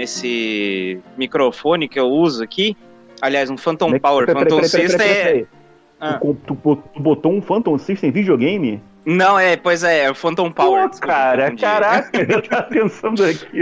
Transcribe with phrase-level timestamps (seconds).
[0.00, 2.76] nesse microfone que eu uso aqui.
[3.20, 4.24] Aliás, um Phantom Power.
[4.24, 5.44] Peraí, Phantom System é.
[6.00, 6.18] Ah.
[6.46, 6.56] Tu,
[6.98, 8.82] botou um Phantom System videogame?
[9.04, 10.88] Não, é, pois é, é o Phantom Power.
[10.88, 13.60] Pô, cara, caraca, eu tava pensando aqui.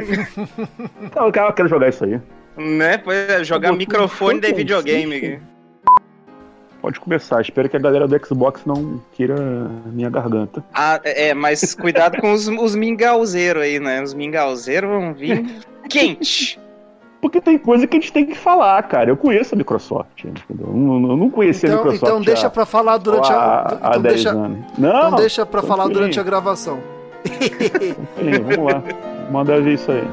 [1.02, 2.20] Então, eu quero jogar isso aí.
[2.56, 5.14] Né, pois é, jogar microfone de videogame.
[5.14, 5.41] System?
[6.89, 7.43] Pode começar.
[7.43, 9.37] Espero que a galera do Xbox não queira
[9.92, 10.65] minha garganta.
[10.73, 14.02] Ah, é, mas cuidado com os, os mingauzeiros aí, né?
[14.02, 15.45] Os mingauzeiros vão vir
[15.91, 16.59] quente.
[17.20, 19.10] Porque tem coisa que a gente tem que falar, cara.
[19.10, 20.24] Eu conheço a Microsoft.
[20.24, 20.66] Entendeu?
[20.66, 22.10] Eu não conhecia então, a Microsoft.
[22.10, 23.80] Então deixa pra falar durante a.
[23.82, 24.59] Há então 10 deixa, anos.
[24.79, 26.80] Não, então deixa pra falar durante a gravação.
[28.16, 28.82] vamos lá.
[29.30, 30.09] Manda ver isso aí.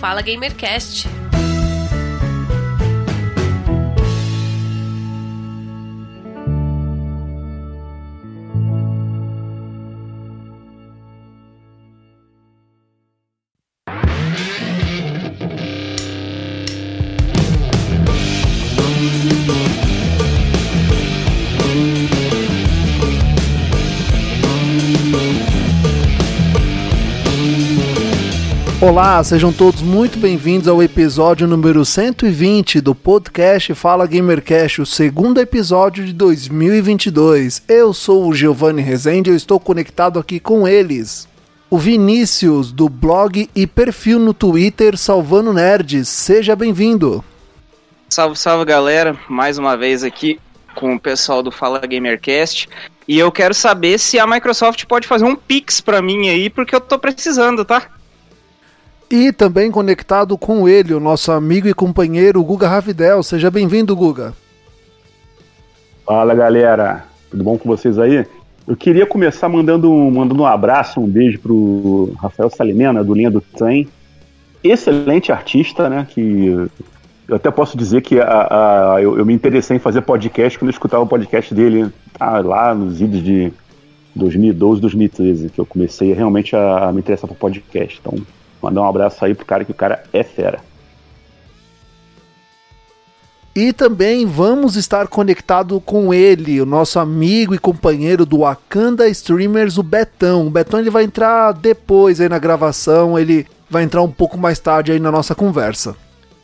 [0.00, 1.19] Fala Gamercast.
[28.82, 35.38] Olá, sejam todos muito bem-vindos ao episódio número 120 do podcast Fala Gamercast, o segundo
[35.38, 37.62] episódio de 2022.
[37.68, 41.28] Eu sou o Giovanni Rezende e eu estou conectado aqui com eles.
[41.68, 46.08] O Vinícius, do blog e perfil no Twitter Salvando Nerds.
[46.08, 47.22] Seja bem-vindo.
[48.08, 50.40] Salve, salve galera, mais uma vez aqui
[50.74, 52.66] com o pessoal do Fala Gamercast.
[53.06, 56.74] E eu quero saber se a Microsoft pode fazer um Pix para mim aí, porque
[56.74, 57.99] eu tô precisando, tá?
[59.10, 63.24] E também conectado com ele, o nosso amigo e companheiro Guga Ravidel.
[63.24, 64.32] Seja bem-vindo, Guga.
[66.06, 67.04] Fala, galera.
[67.28, 68.24] Tudo bom com vocês aí?
[68.68, 73.40] Eu queria começar mandando, mandando um abraço, um beijo pro Rafael Salimena, do Linha do
[73.40, 73.88] Trem.
[74.62, 76.06] Excelente artista, né?
[76.08, 76.68] Que
[77.26, 80.68] eu até posso dizer que a, a eu, eu, me interessei em fazer podcast quando
[80.68, 83.52] eu escutava o podcast dele tá, lá nos idos de
[84.14, 88.00] 2012, 2013, que eu comecei realmente a, a me interessar por podcast.
[88.00, 88.24] Então,
[88.62, 90.60] Mandar um abraço aí pro cara que o cara é fera.
[93.54, 99.76] E também vamos estar conectado com ele, o nosso amigo e companheiro do Wakanda Streamers,
[99.76, 100.46] o Betão.
[100.46, 104.60] O Betão ele vai entrar depois aí na gravação, ele vai entrar um pouco mais
[104.60, 105.96] tarde aí na nossa conversa.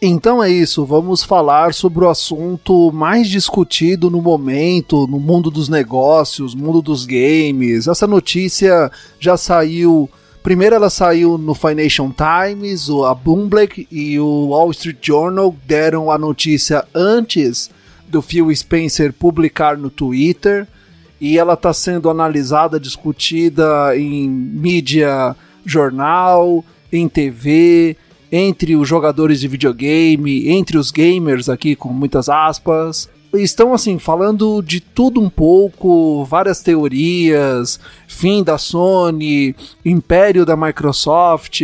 [0.02, 5.68] Então é isso, vamos falar sobre o assunto mais discutido no momento, no mundo dos
[5.68, 7.86] negócios, mundo dos games.
[7.86, 10.10] Essa notícia já saiu
[10.46, 16.16] Primeiro ela saiu no Financial Times, a Bloomberg e o Wall Street Journal deram a
[16.16, 17.68] notícia antes
[18.06, 20.68] do Phil Spencer publicar no Twitter.
[21.20, 25.34] E ela está sendo analisada, discutida em mídia,
[25.64, 27.96] jornal, em TV,
[28.30, 33.08] entre os jogadores de videogame, entre os gamers aqui com muitas aspas
[33.42, 39.54] estão assim falando de tudo um pouco, várias teorias, fim da Sony,
[39.84, 41.60] império da Microsoft,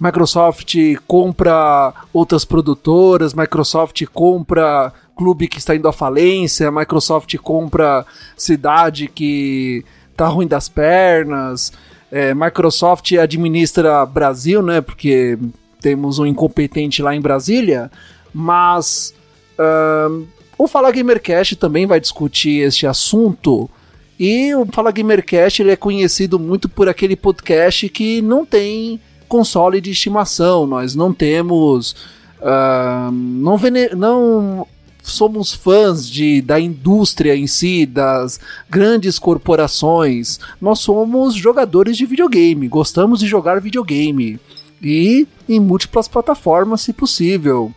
[0.00, 0.74] Microsoft
[1.06, 8.06] compra outras produtoras, Microsoft compra clube que está indo à falência, Microsoft compra
[8.36, 9.84] cidade que
[10.16, 11.72] tá ruim das pernas,
[12.10, 14.80] é, Microsoft administra Brasil, né?
[14.80, 15.38] Porque
[15.80, 17.90] temos um incompetente lá em Brasília,
[18.32, 19.14] mas
[19.58, 20.26] uh,
[20.58, 23.70] o Fala Gamercast também vai discutir este assunto.
[24.18, 29.80] E o Fala Gamercast ele é conhecido muito por aquele podcast que não tem console
[29.80, 30.66] de estimação.
[30.66, 31.92] Nós não temos.
[32.40, 34.66] Uh, não, vene não
[35.00, 40.40] somos fãs de, da indústria em si, das grandes corporações.
[40.60, 44.40] Nós somos jogadores de videogame, gostamos de jogar videogame.
[44.82, 47.72] E em múltiplas plataformas, se possível.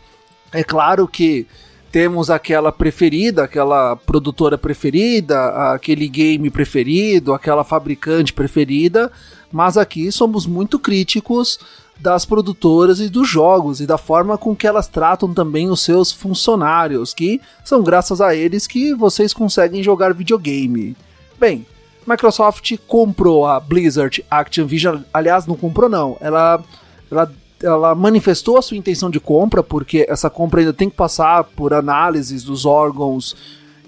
[0.52, 1.46] É claro que
[1.92, 9.12] temos aquela preferida, aquela produtora preferida, aquele game preferido, aquela fabricante preferida,
[9.52, 11.60] mas aqui somos muito críticos
[12.00, 16.12] das produtoras e dos jogos e da forma com que elas tratam também os seus
[16.12, 20.96] funcionários, que são graças a eles que vocês conseguem jogar videogame.
[21.40, 21.66] Bem,
[22.08, 26.64] Microsoft comprou a Blizzard Activision, aliás, não comprou não, ela
[27.12, 27.32] ela
[27.64, 31.74] ela manifestou a sua intenção de compra, porque essa compra ainda tem que passar por
[31.74, 33.36] análises dos órgãos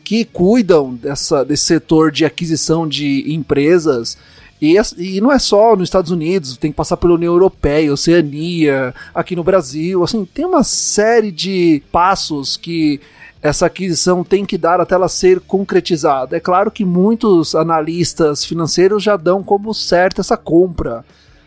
[0.04, 4.18] que cuidam dessa, desse setor de aquisição de empresas.
[4.62, 8.94] E, e não é só nos Estados Unidos, tem que passar pela União Europeia, Oceania,
[9.14, 13.02] aqui no Brasil, assim, tem uma série de passos que
[13.42, 16.38] essa aquisição tem que dar até ela ser concretizada.
[16.38, 21.04] É claro que muitos analistas financeiros já dão como certa essa compra,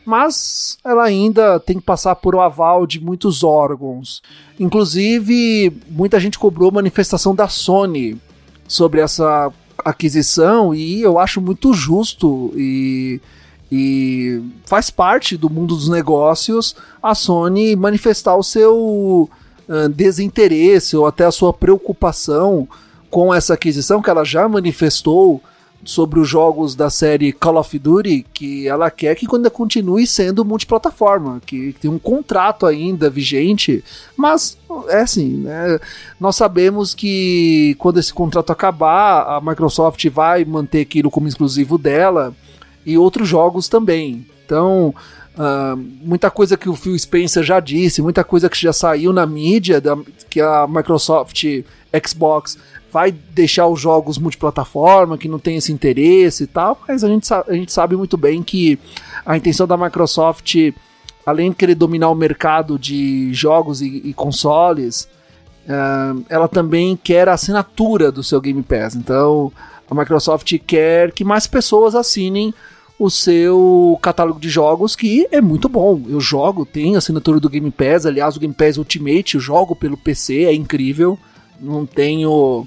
[0.07, 4.23] mas ela ainda tem que passar por o aval de muitos órgãos.
[4.59, 8.17] Inclusive, muita gente cobrou manifestação da Sony
[8.69, 9.53] sobre essa
[9.85, 13.21] aquisição e eu acho muito justo e,
[13.71, 19.29] e faz parte do mundo dos negócios a Sony manifestar o seu
[19.95, 22.69] desinteresse ou até a sua preocupação
[23.11, 25.43] com essa aquisição que ela já manifestou
[25.85, 30.45] sobre os jogos da série Call of Duty, que ela quer que ainda continue sendo
[30.45, 33.85] multiplataforma, que tem um contrato ainda vigente,
[34.17, 34.59] mas
[34.89, 35.79] é assim, né?
[36.19, 42.35] Nós sabemos que quando esse contrato acabar, a Microsoft vai manter aquilo como exclusivo dela
[42.85, 44.27] e outros jogos também.
[44.45, 44.95] Então,
[45.37, 49.27] Uh, muita coisa que o Phil Spencer já disse, muita coisa que já saiu na
[49.27, 49.95] mídia, da,
[50.31, 51.45] que a Microsoft
[52.07, 52.57] Xbox
[52.97, 57.31] vai deixar os jogos multiplataforma, que não tem esse interesse e tal, mas a gente,
[57.31, 58.79] a gente sabe muito bem que
[59.27, 60.55] a intenção da Microsoft,
[61.27, 65.11] além de querer dominar o mercado de jogos e, e consoles,
[65.67, 68.95] uh, ela também quer a assinatura do seu Game Pass.
[68.95, 69.53] Então,
[69.91, 72.55] a Microsoft quer que mais pessoas assinem
[72.99, 76.01] o seu catálogo de jogos, que é muito bom.
[76.09, 79.99] Eu jogo, tenho assinatura do Game Pass, aliás, o Game Pass Ultimate, eu jogo pelo
[79.99, 81.19] PC, é incrível.
[81.61, 82.67] Não tenho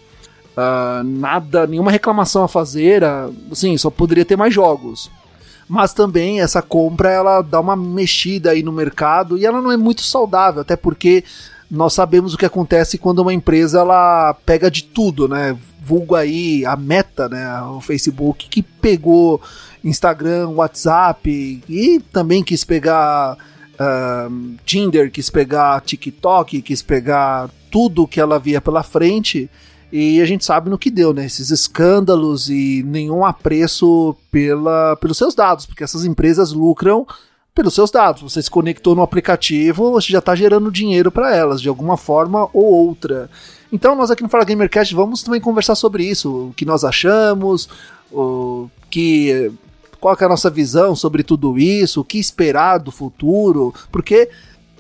[0.60, 3.04] uh, nada, nenhuma reclamação a fazer.
[3.04, 5.10] Uh, assim, só poderia ter mais jogos.
[5.68, 9.78] Mas também essa compra ela dá uma mexida aí no mercado e ela não é
[9.78, 11.24] muito saudável, até porque
[11.70, 15.56] nós sabemos o que acontece quando uma empresa ela pega de tudo, né?
[15.84, 17.62] Vulgo aí a Meta, né?
[17.62, 19.40] O Facebook que pegou
[19.84, 23.38] Instagram, WhatsApp e também quis pegar
[23.76, 29.48] uh, Tinder, quis pegar TikTok, quis pegar tudo que ela via pela frente.
[29.92, 31.26] E a gente sabe no que deu, né?
[31.26, 37.08] Esses escândalos e nenhum apreço pela, pelos seus dados, porque essas empresas lucram
[37.56, 38.22] pelos seus dados.
[38.22, 42.48] Você se conectou no aplicativo, você já está gerando dinheiro para elas, de alguma forma
[42.54, 43.30] ou outra.
[43.72, 47.68] Então, nós aqui no Fala Gamercast vamos também conversar sobre isso, o que nós achamos,
[48.12, 49.52] o que
[50.00, 54.30] qual é a nossa visão sobre tudo isso, o que esperar do futuro, porque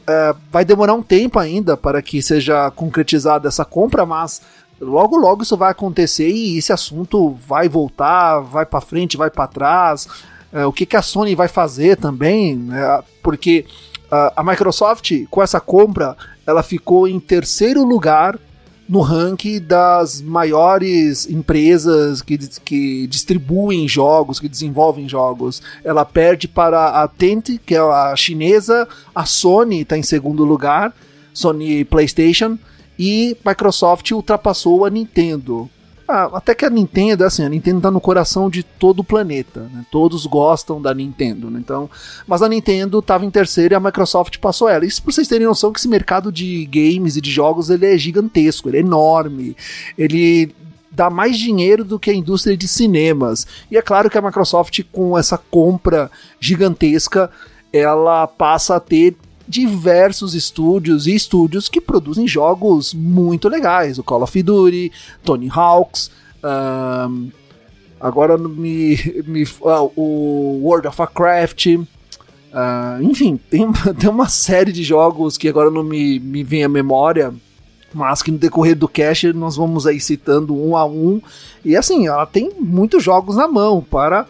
[0.07, 4.41] é, vai demorar um tempo ainda para que seja concretizada essa compra, mas
[4.79, 9.47] logo logo isso vai acontecer e esse assunto vai voltar, vai para frente, vai para
[9.47, 10.07] trás.
[10.51, 13.03] É, o que, que a Sony vai fazer também, né?
[13.21, 13.65] porque
[14.11, 18.39] uh, a Microsoft com essa compra ela ficou em terceiro lugar
[18.89, 25.61] no ranking das maiores empresas que, que distribuem jogos, que desenvolvem jogos.
[25.83, 30.91] Ela perde para a Tent, que é a chinesa, a Sony está em segundo lugar,
[31.31, 32.57] Sony PlayStation,
[32.99, 35.69] e Microsoft ultrapassou a Nintendo.
[36.05, 39.69] Ah, até que a Nintendo, assim, a Nintendo tá no coração de todo o planeta,
[39.71, 39.85] né?
[39.91, 41.59] Todos gostam da Nintendo, né?
[41.59, 41.89] Então,
[42.27, 44.85] mas a Nintendo tava em terceiro e a Microsoft passou ela.
[44.85, 47.95] Isso pra vocês terem noção que esse mercado de games e de jogos, ele é
[47.95, 49.55] gigantesco, ele é enorme.
[49.95, 50.53] Ele
[50.91, 53.45] dá mais dinheiro do que a indústria de cinemas.
[53.69, 57.29] E é claro que a Microsoft com essa compra gigantesca,
[57.71, 59.15] ela passa a ter
[59.49, 63.97] diversos estúdios e estúdios que produzem jogos muito legais.
[63.97, 64.91] O Call of Duty,
[65.23, 66.11] Tony Hawks,
[66.43, 67.31] um,
[67.99, 71.65] agora me, me uh, o World of Warcraft.
[71.65, 76.69] Uh, enfim, tem, tem uma série de jogos que agora não me, me vem à
[76.69, 77.33] memória,
[77.91, 81.19] mas que no decorrer do cast nós vamos aí citando um a um.
[81.65, 84.27] E assim, ela tem muitos jogos na mão para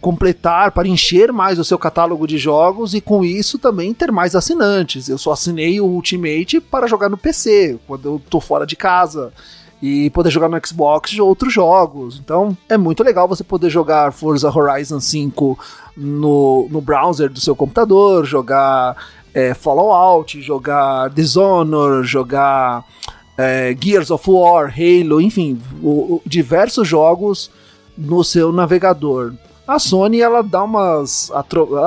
[0.00, 4.34] completar, para encher mais o seu catálogo de jogos e com isso também ter mais
[4.34, 5.08] assinantes.
[5.08, 9.32] Eu só assinei o Ultimate para jogar no PC, quando eu tô fora de casa.
[9.82, 12.20] E poder jogar no Xbox de outros jogos.
[12.22, 15.58] Então é muito legal você poder jogar Forza Horizon 5
[15.96, 18.94] no, no browser do seu computador, jogar
[19.32, 22.84] é, Fallout, jogar Dishonored, jogar
[23.38, 27.50] é, Gears of War, Halo, enfim, o, o, diversos jogos
[27.96, 29.32] no seu navegador.
[29.70, 31.30] A Sony, ela dá umas.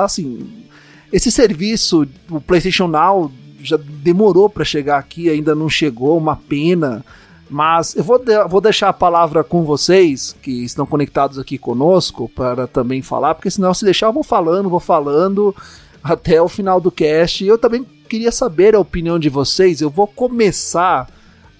[0.02, 0.64] Assim,
[1.12, 3.30] esse serviço, o PlayStation Now,
[3.62, 7.04] já demorou para chegar aqui, ainda não chegou, uma pena.
[7.50, 12.26] Mas eu vou, de, vou deixar a palavra com vocês, que estão conectados aqui conosco,
[12.34, 15.54] para também falar, porque senão, se deixar, eu vou falando, vou falando
[16.02, 17.44] até o final do cast.
[17.44, 19.82] Eu também queria saber a opinião de vocês.
[19.82, 21.06] Eu vou começar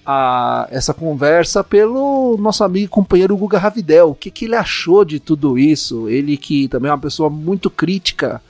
[0.05, 4.11] a, essa conversa pelo nosso amigo e companheiro Guga Ravidel.
[4.11, 6.07] O que, que ele achou de tudo isso?
[6.07, 8.41] Ele que também é uma pessoa muito crítica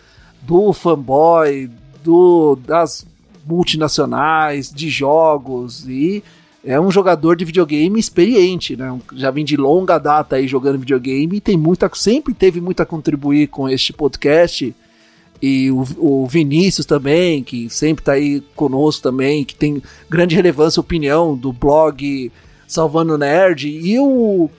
[0.42, 1.70] do fanboy,
[2.04, 3.06] do, das
[3.46, 6.24] multinacionais, de jogos e
[6.64, 8.98] é um jogador de videogame experiente, né?
[9.14, 12.86] Já vem de longa data aí jogando videogame e tem muita, sempre teve muito a
[12.86, 14.76] contribuir com este podcast.
[15.48, 20.80] E o, o Vinícius também, que sempre está aí conosco também, que tem grande relevância
[20.80, 22.32] opinião do blog
[22.68, 23.68] Salvando Nerd.
[23.68, 24.50] E o,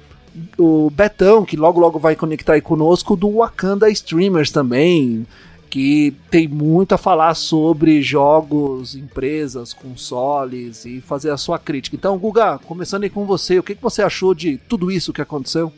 [0.57, 5.27] o Betão, que logo logo vai conectar aí conosco, do Wakanda Streamers também
[5.69, 11.97] que tem muito a falar sobre jogos, empresas, consoles e fazer a sua crítica.
[11.97, 15.21] Então, Guga, começando aí com você, o que, que você achou de tudo isso que
[15.21, 15.73] aconteceu?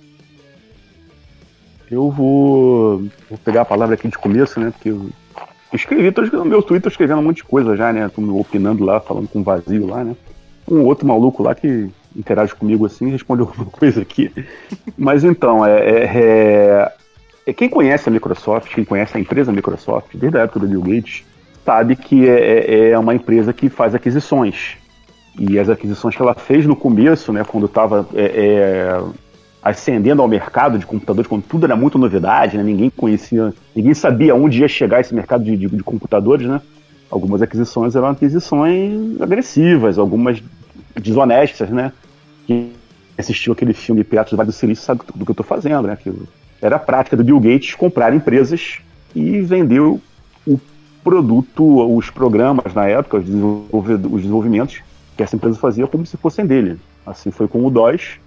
[1.91, 4.71] Eu vou, vou pegar a palavra aqui de começo, né?
[4.71, 5.11] Porque eu
[5.73, 8.09] escrevi, tô no meu Twitter escrevendo um monte de coisa já, né?
[8.09, 10.15] Tô opinando lá, falando com vazio lá, né?
[10.71, 14.31] Um outro maluco lá que interage comigo assim respondeu alguma coisa aqui.
[14.97, 16.93] Mas então, é, é, é
[17.49, 20.83] é, quem conhece a Microsoft, quem conhece a empresa Microsoft, desde a época do Bill
[20.83, 21.25] Gates,
[21.65, 24.77] sabe que é, é, é uma empresa que faz aquisições.
[25.39, 29.03] E as aquisições que ela fez no começo, né, quando estava é, é,
[29.63, 34.35] ascendendo ao mercado de computadores, quando tudo era muito novidade, né, ninguém conhecia, ninguém sabia
[34.35, 36.61] onde ia chegar esse mercado de, de, de computadores, né?
[37.11, 40.43] Algumas aquisições eram aquisições agressivas, algumas
[40.95, 41.93] desonestas, né?
[42.47, 42.73] Quem
[43.17, 45.97] assistiu aquele filme Piratas do Vale do Silício sabe do que eu estou fazendo, né?
[45.97, 46.13] Que
[46.61, 48.79] era a prática do Bill Gates comprar empresas
[49.15, 50.01] e vender o
[51.09, 53.25] produto, os programas na época, os,
[54.21, 54.83] desenvolvimentos
[55.17, 56.79] que essa empresa fazia como se fossem dele.
[57.07, 58.21] Assim foi com o DOS,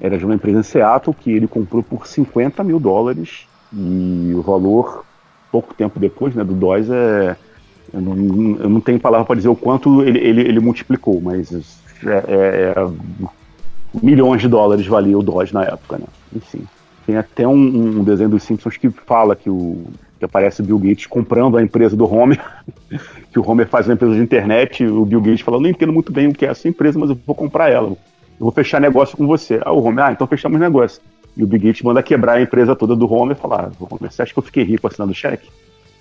[0.00, 4.42] era de uma empresa em Seattle que ele comprou por 50 mil dólares e o
[4.42, 5.04] valor,
[5.52, 7.36] pouco tempo depois né, do DOS, é,
[7.92, 11.52] eu, não, eu não tenho palavra para dizer o quanto ele, ele, ele multiplicou, mas
[12.04, 12.90] é, é, é,
[14.02, 15.98] milhões de dólares valia o DOS na época.
[15.98, 16.06] Né?
[16.34, 16.64] Enfim.
[17.06, 19.84] Tem até um, um, desenho dos Simpsons que fala que, o,
[20.18, 22.40] que aparece o Bill Gates comprando a empresa do Homer,
[23.32, 26.12] que o Homer faz uma empresa de internet, o Bill Gates fala, não entendo muito
[26.12, 27.96] bem o que é essa empresa, mas eu vou comprar ela.
[28.40, 29.60] Eu vou fechar negócio com você.
[29.62, 31.02] Ah, o Homer, ah, então fechamos negócio.
[31.36, 34.10] E o Bill Gates manda quebrar a empresa toda do Homer e falar, ah, Homer,
[34.10, 35.50] você acha que eu fiquei rico assinando cheque?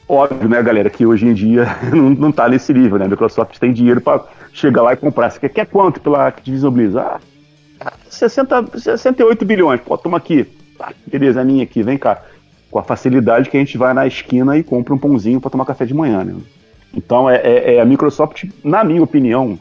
[0.07, 3.05] Óbvio, né, galera, que hoje em dia não, não tá nesse nível, né?
[3.05, 5.29] A Microsoft tem dinheiro para chegar lá e comprar.
[5.29, 7.21] Você quer, quer quanto pela Activision Blizzard?
[7.81, 9.81] Ah, 60, 68 bilhões.
[9.81, 10.45] Pô, toma aqui.
[10.77, 12.23] Tá, beleza, é minha aqui, vem cá.
[12.71, 15.65] Com a facilidade que a gente vai na esquina e compra um pãozinho para tomar
[15.65, 16.35] café de manhã, né?
[16.95, 19.59] Então, é, é, é, a Microsoft, na minha opinião,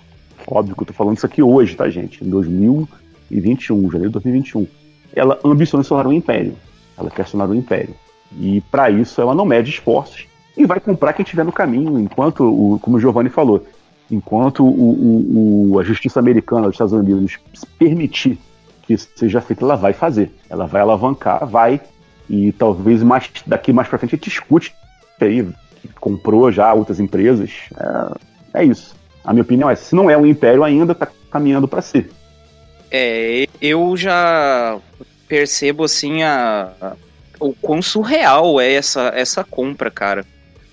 [0.50, 2.24] óbvio que eu tô falando isso aqui hoje, tá, gente?
[2.24, 4.66] Em 2021, janeiro de 2021.
[5.14, 6.54] Ela ambiciona se tornar um império.
[6.96, 7.94] Ela quer se tornar um império.
[8.38, 10.26] E para isso ela não mede esforços
[10.58, 13.64] e vai comprar quem estiver no caminho, enquanto, o, como o Giovanni falou,
[14.10, 17.38] enquanto o, o, o, a justiça americana dos Estados Unidos
[17.78, 18.38] permitir
[18.82, 20.32] que isso seja feito, ela vai fazer.
[20.50, 21.80] Ela vai alavancar, vai,
[22.28, 24.74] e talvez mais daqui mais para frente a gente discute
[25.20, 25.48] aí,
[26.00, 27.52] comprou já outras empresas.
[28.52, 28.96] É, é isso.
[29.28, 32.08] A minha opinião é: se não é um império ainda, está caminhando para ser.
[32.90, 34.78] É, eu já
[35.28, 36.92] percebo assim a, a,
[37.38, 40.24] o quão surreal é essa, essa compra, cara.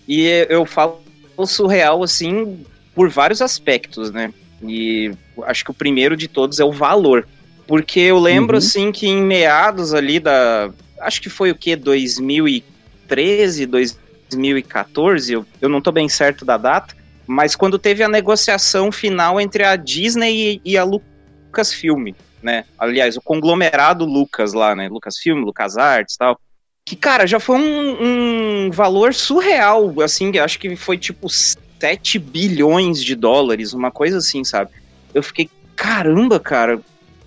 [0.08, 1.02] E eu falo
[1.46, 4.34] surreal assim por vários aspectos, né?
[4.64, 5.12] E
[5.44, 7.28] acho que o primeiro de todos é o valor.
[7.68, 8.60] Porque eu lembro, uhum.
[8.60, 10.72] assim, que em meados ali da.
[11.02, 11.76] Acho que foi o que?
[11.76, 16.96] 2013, 2014, eu, eu não tô bem certo da data.
[17.28, 22.66] Mas quando teve a negociação final entre a Disney e, e a Lucasfilm, né?
[22.78, 24.88] Aliás, o conglomerado Lucas lá, né?
[24.88, 26.40] Lucasfilm, LucasArts e tal.
[26.86, 33.04] Que, cara, já foi um, um valor surreal, assim, acho que foi tipo 7 bilhões
[33.04, 34.70] de dólares, uma coisa assim, sabe?
[35.12, 36.80] Eu fiquei, caramba, cara,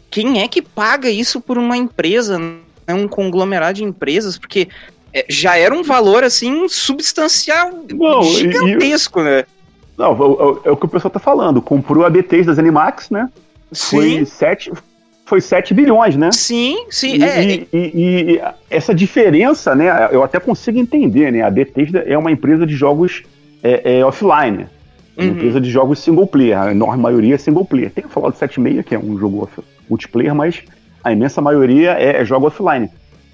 [0.08, 4.38] quem é que paga isso por uma empresa, né, um conglomerado de empresas?
[4.38, 4.68] Porque
[5.12, 9.46] é, já era um valor assim substancial, não, gigantesco, e, né?
[9.98, 11.60] Não, é, é, o que o pessoal tá falando.
[11.60, 13.28] Comprou a BTs das Animax, né?
[13.72, 13.96] Sim.
[13.96, 14.72] Foi 7
[15.26, 16.32] foi 7 bilhões, né?
[16.32, 17.16] Sim, sim.
[17.16, 17.44] E, é.
[17.44, 17.90] e, e,
[18.34, 18.40] e,
[18.70, 20.08] essa diferença, né?
[20.10, 21.42] Eu até consigo entender, né?
[21.42, 23.24] A Bethesda é uma empresa de jogos
[23.62, 24.66] é, é offline.
[25.14, 25.32] Uma uhum.
[25.32, 26.58] empresa de jogos single player.
[26.58, 27.90] A enorme maioria é single player.
[27.90, 29.50] Tem o Fallout 76, que é um jogo
[29.90, 30.62] multiplayer, mas
[31.04, 32.88] a imensa maioria é, é jogo offline.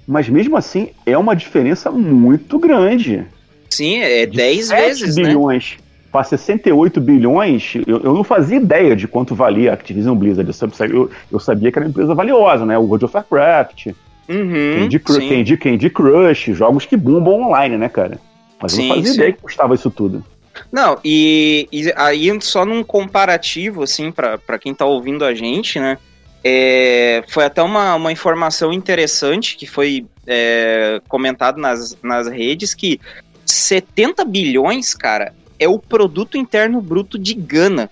[0.05, 3.23] Mas mesmo assim, é uma diferença muito grande.
[3.69, 5.23] Sim, é 10 vezes, né?
[5.23, 5.84] bilhões né?
[6.15, 10.49] Para 68 bilhões, eu, eu, não fazia ideia de quanto valia a Activision Blizzard.
[10.89, 12.77] Eu, eu, sabia que era uma empresa valiosa, né?
[12.77, 13.87] O World of Warcraft,
[14.29, 18.17] uhum, Candy, Crush, Candy, Candy Crush, jogos que bombam online, né, cara?
[18.61, 19.17] Mas sim, eu não fazia sim.
[19.17, 20.23] ideia que custava isso tudo.
[20.71, 25.97] Não, e, e aí só num comparativo, assim, para quem tá ouvindo a gente, né?
[26.41, 33.01] É, foi até uma, uma informação interessante que foi é, comentado nas, nas redes que
[33.45, 37.89] 70 bilhões, cara, é o produto interno bruto de Gana.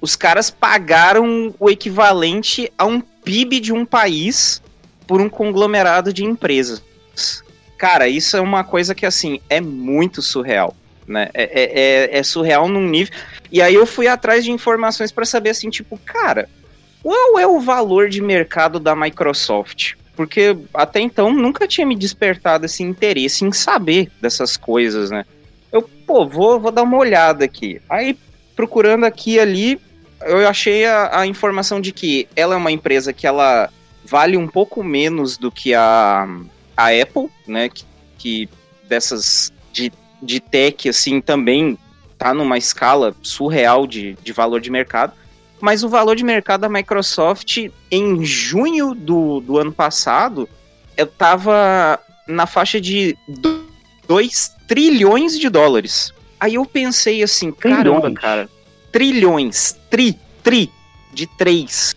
[0.00, 4.62] Os caras pagaram o equivalente a um PIB de um país
[5.06, 6.82] por um conglomerado de empresas.
[7.78, 10.74] Cara, isso é uma coisa que, assim, é muito surreal.
[11.06, 11.28] Né?
[11.34, 13.14] É, é, é, é surreal num nível.
[13.50, 16.48] E aí eu fui atrás de informações para saber, assim, tipo, cara,
[17.02, 19.94] qual é o valor de mercado da Microsoft?
[20.16, 25.24] Porque até então nunca tinha me despertado esse interesse em saber dessas coisas, né?
[25.76, 27.82] Eu, pô, vou, vou dar uma olhada aqui.
[27.86, 28.18] Aí,
[28.54, 29.80] procurando aqui e ali,
[30.22, 33.68] eu achei a, a informação de que ela é uma empresa que ela
[34.02, 36.26] vale um pouco menos do que a,
[36.74, 37.68] a Apple, né?
[37.68, 37.84] Que,
[38.16, 38.48] que
[38.88, 39.92] dessas de,
[40.22, 41.78] de tech, assim, também
[42.16, 45.12] tá numa escala surreal de, de valor de mercado.
[45.60, 50.48] Mas o valor de mercado da Microsoft em junho do, do ano passado
[50.96, 53.14] eu tava na faixa de
[54.08, 56.12] 2 trilhões de dólares.
[56.38, 58.18] Aí eu pensei assim, caramba, trilhões.
[58.18, 58.50] cara,
[58.92, 60.70] trilhões, tri, tri,
[61.12, 61.94] de 3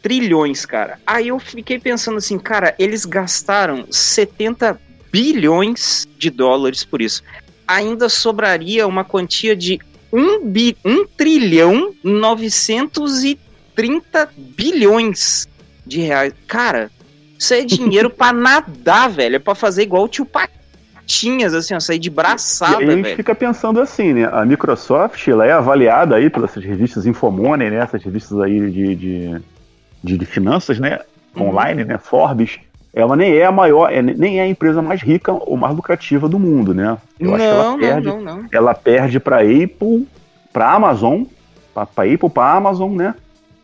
[0.00, 0.98] trilhões, cara.
[1.06, 4.80] Aí eu fiquei pensando assim, cara, eles gastaram 70
[5.12, 7.22] bilhões de dólares por isso.
[7.66, 9.78] Ainda sobraria uma quantia de
[10.12, 15.48] 1, bi, 1 trilhão 930 bilhões
[15.86, 16.34] de reais.
[16.46, 16.90] Cara,
[17.38, 19.36] isso é dinheiro para nadar, velho.
[19.36, 20.26] É pra fazer igual o tio
[21.10, 23.16] Patinhas, assim, ó, sair de braçada, e a gente velho.
[23.16, 24.28] fica pensando assim, né?
[24.32, 27.76] A Microsoft, ela é avaliada aí pelas revistas Infomoney, né?
[27.78, 29.42] Essas revistas aí de, de,
[30.04, 31.00] de, de finanças, né?
[31.34, 31.48] Uhum.
[31.48, 31.98] Online, né?
[31.98, 32.60] Forbes
[32.92, 36.28] ela nem é a maior, é, nem é a empresa mais rica ou mais lucrativa
[36.28, 36.98] do mundo, né?
[37.20, 38.48] Eu não, acho que ela perde, não, não, não.
[38.50, 40.08] Ela perde para Apple,
[40.52, 41.22] para Amazon,
[41.72, 43.14] para Apple, para Amazon, né?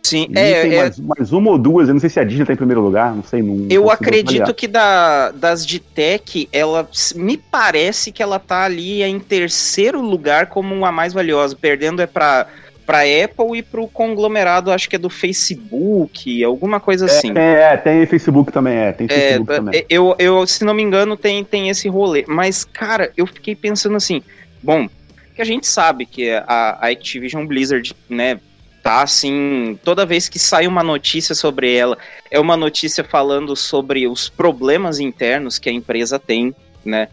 [0.06, 0.78] Sim, e é, tem é...
[0.82, 3.14] Mais, mais, uma ou duas, eu não sei se a Disney está em primeiro lugar,
[3.14, 3.42] não sei.
[3.42, 9.02] Não, eu acredito que da, das de tech, ela me parece que ela tá ali
[9.02, 12.46] em terceiro lugar como a mais valiosa, perdendo é para
[12.86, 17.36] para Apple e para o conglomerado, acho que é do Facebook, alguma coisa assim.
[17.36, 19.84] É, é tem Facebook também, é, tem Facebook é, também.
[19.90, 22.24] Eu, eu, se não me engano, tem, tem esse rolê.
[22.28, 24.22] Mas, cara, eu fiquei pensando assim,
[24.62, 24.88] bom,
[25.34, 28.38] que a gente sabe que a, a Activision Blizzard, né,
[28.86, 31.98] tá assim, toda vez que sai uma notícia sobre ela,
[32.30, 37.08] é uma notícia falando sobre os problemas internos que a empresa tem, né,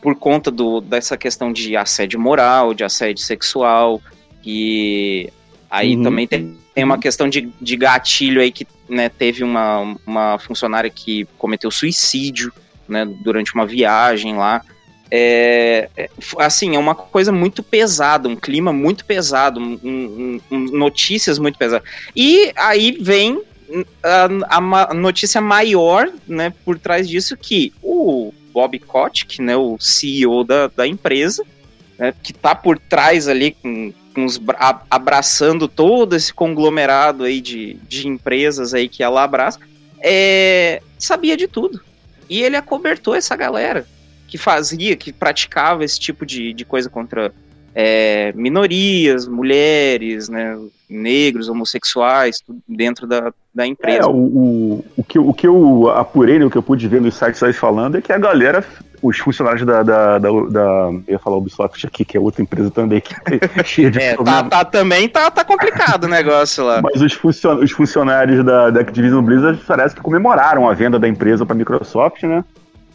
[0.00, 4.00] por conta do, dessa questão de assédio moral, de assédio sexual,
[4.42, 5.30] e
[5.70, 6.02] aí uhum.
[6.02, 10.88] também tem, tem uma questão de, de gatilho aí que né, teve uma, uma funcionária
[10.88, 12.50] que cometeu suicídio
[12.88, 14.62] né, durante uma viagem lá.
[15.10, 21.38] É, é, assim, é uma coisa muito pesada, um clima muito pesado, um, um, notícias
[21.38, 21.88] muito pesadas.
[22.14, 23.42] E aí vem
[24.02, 30.44] a, a, notícia maior, né, por trás disso, que o Bob Kotick, né, o CEO
[30.44, 31.44] da, da empresa,
[31.98, 34.40] né, que está por trás ali com uns
[34.90, 39.60] abraçando todo esse conglomerado aí de, de empresas aí que ela abraça,
[40.00, 41.80] é, sabia de tudo.
[42.28, 43.86] E ele acobertou essa galera
[44.28, 47.32] que fazia, que praticava esse tipo de, de coisa contra
[47.74, 50.56] é, minorias, mulheres, né,
[50.88, 54.02] negros, homossexuais, dentro da, da empresa.
[54.02, 57.00] É, o, o, o, que, o que eu apurei, né, o que eu pude ver
[57.00, 58.64] nos sites aí falando, é que a galera
[59.02, 62.70] os funcionários da, da, da, da, Eu ia falar Ubisoft aqui, que é outra empresa
[62.70, 66.82] também que é cheia de é, tá, tá, também tá, tá complicado o negócio lá.
[66.82, 71.08] Mas os, funcion, os funcionários da, da Activision Blizzard parece que comemoraram a venda da
[71.08, 72.44] empresa para Microsoft, né?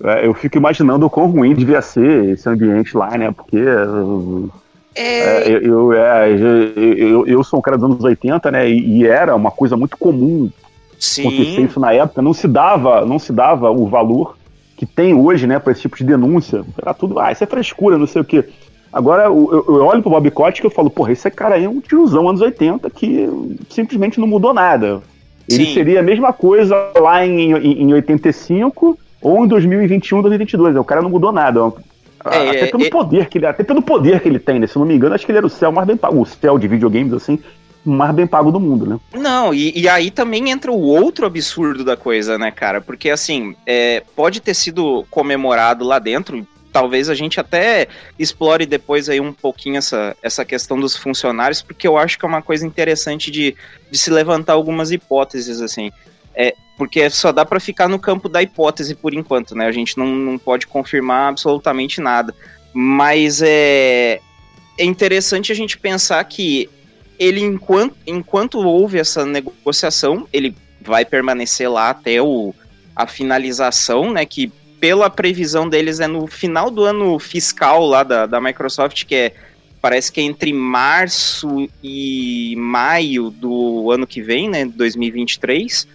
[0.02, 3.32] É, eu fico imaginando o quão ruim devia ser esse ambiente lá, né?
[3.32, 3.58] Porque.
[3.58, 4.64] É...
[4.96, 8.70] É, eu, é, eu, eu, eu, sou um cara dos anos 80, né?
[8.70, 10.52] E, e era uma coisa muito comum
[11.00, 11.22] Sim.
[11.22, 12.22] acontecer isso na época.
[12.22, 14.38] Não se dava, não se dava o valor
[14.78, 16.64] que tem hoje, né, para esse tipo de denúncia.
[16.80, 18.46] Era tudo, ah, isso é frescura, não sei o quê.
[18.92, 21.70] Agora, eu, eu olho pro Bob Kotick e eu falo, porra, esse cara aí é
[21.70, 23.28] um tiozão anos 80 que
[23.70, 25.02] simplesmente não mudou nada.
[25.50, 25.74] Ele Sim.
[25.74, 30.76] seria a mesma coisa lá em, em, em 85 ou em 2021, 2022.
[30.76, 31.72] O cara não mudou nada.
[32.26, 34.68] É, até pelo é, poder que ele, até pelo poder que ele tem, né?
[34.68, 36.58] Se não me engano, acho que ele era o céu mais bem pago, o céu
[36.58, 37.40] de videogames assim,
[37.84, 39.00] mais bem pago do mundo, né?
[39.14, 42.80] Não, e, e, aí também entra o outro absurdo da coisa, né, cara?
[42.80, 46.48] Porque assim, é, pode ter sido comemorado lá dentro.
[46.72, 51.88] Talvez a gente até explore depois aí um pouquinho essa, essa questão dos funcionários, porque
[51.88, 53.56] eu acho que é uma coisa interessante de,
[53.92, 55.92] de se levantar algumas hipóteses, assim.
[56.36, 59.68] É, porque só dá para ficar no campo da hipótese por enquanto, né?
[59.68, 62.34] A gente não, não pode confirmar absolutamente nada.
[62.74, 64.20] Mas é,
[64.78, 66.70] é interessante a gente pensar que
[67.20, 72.54] ele, enquanto, enquanto houve essa negociação, ele vai permanecer lá até o,
[72.96, 74.26] a finalização, né?
[74.26, 79.16] Que pela previsão deles é no final do ano fiscal lá da, da Microsoft, que
[79.16, 79.34] é
[79.80, 84.66] parece que é entre março e maio do ano que vem, né?
[84.66, 85.88] 2023.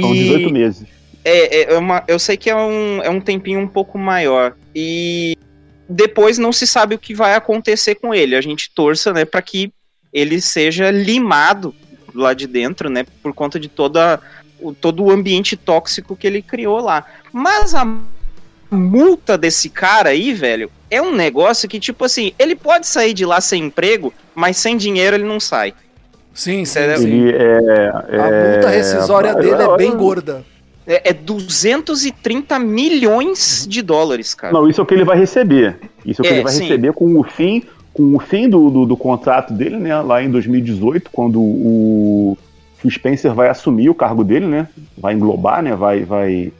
[0.00, 0.86] São 18 meses.
[1.24, 4.54] É, é uma, eu sei que é um, é um tempinho um pouco maior.
[4.74, 5.36] E
[5.88, 8.36] depois não se sabe o que vai acontecer com ele.
[8.36, 9.72] A gente torça, né, para que
[10.12, 11.74] ele seja limado
[12.14, 14.20] lá de dentro, né, por conta de toda
[14.60, 17.04] o, todo o ambiente tóxico que ele criou lá.
[17.32, 17.84] Mas a
[18.70, 23.24] multa desse cara aí, velho, é um negócio que, tipo assim, ele pode sair de
[23.24, 25.74] lá sem emprego, mas sem dinheiro ele não sai.
[26.34, 26.98] Sim, sim, Entendeu?
[26.98, 27.06] sim.
[27.28, 30.42] Ele é, A multa rescisória dele é bem gorda.
[30.86, 34.52] É, é 230 milhões de dólares, cara.
[34.52, 35.78] Não, isso é o que ele vai receber.
[36.04, 36.62] Isso é o que É, ele vai sim.
[36.64, 37.62] receber com o fim,
[37.94, 39.98] com o fim do, do, do contrato dele, né?
[40.02, 42.36] Lá em 2018, quando o
[42.78, 44.68] Phil Spencer vai assumir o cargo dele, né?
[44.98, 45.74] Vai englobar, né?
[45.74, 46.52] Vai, vai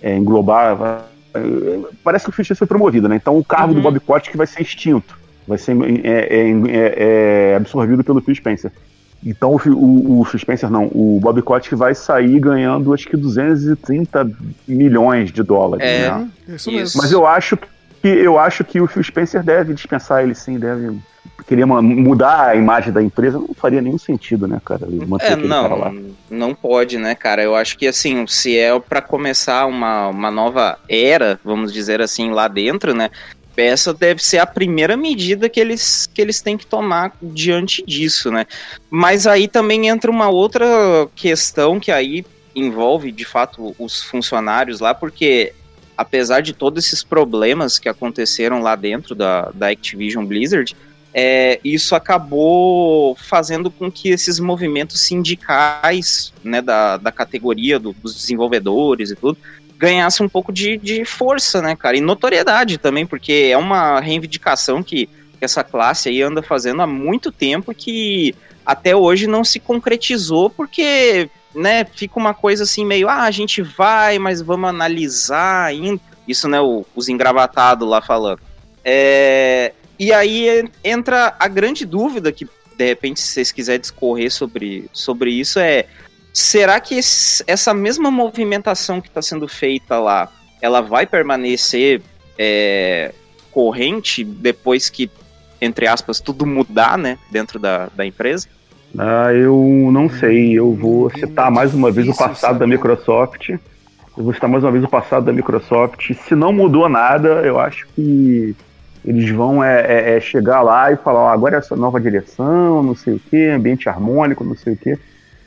[0.00, 0.76] é, englobar.
[0.76, 0.98] vai-
[1.34, 1.40] é,
[2.04, 3.16] parece que o Phil Spencer foi promovido, né?
[3.16, 3.74] Então o cargo Uhum.
[3.74, 5.18] do Bob Kotick vai ser extinto.
[5.48, 8.70] Vai ser é, é, é, é absorvido pelo Phil Spencer.
[9.24, 13.16] Então o, Phil- o, o Spencer não, o Bob Kotick vai sair ganhando acho que
[13.16, 14.30] 230
[14.66, 16.08] milhões de dólares, É.
[16.10, 16.28] né?
[16.48, 17.00] Isso mesmo.
[17.00, 17.68] Mas eu acho que
[18.02, 20.98] eu acho que o Phil Spencer deve dispensar ele sim, deve
[21.46, 24.86] querer ma- mudar a imagem da empresa, não faria nenhum sentido, né, cara?
[24.88, 25.92] ele Manter É, aquele cara lá.
[25.92, 26.02] não,
[26.48, 27.42] não pode, né, cara?
[27.44, 32.30] Eu acho que assim, se é pra começar uma, uma nova era, vamos dizer assim,
[32.30, 33.08] lá dentro, né?
[33.56, 38.30] Essa deve ser a primeira medida que eles, que eles têm que tomar diante disso,
[38.30, 38.46] né?
[38.90, 40.66] Mas aí também entra uma outra
[41.14, 45.52] questão que aí envolve, de fato, os funcionários lá, porque
[45.96, 50.74] apesar de todos esses problemas que aconteceram lá dentro da, da Activision Blizzard,
[51.14, 58.14] é, isso acabou fazendo com que esses movimentos sindicais né, da, da categoria do- dos
[58.14, 59.36] desenvolvedores e tudo
[59.82, 61.96] ganhassem um pouco de, de força, né, cara?
[61.96, 66.86] E notoriedade também, porque é uma reivindicação que, que essa classe aí anda fazendo há
[66.86, 68.32] muito tempo que
[68.64, 73.60] até hoje não se concretizou, porque né, fica uma coisa assim meio, ah, a gente
[73.60, 76.00] vai, mas vamos analisar ainda.
[76.28, 78.38] Isso, né, o- os engravatados lá falando.
[78.84, 84.30] É, e aí en- entra a grande dúvida que, de repente, se vocês quiserem discorrer
[84.32, 85.86] sobre, sobre isso, é
[86.32, 90.28] será que esse- essa mesma movimentação que está sendo feita lá,
[90.60, 92.02] ela vai permanecer
[92.38, 93.12] é,
[93.50, 95.10] corrente depois que,
[95.60, 98.48] entre aspas, tudo mudar, né, dentro da, da empresa?
[98.98, 102.66] Ah, eu não sei, eu vou Hum, citar mais uma vez o passado da.
[102.66, 103.50] Microsoft.
[103.50, 106.12] Eu vou citar mais uma vez o passado da Microsoft.
[106.26, 108.54] Se não mudou nada, eu acho que
[109.04, 109.80] eles vão é,
[110.12, 113.20] é- é chegar lá e falar, ó, agora é essa nova direção, não sei o
[113.20, 114.98] que, ambiente harmônico, não sei o que.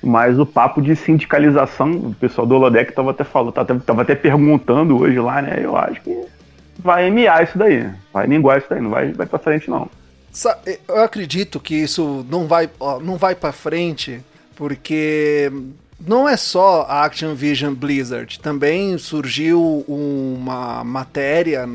[0.06, 5.00] Mas o papo de sindicalização, o pessoal do Holodeck tava até falando, tava, até perguntando
[5.00, 5.60] hoje lá, né?
[5.64, 6.26] Eu acho que
[6.78, 9.90] vai mear isso daí, vai minguar isso daí, não vai, vai pra frente não.
[10.88, 12.70] Eu acredito que isso não vai,
[13.02, 14.22] não vai para frente,
[14.56, 15.52] porque
[16.00, 18.40] não é só a Activision Blizzard.
[18.40, 21.68] Também surgiu uma matéria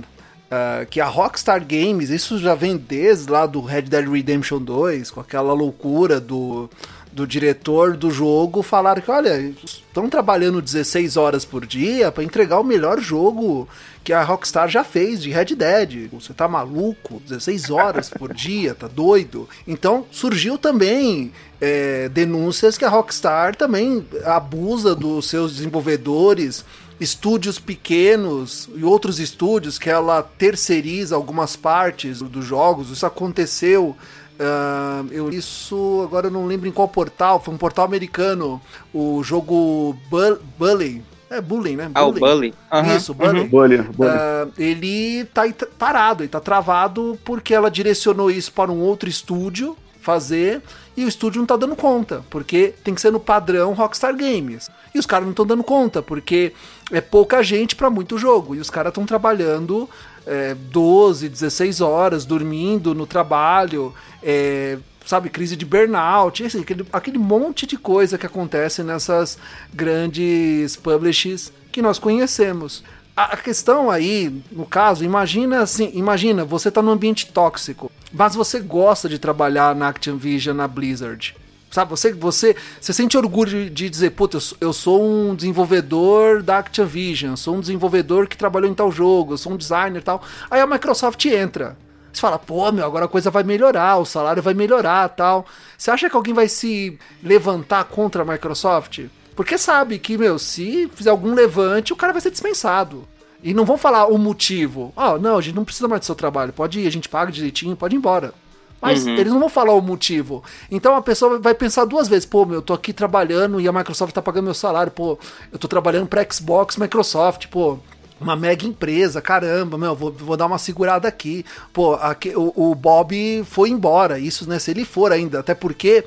[0.51, 5.11] ah, que a Rockstar Games, isso já vem desde lá do Red Dead Redemption 2,
[5.13, 6.69] com aquela loucura do,
[7.13, 12.61] do diretor do jogo, falaram que, olha, estão trabalhando 16 horas por dia para entregar
[12.61, 13.69] o melhor jogo
[14.03, 16.09] que a Rockstar já fez de Red Dead.
[16.13, 17.21] Você tá maluco?
[17.27, 19.49] 16 horas por dia, tá doido?
[19.67, 26.65] Então surgiu também é, denúncias que a Rockstar também abusa dos seus desenvolvedores,
[27.01, 32.91] estúdios pequenos e outros estúdios que ela terceiriza algumas partes dos jogos.
[32.91, 33.97] Isso aconteceu.
[34.41, 38.61] Ah, eu isso agora eu não lembro em qual portal, foi um portal americano,
[38.93, 41.91] o jogo Bu- Bully, é Bully, né?
[41.95, 42.53] Ah, o Bully.
[42.73, 43.41] Aham, Isso, Bully.
[43.41, 43.49] uhum.
[43.49, 44.11] Bully, Bully.
[44.11, 45.43] Ah, ele tá
[45.79, 50.61] parado, ele tá travado porque ela direcionou isso para um outro estúdio fazer
[50.97, 54.69] e o estúdio não tá dando conta, porque tem que ser no padrão Rockstar Games.
[54.95, 56.53] E os caras não estão dando conta, porque
[56.91, 58.55] é pouca gente para muito jogo.
[58.57, 59.89] E os caras estão trabalhando
[60.31, 67.19] é, 12, 16 horas, dormindo no trabalho, é, sabe, crise de burnout, assim, aquele, aquele
[67.19, 69.37] monte de coisa que acontece nessas
[69.75, 72.85] grandes publishers que nós conhecemos.
[73.17, 78.37] A, a questão aí, no caso, imagina assim, imagina, você tá num ambiente tóxico, mas
[78.37, 81.35] você gosta de trabalhar na Activision, na Blizzard.
[81.71, 86.59] Sabe, você, você, você sente orgulho de, dizer, puta, eu eu sou um desenvolvedor da
[86.59, 90.23] Activision, sou um desenvolvedor que trabalhou em tal jogo, eu sou um designer e tal.
[90.49, 91.77] Aí a Microsoft entra.
[92.13, 95.45] Você fala, pô, meu, agora a coisa vai melhorar, o salário vai melhorar tal.
[95.77, 99.07] Você acha que alguém vai se levantar contra a Microsoft?
[99.35, 103.09] Porque sabe que, meu, se fizer algum levante, o cara vai ser dispensado.
[103.43, 104.93] E não vão falar o motivo.
[104.97, 106.53] Ó, oh, não, a gente não precisa mais do seu trabalho.
[106.53, 108.35] Pode ir, a gente paga direitinho, pode ir embora.
[108.81, 109.15] Mas uhum.
[109.15, 110.43] eles não vão falar o motivo.
[110.71, 113.73] Então a pessoa vai pensar duas vezes: pô, meu, eu tô aqui trabalhando e a
[113.73, 114.91] Microsoft tá pagando meu salário.
[114.91, 115.19] Pô,
[115.53, 117.79] eu tô trabalhando pra Xbox, Microsoft, pô.
[118.21, 121.43] Uma mega empresa, caramba, meu, vou, vou dar uma segurada aqui.
[121.73, 124.59] Pô, aqui, o, o Bob foi embora, isso, né?
[124.59, 126.05] Se ele for ainda, até porque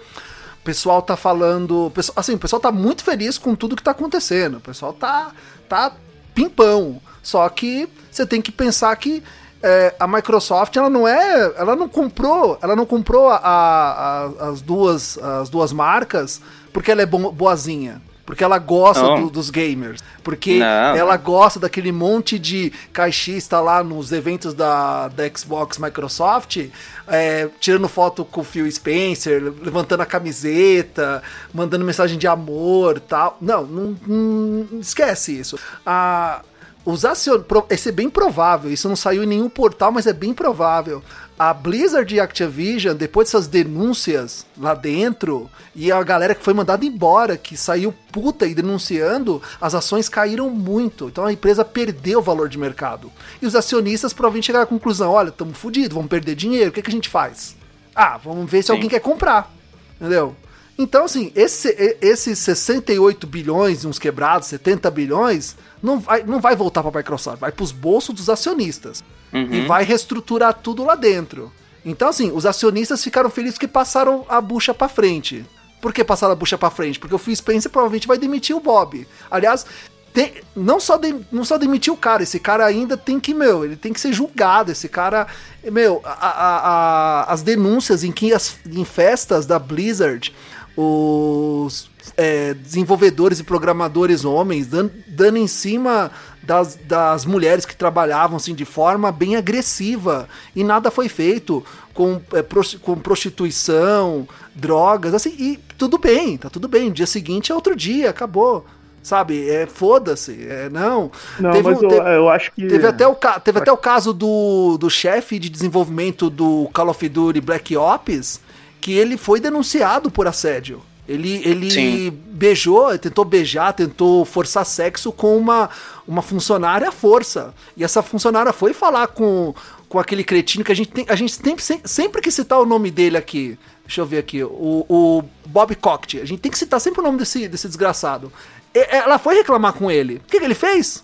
[0.62, 1.92] o pessoal tá falando.
[2.16, 4.58] Assim, o pessoal tá muito feliz com tudo que tá acontecendo.
[4.58, 5.32] O pessoal tá,
[5.68, 5.92] tá
[6.36, 7.02] pimpão.
[7.24, 9.24] Só que você tem que pensar que
[9.64, 14.62] é, a Microsoft ela não é, ela não comprou, ela não comprou a, a, as
[14.62, 16.42] duas as duas marcas
[16.74, 18.02] porque ela é boazinha.
[18.26, 20.02] Porque ela gosta do, dos gamers.
[20.24, 20.96] Porque não.
[20.96, 26.70] ela gosta daquele monte de caixista lá nos eventos da, da Xbox Microsoft,
[27.06, 31.22] é, tirando foto com o Phil Spencer, levantando a camiseta,
[31.54, 33.38] mandando mensagem de amor tal.
[33.42, 35.60] Não, não, não esquece isso.
[35.86, 36.42] A
[36.86, 37.42] os acion...
[37.70, 41.02] Esse é bem provável, isso não saiu em nenhum portal, mas é bem provável.
[41.40, 46.54] A Blizzard e a Activision, depois dessas denúncias lá dentro, e a galera que foi
[46.54, 51.08] mandada embora, que saiu puta e denunciando, as ações caíram muito.
[51.08, 53.12] Então a empresa perdeu o valor de mercado.
[53.42, 56.82] E os acionistas provavelmente chegaram à conclusão: olha, estamos fodidos, vamos perder dinheiro, o que,
[56.82, 57.56] que a gente faz?
[57.96, 58.74] Ah, vamos ver se Sim.
[58.74, 59.52] alguém quer comprar.
[60.00, 60.36] Entendeu?
[60.78, 66.82] Então, assim, esse, esses 68 bilhões, uns quebrados, 70 bilhões, não vai, não vai voltar
[66.82, 69.04] para a Microsoft, vai para os bolsos dos acionistas.
[69.32, 69.54] Uhum.
[69.54, 71.52] E vai reestruturar tudo lá dentro.
[71.86, 75.46] Então, assim, os acionistas ficaram felizes que passaram a bucha para frente.
[75.82, 76.98] Por que passaram a bucha para frente?
[76.98, 79.06] Porque o Phil Spencer provavelmente vai demitir o Bob.
[79.30, 79.66] Aliás,
[80.14, 83.66] tem, não, só de, não só demitir o cara, esse cara ainda tem que, meu,
[83.66, 84.72] ele tem que ser julgado.
[84.72, 85.28] Esse cara,
[85.64, 90.34] meu, a, a, a, as denúncias em que as, em festas da Blizzard,
[90.76, 98.38] os é, desenvolvedores e programadores homens, dando, dando em cima das, das mulheres que trabalhavam
[98.38, 100.28] assim, de forma bem agressiva.
[100.56, 102.44] E nada foi feito com, é,
[102.82, 106.92] com prostituição, drogas, assim, e tudo bem, tá tudo bem.
[106.92, 108.66] Dia seguinte é outro dia, acabou
[109.04, 109.50] sabe?
[109.50, 111.12] É, foda-se, é, não.
[111.38, 112.66] Não, teve mas um, eu, teve, eu, acho que...
[112.66, 117.10] Teve até o, teve até o caso do, do chefe de desenvolvimento do Call of
[117.10, 118.40] Duty Black Ops,
[118.84, 120.82] que ele foi denunciado por assédio.
[121.08, 125.70] Ele, ele beijou, tentou beijar, tentou forçar sexo com uma,
[126.06, 127.54] uma funcionária à força.
[127.78, 129.56] E essa funcionária foi falar com,
[129.88, 131.06] com aquele cretino que a gente tem.
[131.08, 133.58] A gente tem, sempre que citar o nome dele aqui.
[133.86, 134.44] Deixa eu ver aqui.
[134.44, 136.20] O, o Bob Coct.
[136.20, 138.34] A gente tem que citar sempre o nome desse, desse desgraçado.
[138.76, 140.16] E, ela foi reclamar com ele.
[140.16, 141.02] O que, que ele fez?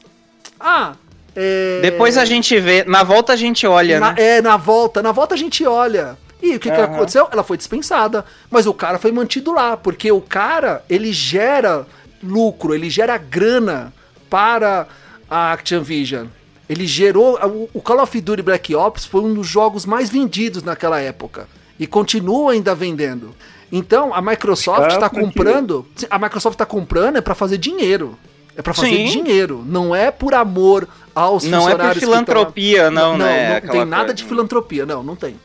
[0.60, 0.96] Ah,
[1.34, 1.80] é...
[1.82, 2.84] Depois a gente vê.
[2.84, 4.38] Na volta a gente olha, na, né?
[4.38, 5.02] É, na volta.
[5.02, 6.18] Na volta a gente olha.
[6.42, 6.76] E o que, uhum.
[6.76, 7.28] que aconteceu?
[7.32, 8.26] Ela foi dispensada.
[8.50, 11.86] Mas o cara foi mantido lá, porque o cara, ele gera
[12.24, 13.94] lucro, ele gera grana
[14.30, 14.88] para
[15.30, 16.28] a Activision.
[16.70, 17.38] Ele gerou.
[17.74, 21.48] O Call of Duty Black Ops foi um dos jogos mais vendidos naquela época.
[21.80, 23.34] E continua ainda vendendo.
[23.72, 25.86] Então a Microsoft está comprando.
[26.10, 28.18] A Microsoft está comprando é para fazer dinheiro.
[28.56, 29.06] É para fazer Sim.
[29.06, 29.64] dinheiro.
[29.66, 31.78] Não é por amor aos não funcionários.
[31.78, 33.62] Não é por filantropia, não, não, né?
[33.62, 34.14] Não, tem nada coisa.
[34.16, 35.40] de filantropia, não, não tem.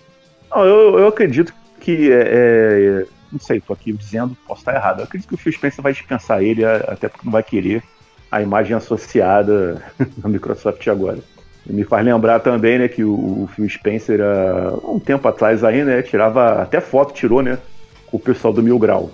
[0.54, 2.12] Não, eu, eu acredito que.
[2.12, 5.00] É, é, não sei, tô aqui dizendo, posso estar errado.
[5.00, 7.82] Eu acredito que o Phil Spencer vai dispensar ele, até porque não vai querer
[8.30, 9.82] a imagem associada
[10.22, 11.18] na Microsoft agora.
[11.66, 16.02] Me faz lembrar também, né, que o, Phil Spencer, há um tempo atrás aí, né,
[16.02, 17.58] tirava, até foto tirou, né,
[18.06, 19.10] com o pessoal do Mil Grau.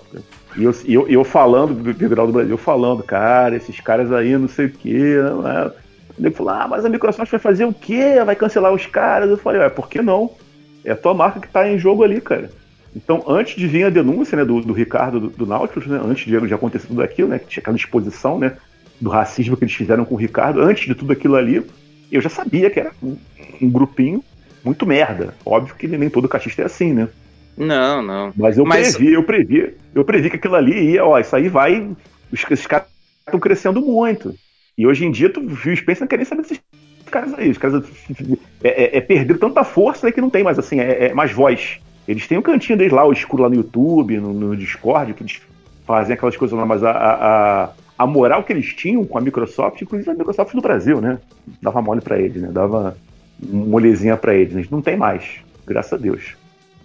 [0.57, 4.37] E eu, eu, eu falando do Mil Grau do Brasil, falando, cara, esses caras aí,
[4.37, 5.71] não sei o quê, não é...
[6.19, 8.23] Ele falou, ah, mas a Microsoft vai fazer o quê?
[8.27, 9.31] Vai cancelar os caras?
[9.31, 10.31] Eu falei, ué, por que não?
[10.85, 12.51] É a tua marca que está em jogo ali, cara.
[12.95, 16.25] Então, antes de vir a denúncia né, do, do Ricardo do, do Nautilus, né, antes
[16.25, 18.57] de, de acontecer tudo aquilo, né, que tinha aquela exposição né,
[19.01, 21.65] do racismo que eles fizeram com o Ricardo, antes de tudo aquilo ali,
[22.11, 23.17] eu já sabia que era um,
[23.63, 24.25] um grupinho
[24.65, 25.35] muito merda.
[25.45, 27.09] Óbvio que nem todo cachista é assim, né?
[27.57, 28.33] Não, não.
[28.37, 28.97] Mas eu Mas...
[28.97, 31.91] previ, eu previ, eu previ que aquilo ali ia, ó, isso aí vai.
[32.33, 32.87] Esses caras
[33.25, 34.35] estão crescendo muito.
[34.77, 36.61] E hoje em dia, tu viu Spencer não quer nem saber desses
[37.11, 37.51] caras aí.
[37.51, 37.85] Os caras
[38.63, 41.33] é, é, é perderam tanta força né, que não tem mais assim, é, é, mais
[41.33, 41.79] voz.
[42.09, 45.23] Eles têm um cantinho deles lá, o escuro lá no YouTube, no, no Discord, que
[45.23, 45.41] eles
[45.87, 49.83] fazem aquelas coisas lá, mas a, a, a moral que eles tinham com a Microsoft,
[49.83, 51.19] inclusive a Microsoft do Brasil, né?
[51.61, 52.49] Dava mole para eles, né?
[52.51, 52.97] Dava
[53.39, 54.55] molezinha para eles.
[54.55, 54.65] Né?
[54.71, 55.25] Não tem mais,
[55.67, 56.37] graças a Deus.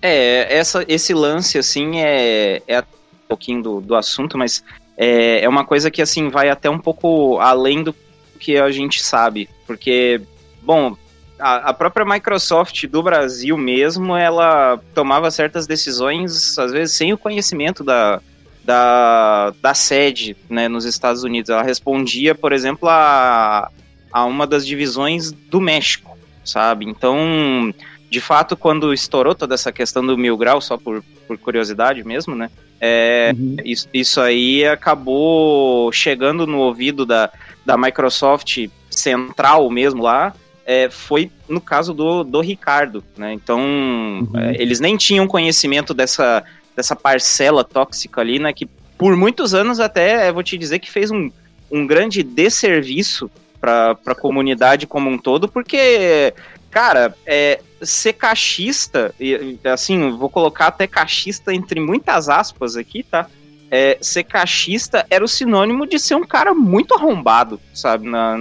[0.02, 4.64] É, essa, esse lance, assim, é, é um pouquinho do, do assunto, mas
[4.98, 7.96] é, é uma coisa que, assim, vai até um pouco além do
[8.40, 9.50] que a gente sabe.
[9.66, 10.22] Porque,
[10.62, 10.96] bom,
[11.40, 17.18] a, a, própria Microsoft do Brasil mesmo, ela tomava certas decisões, às vezes, sem o
[17.18, 18.22] conhecimento da,
[18.64, 21.50] da, da sede né, nos Estados Unidos.
[21.50, 23.70] Ela respondia, por exemplo, a,
[24.12, 26.86] a uma das divisões do México, sabe?
[26.86, 27.74] Então,
[28.10, 32.36] de fato, quando estourou toda essa questão do mil grau, só por, por curiosidade mesmo,
[32.36, 32.50] né?
[32.80, 33.56] É, uhum.
[33.64, 37.32] isso, isso aí acabou chegando no ouvido da,
[37.66, 40.34] da Microsoft central mesmo lá,
[40.66, 43.34] é, foi no caso do, do Ricardo, né?
[43.34, 44.32] Então, uhum.
[44.36, 46.44] é, eles nem tinham conhecimento dessa,
[46.76, 48.52] dessa parcela tóxica ali, né?
[48.52, 51.30] Que por muitos anos até, vou te dizer que fez um,
[51.72, 56.34] um grande desserviço para a comunidade como um todo, porque,
[56.70, 63.28] cara, é, ser cachista, e, assim, vou colocar até cachista entre muitas aspas aqui, tá?
[63.70, 68.08] É, ser cachista era o sinônimo de ser um cara muito arrombado, sabe?
[68.08, 68.36] Na...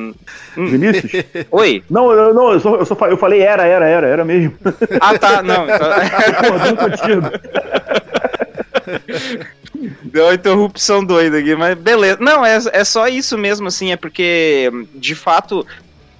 [0.57, 0.67] Hum.
[0.67, 1.25] Vinícius?
[1.51, 1.83] Oi?
[1.89, 4.55] Não, eu, não eu, só, eu, só, eu falei era, era, era, era mesmo.
[5.01, 5.67] Ah, tá, não.
[8.85, 9.95] Então...
[10.05, 12.19] Deu uma interrupção doida aqui, mas beleza.
[12.21, 15.67] Não, é, é só isso mesmo, assim, é porque, de fato,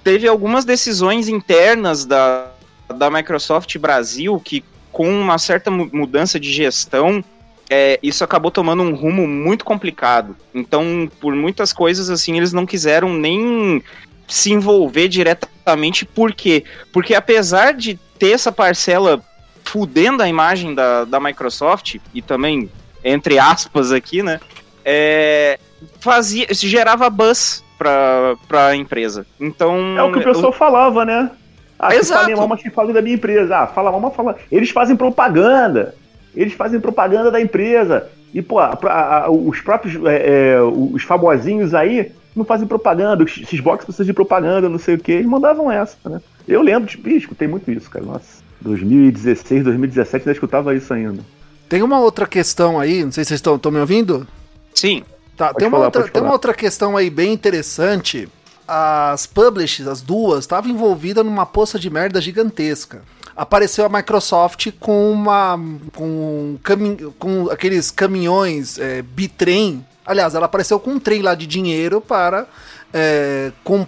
[0.03, 2.47] teve algumas decisões internas da,
[2.95, 7.23] da Microsoft Brasil que, com uma certa mudança de gestão,
[7.69, 10.35] é, isso acabou tomando um rumo muito complicado.
[10.53, 13.83] Então, por muitas coisas, assim, eles não quiseram nem
[14.27, 16.05] se envolver diretamente.
[16.05, 16.63] Por quê?
[16.91, 19.21] Porque apesar de ter essa parcela
[19.63, 22.69] fudendo a imagem da, da Microsoft, e também,
[23.03, 24.39] entre aspas aqui, né?
[24.83, 25.59] É,
[25.99, 29.25] fazia, gerava buzz pra, pra empresa.
[29.39, 29.97] Então.
[29.97, 30.53] É o que o pessoal eu...
[30.53, 31.31] falava, né?
[31.77, 32.23] Ah, Exato.
[32.25, 33.57] Fala mal, mas que fala da minha empresa.
[33.57, 34.37] Ah, fala mal, mas fala.
[34.51, 35.95] Eles fazem propaganda.
[36.35, 38.09] Eles fazem propaganda da empresa.
[38.33, 43.31] E, pô, a, a, os próprios é, é, os famosinhos aí não fazem propaganda, os
[43.31, 46.21] Xbox precisam de propaganda, não sei o que, eles mandavam essa, né?
[46.45, 48.05] Eu lembro, de, ih, escutei muito isso, cara.
[48.05, 51.23] Nossa, 2016, 2017 ainda escutava isso ainda.
[51.69, 54.27] Tem uma outra questão aí, não sei se vocês estão me ouvindo?
[54.73, 55.03] Sim.
[55.37, 58.27] Tá, tem uma, outra, tem uma outra questão aí bem interessante.
[58.67, 63.01] As publishers, as duas, estavam envolvidas numa poça de merda gigantesca
[63.35, 65.59] apareceu a Microsoft com uma
[65.93, 66.57] com,
[67.19, 69.85] com aqueles caminhões é, bitrem.
[70.05, 72.47] Aliás, ela apareceu com um trem lá de dinheiro para
[72.93, 73.85] é, com,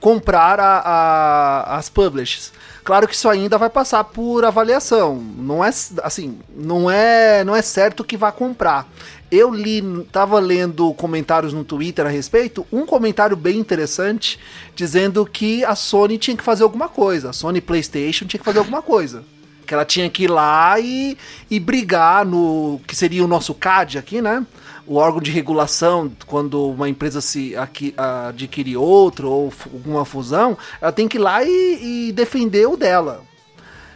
[0.00, 2.52] comprar a, a, as publishers.
[2.84, 5.16] Claro que isso ainda vai passar por avaliação.
[5.16, 5.68] Não é
[6.02, 8.88] assim, não é, não é certo que vá comprar.
[9.32, 14.38] Eu li, tava lendo comentários no Twitter a respeito, um comentário bem interessante
[14.76, 18.58] dizendo que a Sony tinha que fazer alguma coisa, a Sony PlayStation tinha que fazer
[18.58, 19.24] alguma coisa.
[19.66, 21.16] Que ela tinha que ir lá e,
[21.50, 24.44] e brigar no que seria o nosso CAD aqui, né?
[24.86, 30.92] O órgão de regulação, quando uma empresa se aqui, adquire outro ou alguma fusão, ela
[30.92, 33.22] tem que ir lá e, e defender o dela.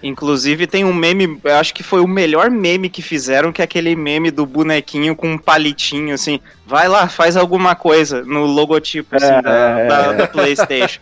[0.02, 3.64] Inclusive tem um meme, eu acho que foi o melhor meme que fizeram, que é
[3.64, 9.16] aquele meme do bonequinho com um palitinho, assim, vai lá, faz alguma coisa no logotipo
[9.16, 11.00] assim, é, da, é, da, da, Playstation.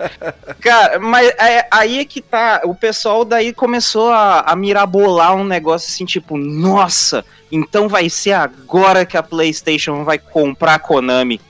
[0.60, 5.44] Cara, mas é, aí é que tá, o pessoal daí começou a, a mirabolar um
[5.44, 11.40] negócio assim, tipo, nossa, então vai ser agora que a Playstation vai comprar a Konami.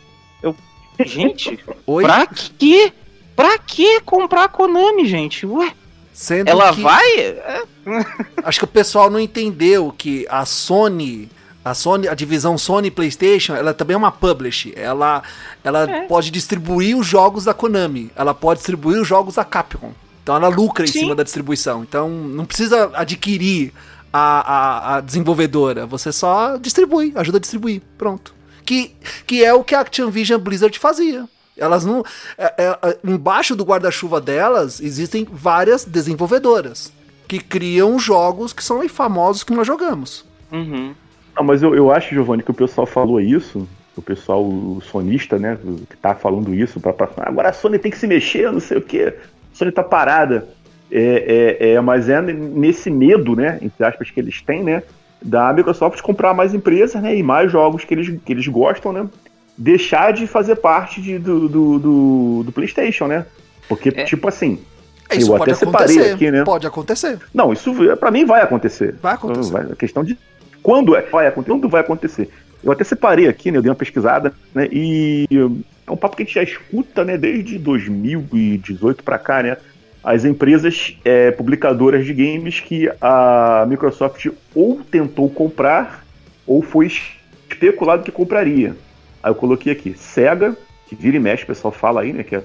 [0.43, 0.57] Eu,
[1.05, 2.05] gente, Oi?
[2.05, 2.93] pra quê?
[3.37, 5.45] Pra que comprar a Konami, gente?
[5.45, 5.73] Ué?
[6.15, 6.81] Sendo Ela que...
[6.81, 7.37] vai?
[8.45, 11.29] Acho que o pessoal não entendeu que a Sony,
[11.65, 14.73] a Sony, a divisão Sony PlayStation, ela também é uma publish.
[14.77, 15.25] Ela,
[15.65, 16.07] ela é.
[16.07, 18.13] pode distribuir os jogos da Konami.
[18.15, 19.93] Ela pode distribuir os jogos da Capcom.
[20.23, 20.99] Então ela lucra Sim.
[20.99, 21.83] em cima da distribuição.
[21.83, 23.73] Então não precisa adquirir
[24.13, 25.85] a, a, a, desenvolvedora.
[25.85, 27.83] Você só distribui, ajuda a distribuir.
[27.99, 28.33] Pronto.
[28.65, 28.95] Que,
[29.27, 31.29] que é o que a Activision Blizzard fazia.
[31.57, 32.05] Elas não.
[32.37, 36.93] É, é, embaixo do guarda-chuva delas existem várias desenvolvedoras
[37.29, 40.25] que criam jogos que são famosos que nós jogamos.
[40.53, 40.95] Uhum.
[41.37, 45.39] Não, mas eu, eu acho, Giovanni, que o pessoal falou isso, o pessoal o sonista,
[45.39, 48.61] né, que tá falando isso, pra, pra, agora a Sony tem que se mexer, não
[48.61, 49.13] sei o que, a
[49.53, 50.47] Sony tá parada.
[50.93, 54.83] É, é, é, mas é nesse medo, né, entre aspas, que eles têm, né,
[55.21, 59.09] da Microsoft comprar mais empresas, né, e mais jogos que eles, que eles gostam, né,
[59.57, 63.27] deixar de fazer parte de, do, do, do, do, PlayStation, né?
[63.69, 64.05] Porque, é.
[64.05, 64.61] tipo assim.
[65.09, 66.45] É, isso eu até separei aqui, né?
[66.45, 67.19] Pode acontecer.
[67.33, 68.95] Não, isso para mim vai acontecer.
[69.01, 69.53] Vai acontecer.
[69.53, 70.19] Vai, a questão de
[70.63, 72.31] quando é, vai acontecer, quando vai acontecer.
[72.63, 73.59] Eu até separei aqui, né?
[73.59, 74.67] Eu dei uma pesquisada, né?
[74.73, 75.27] E
[75.87, 77.19] é um papo que a gente já escuta, né?
[77.19, 79.59] Desde 2018 para cá, né?
[80.03, 86.05] As empresas é, publicadoras de games que a Microsoft ou tentou comprar
[86.47, 86.91] ou foi
[87.51, 88.75] especulado que compraria.
[89.25, 90.55] Aí eu coloquei aqui, SEGA,
[90.87, 92.23] que vira e mexe, o pessoal fala aí, né?
[92.23, 92.43] Que é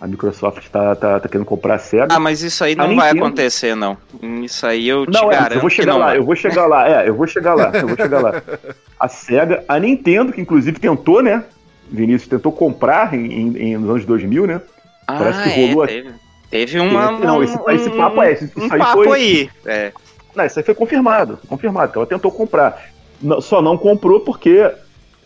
[0.00, 2.08] A Microsoft tá, tá, tá querendo comprar a SEGA.
[2.10, 3.96] Ah, mas isso aí A não vai Nintendo- acontecer, não.
[4.42, 6.18] Isso aí eu te Não, é, eu vou chegar lá, vai.
[6.18, 8.42] eu vou chegar lá, é, eu vou chegar lá, eu vou chegar lá.
[8.98, 11.44] A SEGA, a Nintendo, que inclusive tentou, né?
[11.88, 14.60] Vinícius tentou comprar em, em- em- nos anos 2000, né?
[15.06, 16.10] parece ah, que rolou é, teve,
[16.50, 19.50] teve uma, Não, esse- um, esse papo é, esse- um isso aí papo foi- aí.
[19.66, 19.92] É.
[20.34, 22.80] Não, isso aí foi confirmado, confirmado, que ela tentou comprar.
[23.20, 24.70] Não- só não comprou porque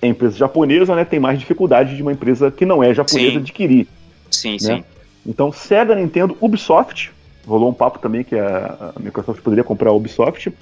[0.06, 1.04] é empresa japonesa, né?
[1.04, 3.36] Tem mais dificuldade de uma empresa que não é japonesa Sim.
[3.38, 3.86] adquirir.
[4.30, 4.58] Sim, Né?
[4.58, 4.84] sim.
[5.26, 7.10] Então, Sega, Nintendo, Ubisoft.
[7.46, 10.52] Rolou um papo também que a, a Microsoft poderia comprar a Ubisoft.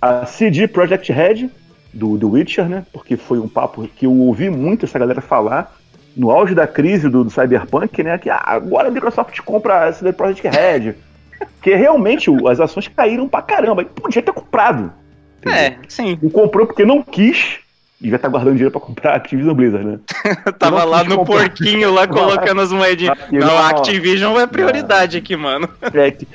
[0.00, 1.48] A CD Projekt Red,
[1.92, 2.84] do, do Witcher, né?
[2.92, 5.76] Porque foi um papo que eu ouvi muito essa galera falar
[6.16, 8.18] no auge da crise do, do Cyberpunk, né?
[8.18, 10.94] Que ah, agora a Microsoft compra a CD Projekt Red.
[11.62, 13.82] que realmente o- as ações caíram pra caramba.
[13.82, 14.92] E podia ter comprado.
[15.40, 15.58] entendeu?
[15.58, 16.18] É, sim.
[16.22, 17.58] Não comprou porque não quis.
[18.02, 19.98] E já tá guardando dinheiro pra comprar a Activision Blizzard, né?
[20.58, 21.48] Tava lá no comprar.
[21.48, 23.16] porquinho lá colocando as moedinhas.
[23.30, 23.58] Não, não.
[23.58, 25.68] a Activision é prioridade aqui, mano.
[25.94, 26.26] É, que,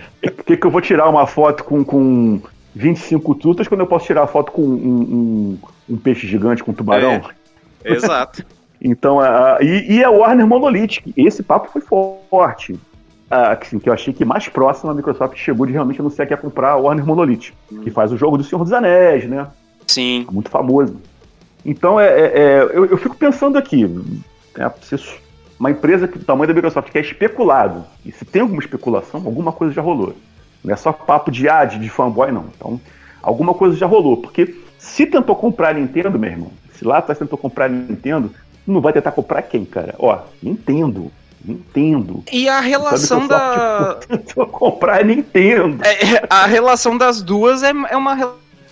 [0.46, 2.40] que, que eu vou tirar uma foto com, com
[2.76, 5.60] 25 trutas quando eu posso tirar a foto com um, um,
[5.90, 7.22] um peixe gigante com um tubarão?
[7.84, 8.46] Exato.
[8.80, 11.14] Então, a, e, e a Warner Monolithic.
[11.18, 12.80] Esse papo foi forte.
[13.30, 16.26] Ah, que, assim, que eu achei que mais próximo a Microsoft chegou de realmente anunciar
[16.26, 17.52] que ia comprar a Warner Monolith,
[17.84, 19.48] que faz o jogo do Senhor dos Anéis, né?
[19.86, 20.28] Sim.
[20.32, 20.98] muito famoso.
[21.66, 23.90] Então, é, é- é, eu, eu fico pensando aqui,
[24.82, 24.96] se
[25.60, 29.22] uma empresa que- do tamanho da Microsoft que é especulado, e se tem alguma especulação,
[29.26, 30.16] alguma coisa já rolou.
[30.64, 32.46] Não é só papo de ah, de, fanboy, não.
[32.56, 32.80] Então,
[33.22, 34.18] alguma coisa já rolou.
[34.18, 38.32] Porque se tentou comprar a Nintendo, meu irmão, se lá atrás tentou comprar a Nintendo,
[38.66, 39.96] não vai tentar comprar quem, cara?
[39.98, 41.12] Ó, Nintendo.
[41.44, 42.24] Nintendo.
[42.32, 43.96] E a relação da.
[44.08, 45.82] Tentou comprar a Nintendo.
[45.86, 48.18] É, é, a relação das duas é, é uma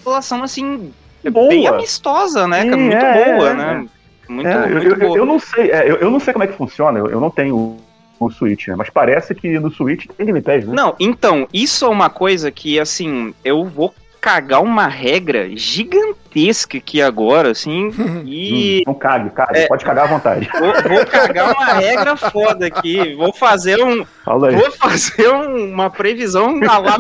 [0.04, 0.92] relação, assim,
[1.32, 1.49] Boa.
[1.49, 2.63] bem amistosa, né?
[2.65, 2.78] Cara?
[2.78, 3.86] Muito é, boa, é, né?
[4.28, 5.17] Muito, É, eu, muito eu- boa.
[5.17, 7.30] eu não sei, é, eu, eu não sei como é que funciona, eu, eu não
[7.30, 7.78] tenho
[8.19, 8.76] o Switch, né?
[8.78, 10.73] Mas parece que no Switch tem Game Pass, né?
[10.73, 17.01] Não, então, isso é uma coisa que, assim, eu vou cagar uma regra gigantesca aqui
[17.01, 17.91] agora, assim,
[18.26, 19.67] e Hum, não cague, cague, É.
[19.67, 20.49] pode cagar à vontade.
[20.59, 23.13] vou, vou cagar uma regra foda aqui.
[23.15, 24.05] Vou fazer um.
[24.23, 26.97] Fala aí, Vou fazer um- uma previsão a lá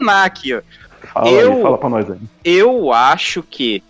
[0.00, 0.60] Ná aqui, ó.
[1.06, 2.18] Fala eu- aí, fala pra nós aí.
[2.44, 3.82] Eu acho que,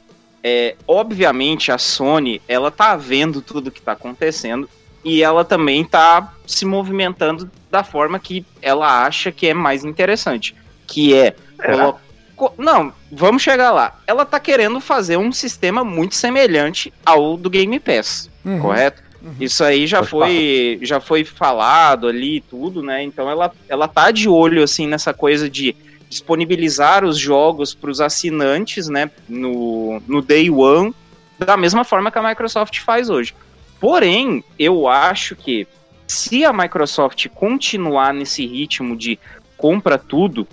[0.43, 4.69] é, obviamente, a Sony, ela tá vendo tudo que tá acontecendo
[5.05, 10.55] e ela também tá se movimentando da forma que ela acha que é mais interessante,
[10.87, 11.73] que é É.
[11.77, 11.99] colo-
[12.37, 13.99] co- Não, vamos chegar lá.
[14.07, 18.61] Ela tá querendo fazer um sistema muito semelhante ao do Game Pass, Uhum.
[18.61, 19.03] correto?
[19.41, 23.03] Isso aí já foi, já foi falado ali e tudo, né?
[23.03, 25.75] Então ela, ela tá de olho assim nessa coisa de
[26.09, 30.95] disponibilizar os jogos para os assinantes, né, no, no Day One,
[31.39, 33.35] da mesma forma que a Microsoft faz hoje.
[33.81, 35.67] Porém, eu acho que
[36.07, 39.19] se a Microsoft continuar nesse ritmo de
[39.57, 40.49] compra tudo,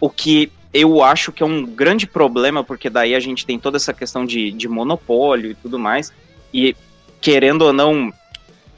[0.00, 3.78] o que eu acho que é um grande problema, porque daí a gente tem toda
[3.78, 6.12] essa questão de, de monopólio e tudo mais,
[6.52, 6.76] e
[7.20, 8.12] querendo ou não,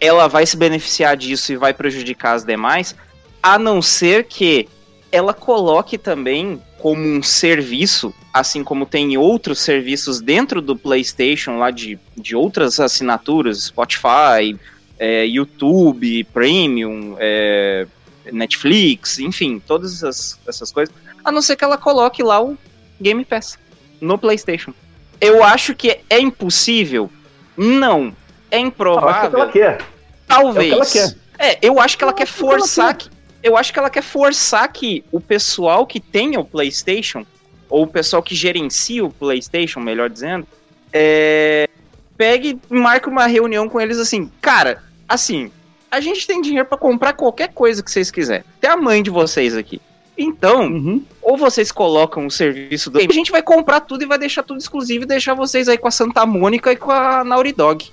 [0.01, 2.95] ela vai se beneficiar disso e vai prejudicar as demais,
[3.43, 4.69] a não ser que
[5.13, 11.71] ela coloque também como um serviço, assim como tem outros serviços dentro do PlayStation, lá
[11.71, 14.59] de, de outras assinaturas, Spotify,
[14.99, 17.87] é, YouTube, Premium, é,
[18.33, 20.95] Netflix, enfim, todas essas, essas coisas,
[21.25, 22.57] a não ser que ela coloque lá o
[23.01, 23.59] Game Pass
[24.01, 24.73] no PlayStation.
[25.21, 27.11] Eu acho que é impossível?
[27.57, 28.15] Não.
[28.51, 29.39] É Ah, eu acho que é improvável?
[29.41, 29.83] ela quer.
[30.27, 30.73] Talvez.
[30.73, 33.11] É que ela É, eu acho que ela Eu quer forçar que.
[33.43, 37.25] Eu acho que ela quer forçar que o pessoal que tenha o PlayStation,
[37.69, 40.47] ou o pessoal que gerencia o PlayStation, melhor dizendo,
[40.93, 41.69] é,
[42.17, 45.51] pegue e marque uma reunião com eles assim, cara, assim,
[45.91, 48.45] a gente tem dinheiro pra comprar qualquer coisa que vocês quiserem.
[48.59, 49.81] Até a mãe de vocês aqui.
[50.19, 51.03] Então, Uhum.
[51.23, 52.99] ou vocês colocam o serviço do.
[52.99, 55.89] A gente vai comprar tudo e vai deixar tudo exclusivo e deixar vocês aí com
[55.89, 57.91] a Santa Mônica e com a Naughty Dog.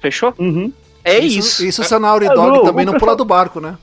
[0.00, 0.34] Fechou?
[0.38, 0.72] Uhum.
[1.04, 1.64] É isso.
[1.64, 3.78] Isso se a Naughty É, também não pula do barco, né?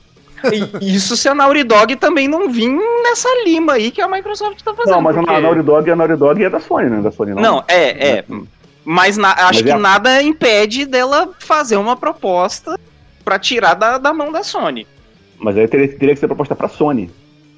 [0.80, 2.68] Isso se a Naughty Dog também não vir
[3.02, 4.94] nessa lima aí que a Microsoft tá fazendo.
[4.94, 7.00] Não, mas porque- a Naughty Dog, a Naughty Dog é da Sony, né?
[7.02, 7.42] Da Sony, não.
[7.42, 8.24] Não, é, é.
[8.84, 12.78] Mas na- acho Mas que é nada impede dela fazer uma proposta
[13.24, 14.86] pra tirar da, da mão da Sony.
[15.38, 17.10] Mas aí teria, teria que ser proposta pra Sony.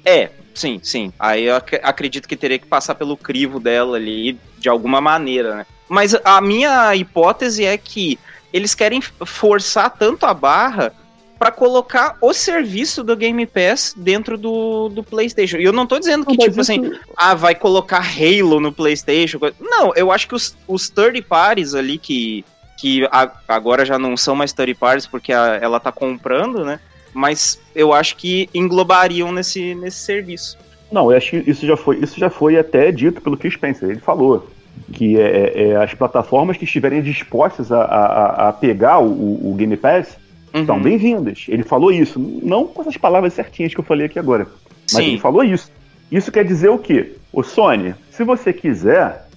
[0.03, 1.13] É, sim, sim.
[1.19, 5.55] Aí eu ac- acredito que teria que passar pelo crivo dela ali de alguma maneira,
[5.55, 5.65] né?
[5.87, 8.17] Mas a minha hipótese é que
[8.51, 10.91] eles querem forçar tanto a barra
[11.39, 15.57] pra colocar o serviço do Game Pass dentro do, do PlayStation.
[15.57, 18.73] E eu não tô dizendo que, Não, tipo assim, isso- ah, vai colocar Halo no
[18.73, 19.39] PlayStation.
[19.59, 22.43] Não, eu acho que os, os third parties ali que,
[22.77, 26.79] que a- agora já não são mais third parties porque a- ela tá comprando, né?
[27.11, 30.55] mas eu acho que englobariam nesse, nesse serviço.
[30.91, 33.89] Não, eu acho que isso já foi, isso já foi até dito pelo Phil Spencer.
[33.89, 34.47] Ele falou
[34.93, 39.55] que é, é, é as plataformas que estiverem dispostas a, a, a pegar o, o,
[39.55, 40.17] Game Pass
[40.53, 40.65] uhum.
[40.65, 41.45] são bem-vindas.
[41.47, 44.47] Ele falou isso, não com essas palavras certinhas que eu falei aqui agora,
[44.91, 45.11] mas Sim.
[45.11, 45.71] ele falou isso.
[46.11, 47.15] Isso quer dizer o quê?
[47.31, 49.27] O Sony, se você quiser,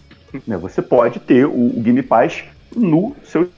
[0.46, 2.44] né, você pode ter o, o Game Pass
[2.74, 3.48] no seu,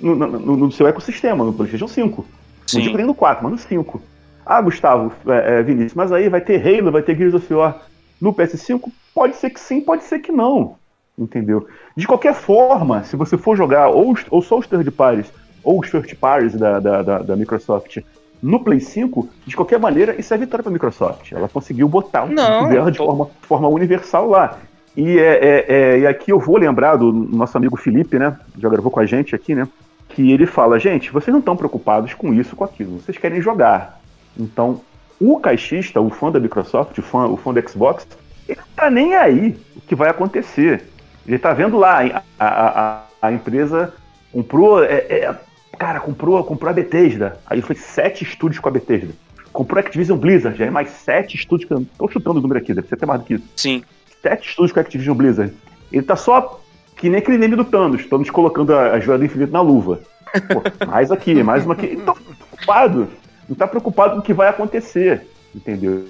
[0.00, 2.26] no, no, no, seu ecossistema, no PlayStation 5.
[2.66, 2.78] Sim.
[2.78, 4.02] Não digo nem no 4, mas no 5.
[4.44, 7.82] Ah, Gustavo, é, é, Vinícius, mas aí vai ter Halo, vai ter Gears of War
[8.20, 8.90] no PS5?
[9.14, 10.76] Pode ser que sim, pode ser que não.
[11.16, 11.68] Entendeu?
[11.96, 15.32] De qualquer forma, se você for jogar ou, ou só os third parties
[15.64, 17.98] ou os first parties da, da, da, da Microsoft
[18.42, 21.32] no Play 5, de qualquer maneira, isso é vitória para a Microsoft.
[21.32, 24.58] Ela conseguiu botar o não, dela de forma, forma universal lá.
[24.94, 28.38] E, é, é, é, e aqui eu vou lembrar do nosso amigo Felipe, né?
[28.58, 29.66] Já gravou com a gente aqui, né?
[30.10, 33.00] Que ele fala, gente, vocês não estão preocupados com isso, com aquilo.
[33.00, 33.98] Vocês querem jogar.
[34.38, 34.82] Então,
[35.20, 38.06] o caixista, o fã da Microsoft, o fã, o fã do Xbox,
[38.48, 40.84] ele não tá nem aí o que vai acontecer.
[41.26, 42.00] Ele tá vendo lá,
[42.38, 43.94] a, a, a, empresa
[44.30, 45.34] comprou, é, é,
[45.84, 47.38] cara, comprou, comprou a Bethesda.
[47.46, 49.12] Aí foi sete estúdios com a Bethesda.
[49.52, 52.72] Comprou a Activision Blizzard, aí mais sete estúdios, que eu tô chutando o número aqui,
[52.72, 53.44] deve ser até mais do que isso.
[53.56, 53.84] Sim.
[54.22, 55.52] Sete estúdios com a Activision Blizzard.
[55.92, 56.58] Ele tá só
[56.96, 60.00] que nem aquele meme do Thanos, Thanos colocando a, a joia do infinito na luva.
[60.48, 61.86] Pô, mais aqui, mais uma aqui.
[61.92, 63.08] Então, preocupado
[63.46, 66.06] não tá preocupado com o que vai acontecer, entendeu?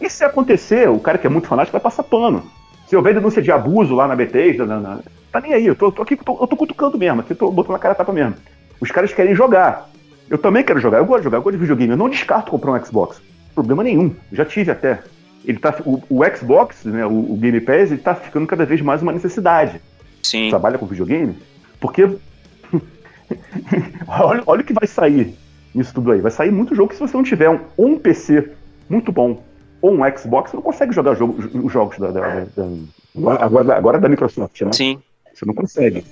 [0.00, 2.50] E se acontecer, o cara que é muito fanático vai passar pano.
[2.88, 4.98] Se houver denúncia de abuso lá na Bethesda, na, na,
[5.30, 7.76] tá nem aí, eu tô, tô aqui, tô, eu tô cutucando mesmo, aqui tô botando
[7.76, 8.34] a cara tapa mesmo.
[8.80, 9.90] Os caras querem jogar.
[10.28, 12.50] Eu também quero jogar, eu gosto de jogar, eu gosto de videogame, eu não descarto
[12.50, 13.20] comprar um Xbox.
[13.54, 15.02] Problema nenhum, já tive até.
[15.44, 18.80] Ele tá, o, o Xbox, né, o, o, Game Pass, ele tá ficando cada vez
[18.80, 19.80] mais uma necessidade.
[20.22, 20.50] Sim.
[20.50, 21.36] Trabalha com videogame?
[21.80, 22.02] Porque
[24.08, 25.36] olha, olha o que vai sair
[25.72, 26.20] nisso tudo aí.
[26.20, 28.50] Vai sair muito jogo que se você não tiver um, um PC
[28.88, 29.40] muito bom
[29.80, 34.00] ou um Xbox, você não consegue jogar jogo, os jogos da, da, da, agora, agora
[34.00, 34.72] da Microsoft, né?
[34.72, 34.98] Sim.
[35.32, 36.04] Você não consegue.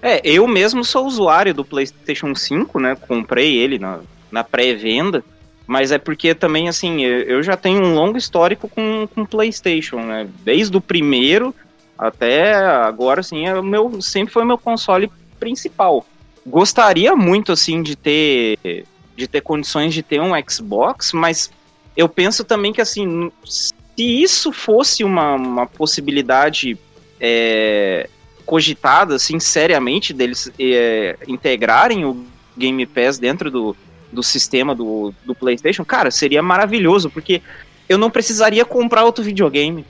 [0.00, 2.96] É, eu mesmo sou usuário do PlayStation 5, né?
[2.96, 5.24] Comprei ele na, na pré-venda.
[5.66, 10.26] Mas é porque também, assim, eu já tenho um longo histórico com, com PlayStation, né?
[10.42, 11.54] Desde o primeiro
[11.98, 16.06] até agora, assim, é o meu, sempre foi meu console principal
[16.48, 18.84] gostaria muito assim de ter
[19.16, 21.50] de ter condições de ter um Xbox, mas
[21.96, 26.78] eu penso também que assim, se isso fosse uma, uma possibilidade
[27.20, 28.08] é,
[28.48, 32.24] cogitada assim seriamente deles é, integrarem o
[32.56, 33.76] Game Pass dentro do,
[34.10, 37.42] do sistema do, do PlayStation, cara, seria maravilhoso, porque
[37.86, 39.84] eu não precisaria comprar outro videogame,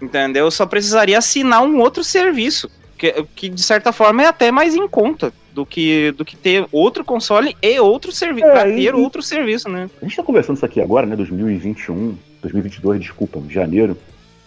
[0.00, 0.44] entendeu?
[0.44, 4.74] Eu só precisaria assinar um outro serviço, que, que de certa forma é até mais
[4.74, 8.46] em conta do que, do que ter outro console e outro serviço.
[8.46, 9.88] É, pra ter e, outro serviço, né?
[10.02, 11.16] A gente tá conversando isso aqui agora, né?
[11.16, 13.96] 2021, 2022, desculpa, janeiro.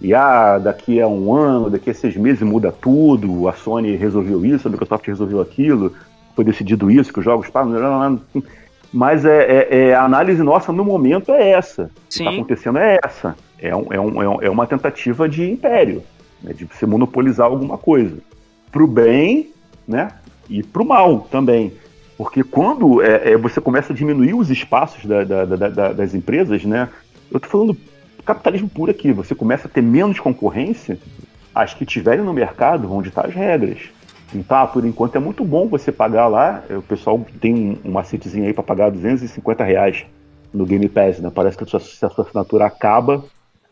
[0.05, 4.45] E ah, daqui a um ano, daqui a seis meses muda tudo, a Sony resolveu
[4.45, 5.93] isso, a Microsoft resolveu aquilo,
[6.35, 8.19] foi decidido isso, que os jogos param.
[8.93, 11.83] Mas é, é, é, a análise nossa no momento é essa.
[11.83, 13.35] O que está acontecendo é essa.
[13.59, 16.03] É, um, é, um, é, é uma tentativa de império,
[16.41, 18.17] né, de você monopolizar alguma coisa.
[18.71, 19.49] Pro bem,
[19.87, 20.09] né?
[20.49, 21.73] e para o mal também.
[22.17, 26.63] Porque quando é, é, você começa a diminuir os espaços da, da, da, das empresas,
[26.63, 26.87] né?
[27.29, 27.77] Eu estou falando
[28.25, 29.11] capitalismo puro aqui.
[29.11, 30.97] Você começa a ter menos concorrência,
[31.53, 33.79] as que tiverem no mercado vão ditar as regras.
[34.33, 36.63] Então, ah, por enquanto é muito bom você pagar lá.
[36.69, 40.05] O pessoal tem uma macetezinho aí para pagar 250 reais
[40.53, 41.31] no Game Pass, né?
[41.33, 43.23] Parece que a sua, a sua assinatura acaba,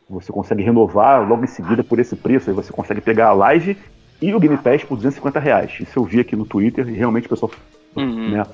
[0.10, 2.49] você consegue renovar logo em seguida por esse preço.
[2.49, 3.78] Aí você consegue pegar a live
[4.22, 5.74] e o Game Pass por 250 reais.
[5.80, 7.51] Isso eu vi aqui no Twitter e realmente o pessoal,
[7.95, 8.32] uhum.
[8.32, 8.45] né,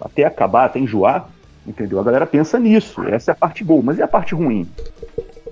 [0.00, 1.28] até acabar, até enjoar,
[1.66, 1.98] entendeu?
[1.98, 3.02] A galera pensa nisso.
[3.04, 4.68] Essa é a parte boa, mas e a parte ruim?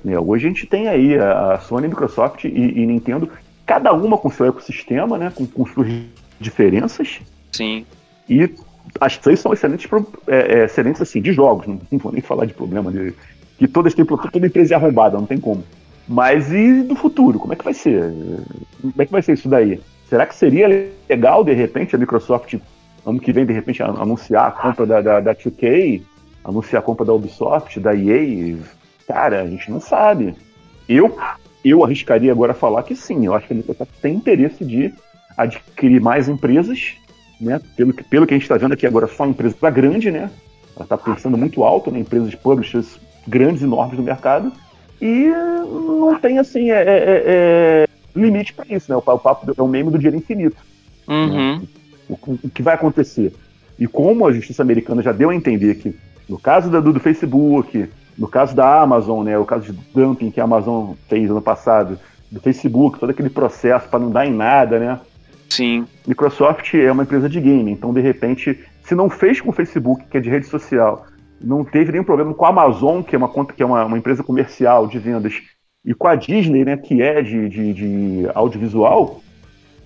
[0.08, 3.28] Né, hoje a gente tem aí a Sony, Microsoft e, e Nintendo,
[3.66, 5.86] cada uma com seu ecossistema, né, com, com suas
[6.40, 7.20] diferenças.
[7.52, 7.84] Sim.
[8.26, 8.50] E
[8.98, 9.86] as três são excelentes,
[10.26, 13.12] é, é, excelentes assim, de jogos, não, não, vou nem falar de problema de
[13.58, 15.62] que todas têm toda empresa é arrombada, não tem como.
[16.08, 17.38] Mas e do futuro?
[17.38, 18.10] Como é que vai ser?
[18.80, 19.78] Como é que vai ser isso daí?
[20.08, 22.54] Será que seria legal, de repente, a Microsoft,
[23.04, 26.00] ano que vem, de repente, anunciar a compra da, da, da 2K,
[26.44, 28.56] anunciar a compra da Ubisoft, da EA?
[29.08, 30.36] Cara, a gente não sabe.
[30.88, 31.18] Eu,
[31.64, 33.26] eu arriscaria agora falar que sim.
[33.26, 34.94] Eu acho que a Microsoft tem interesse de
[35.36, 36.92] adquirir mais empresas,
[37.40, 37.60] né?
[37.76, 40.30] Pelo que, pelo que a gente está vendo aqui agora, só empresa grande, né?
[40.76, 41.98] Ela está pensando muito alto, né?
[41.98, 44.52] Empresas publishers grandes, enormes no mercado
[45.00, 48.96] e não tem, assim, é, é, é, é limite para isso, né?
[48.96, 50.56] O, papo é o meme do dinheiro infinito.
[51.06, 51.60] Uhum.
[51.60, 51.62] Né?
[52.08, 53.32] O, o, que vai acontecer?
[53.78, 55.94] E como a justiça americana já deu a entender que
[56.28, 57.88] No caso do, do Facebook,
[58.18, 61.98] no caso da Amazon, né, o caso de dumping que a Amazon fez ano passado,
[62.30, 65.00] do Facebook, todo aquele processo para não dar em nada, né?
[65.48, 65.86] Sim.
[66.06, 70.04] Microsoft é uma empresa de game, então de repente, se não fez com o Facebook,
[70.10, 71.06] que é de rede social,
[71.40, 73.96] não teve nenhum problema com a Amazon, que é uma conta que é uma, uma
[73.96, 75.34] empresa comercial de vendas,
[75.84, 79.22] e com a Disney, né, que é de, de, de audiovisual,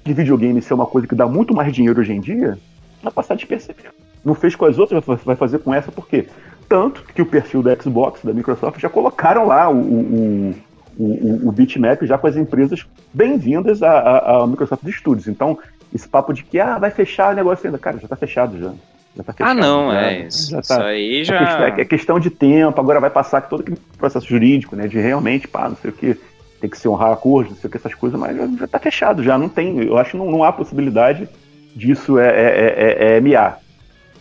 [0.04, 2.58] de videogame ser uma coisa que dá muito mais dinheiro hoje em dia,
[3.02, 3.90] vai passar despercebido.
[4.24, 6.26] Não fez com as outras, vai fazer com essa, por quê?
[6.72, 10.54] Tanto que o perfil da Xbox, da Microsoft, já colocaram lá o, o,
[10.98, 15.28] o, o bitmap já com as empresas bem-vindas à, Microsoft Studios.
[15.28, 15.58] Então,
[15.94, 18.72] esse papo de que ah, vai fechar o negócio ainda, cara, já está fechado já.
[19.14, 20.26] Já tá fechado, ah, não, é.
[20.28, 21.34] Isso, já tá, isso aí é já.
[21.34, 24.88] É questão, é questão de tempo, agora vai passar todo aquele processo jurídico, né?
[24.88, 26.18] De realmente, pá, não sei o que,
[26.58, 28.78] tem que se honrar acordo, não sei o que, essas coisas, mas já, já tá
[28.78, 29.78] fechado, já não tem.
[29.84, 31.28] Eu acho que não, não há possibilidade
[31.76, 33.60] disso é, é, é, é, é miar.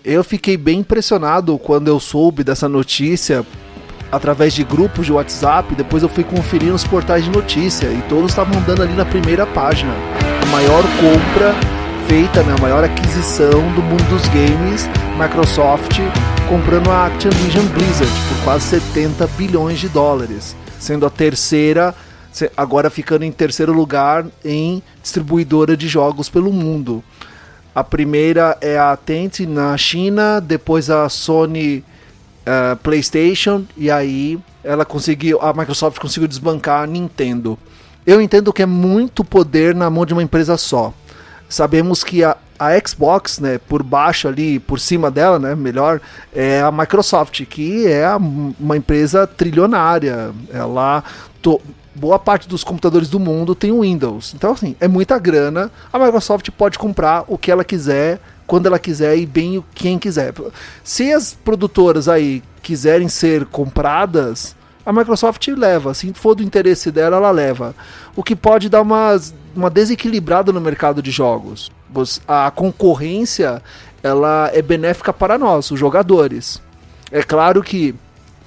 [0.04, 3.46] Eu fiquei bem impressionado quando eu soube dessa notícia
[4.12, 5.76] através de grupos de WhatsApp.
[5.76, 9.46] Depois eu fui conferir nos portais de notícia e todos estavam dando ali na primeira
[9.46, 9.94] página.
[10.42, 11.54] A maior compra
[12.08, 14.90] feita, né, a maior aquisição do mundo dos games,
[15.20, 16.00] Microsoft
[16.50, 21.96] comprando a Activision Blizzard por quase 70 bilhões de dólares, sendo a terceira,
[22.58, 27.04] agora ficando em terceiro lugar em distribuidora de jogos pelo mundo.
[27.74, 31.84] A primeira é a Tencent na China, depois a Sony
[32.42, 37.58] uh, PlayStation e aí ela conseguiu, a Microsoft conseguiu desbancar a Nintendo.
[38.06, 40.94] Eu entendo que é muito poder na mão de uma empresa só.
[41.48, 46.02] Sabemos que a, a Xbox, né, por baixo ali, por cima dela, né, melhor,
[46.34, 50.32] é a Microsoft, que é a, uma empresa trilionária.
[50.52, 51.04] Ela
[51.42, 51.62] to,
[51.94, 54.34] boa parte dos computadores do mundo tem o Windows.
[54.34, 55.72] Então, assim, é muita grana.
[55.92, 60.34] A Microsoft pode comprar o que ela quiser, quando ela quiser e bem quem quiser.
[60.84, 65.94] Se as produtoras aí quiserem ser compradas, a Microsoft leva.
[65.94, 67.76] Se for do interesse dela, ela leva.
[68.16, 69.20] O que pode dar uma,
[69.56, 71.72] uma desequilibrada no mercado de jogos.
[72.28, 73.62] A concorrência
[74.04, 76.62] ela é benéfica para nós, os jogadores.
[77.12, 77.94] É claro que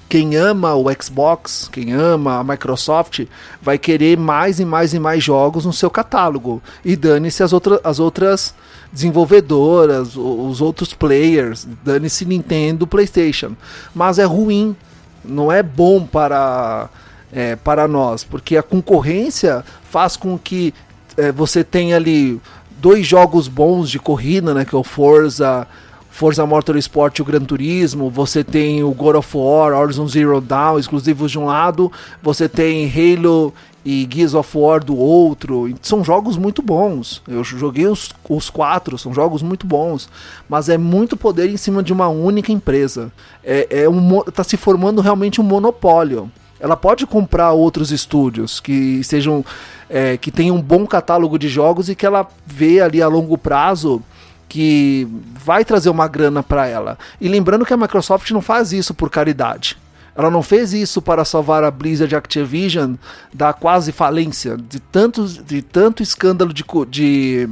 [0.07, 3.25] quem ama o Xbox, quem ama a Microsoft,
[3.61, 6.61] vai querer mais e mais e mais jogos no seu catálogo.
[6.83, 8.53] E dane-se as, outra, as outras
[8.93, 13.53] desenvolvedoras, os outros players, dane-se Nintendo, PlayStation.
[13.93, 14.75] Mas é ruim,
[15.23, 16.87] não é bom para,
[17.33, 20.73] é, para nós, porque a concorrência faz com que
[21.17, 22.39] é, você tenha ali
[22.77, 25.67] dois jogos bons de corrida, né, que é o Forza
[26.15, 30.79] Forza Motorsport e o Gran Turismo, você tem o God of War, Horizon Zero Dawn,
[30.79, 31.91] exclusivos de um lado,
[32.23, 33.53] você tem Halo
[33.83, 35.69] e Gears of War do outro.
[35.81, 37.21] São jogos muito bons.
[37.27, 40.07] Eu joguei os, os quatro, são jogos muito bons.
[40.47, 43.11] Mas é muito poder em cima de uma única empresa.
[43.43, 46.31] É, é um, tá se formando realmente um monopólio.
[46.61, 49.43] Ela pode comprar outros estúdios que sejam
[49.89, 53.37] é, que tenham um bom catálogo de jogos e que ela vê ali a longo
[53.37, 54.01] prazo
[54.47, 55.07] que
[55.43, 56.97] vai trazer uma grana para ela.
[57.19, 59.77] E lembrando que a Microsoft não faz isso por caridade.
[60.15, 62.95] Ela não fez isso para salvar a Blizzard Activision
[63.33, 67.49] da quase falência, de tanto, de tanto escândalo de, de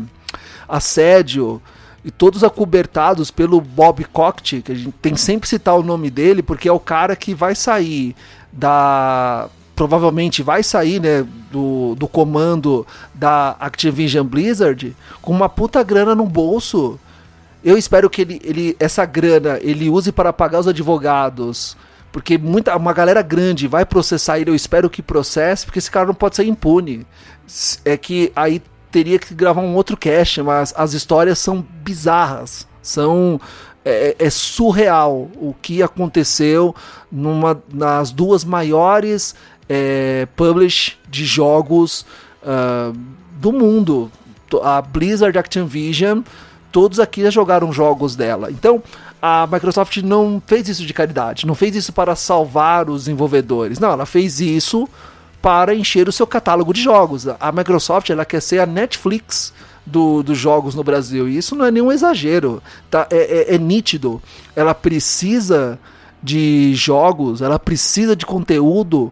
[0.68, 1.62] assédio
[2.06, 6.42] e todos acobertados pelo Bob Coct, que a gente tem sempre citar o nome dele,
[6.42, 8.16] porque é o cara que vai sair
[8.52, 16.14] da provavelmente vai sair né, do, do comando da Activision Blizzard com uma puta grana
[16.14, 17.00] no bolso.
[17.64, 21.78] Eu espero que ele, ele essa grana ele use para pagar os advogados,
[22.12, 24.52] porque muita, uma galera grande vai processar ele.
[24.52, 27.06] Eu espero que processe, porque esse cara não pode ser impune.
[27.84, 28.62] É que aí
[28.92, 33.42] teria que gravar um outro cast, mas as histórias são bizarras, são
[33.84, 36.76] é, é, surreal o que aconteceu
[37.12, 39.36] numa nas duas maiores
[39.68, 42.06] é, publish de jogos
[42.44, 42.98] uh,
[43.40, 44.12] do mundo.
[44.62, 46.22] A Blizzard Activision,
[46.72, 48.52] todos aqui já jogaram jogos dela.
[48.52, 48.84] Então,
[49.20, 53.80] a Microsoft não fez isso de caridade, não fez isso para salvar os desenvolvedores.
[53.80, 54.88] Não, ela fez isso
[55.42, 57.28] para encher o seu catálogo de jogos.
[57.40, 59.54] A Microsoft ela quer ser a Netflix
[59.86, 61.28] do, dos jogos no Brasil.
[61.28, 62.62] E isso não é nenhum exagero.
[62.90, 63.08] Tá?
[63.10, 64.22] É, é, é nítido.
[64.56, 65.80] Ela precisa
[66.22, 69.12] de jogos, ela precisa de conteúdo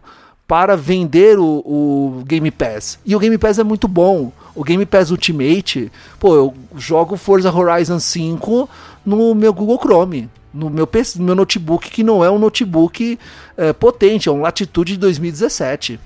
[0.52, 2.98] para vender o, o, Game Pass.
[3.06, 4.30] E o Game Pass é muito bom.
[4.54, 5.90] O Game Pass Ultimate,
[6.20, 8.68] pô, eu jogo Forza Horizon 5
[9.02, 13.18] no meu Google Chrome, no meu, PC, no meu notebook, que não é um notebook
[13.56, 15.98] é, potente, é um Latitude de 2017.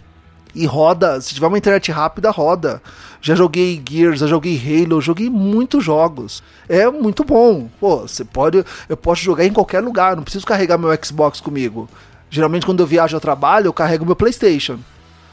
[0.54, 2.80] E roda, se tiver uma internet rápida, roda.
[3.20, 6.40] Já joguei Gears, já joguei Halo, joguei muitos jogos.
[6.68, 7.68] É muito bom.
[7.80, 8.64] Pô, você pode.
[8.88, 11.88] Eu posso jogar em qualquer lugar, não preciso carregar meu Xbox comigo.
[12.30, 14.78] Geralmente quando eu viajo ao trabalho, eu carrego meu PlayStation.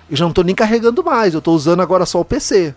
[0.09, 2.73] Eu já não tô nem carregando mais, eu tô usando agora só o PC.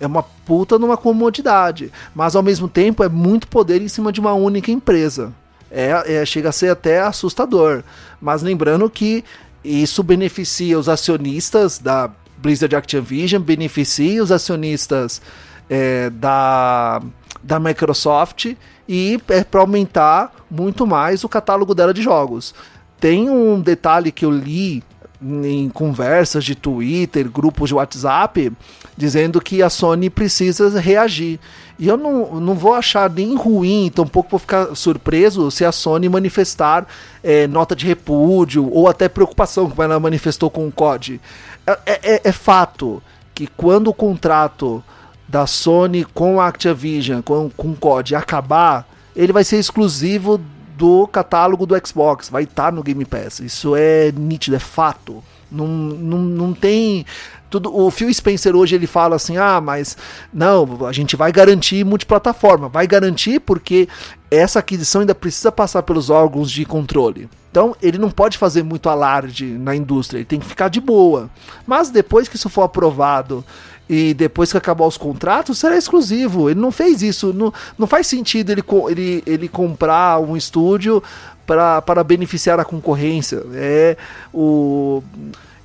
[0.00, 1.92] É uma puta numa comodidade.
[2.14, 5.32] Mas ao mesmo tempo é muito poder em cima de uma única empresa.
[5.70, 7.82] É, é, chega a ser até assustador.
[8.20, 9.24] Mas lembrando que
[9.64, 15.20] isso beneficia os acionistas da Blizzard Activision, beneficia os acionistas
[15.68, 17.02] é, da,
[17.42, 18.54] da Microsoft
[18.88, 22.54] e é para aumentar muito mais o catálogo dela de jogos.
[23.00, 24.82] Tem um detalhe que eu li
[25.20, 28.52] em conversas de Twitter, grupos de WhatsApp,
[28.96, 31.40] dizendo que a Sony precisa reagir.
[31.78, 36.08] E eu não, não vou achar nem ruim, tampouco vou ficar surpreso se a Sony
[36.08, 36.86] manifestar
[37.22, 41.20] é, nota de repúdio ou até preocupação, como ela manifestou com o COD.
[41.66, 43.02] É, é, é fato
[43.34, 44.82] que quando o contrato
[45.28, 50.40] da Sony com a Activision, com, com o COD acabar, ele vai ser exclusivo
[50.78, 53.40] do catálogo do Xbox, vai estar tá no Game Pass.
[53.40, 55.22] Isso é nítido, é fato.
[55.50, 57.04] Não, não, não tem.
[57.50, 59.96] Tudo, o Phil Spencer hoje ele fala assim: ah, mas
[60.32, 62.68] não, a gente vai garantir multiplataforma.
[62.68, 63.88] Vai garantir porque
[64.30, 67.28] essa aquisição ainda precisa passar pelos órgãos de controle.
[67.50, 71.28] Então ele não pode fazer muito alarde na indústria, ele tem que ficar de boa.
[71.66, 73.44] Mas depois que isso for aprovado
[73.88, 76.50] e depois que acabar os contratos, será exclusivo.
[76.50, 77.32] Ele não fez isso.
[77.32, 81.02] Não, não faz sentido ele, ele, ele comprar um estúdio
[81.46, 83.42] para beneficiar a concorrência.
[83.54, 83.96] É
[84.32, 85.02] o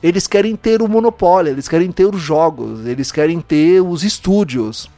[0.02, 4.90] eles querem ter o monopólio, eles querem ter os jogos, eles querem ter os estúdios.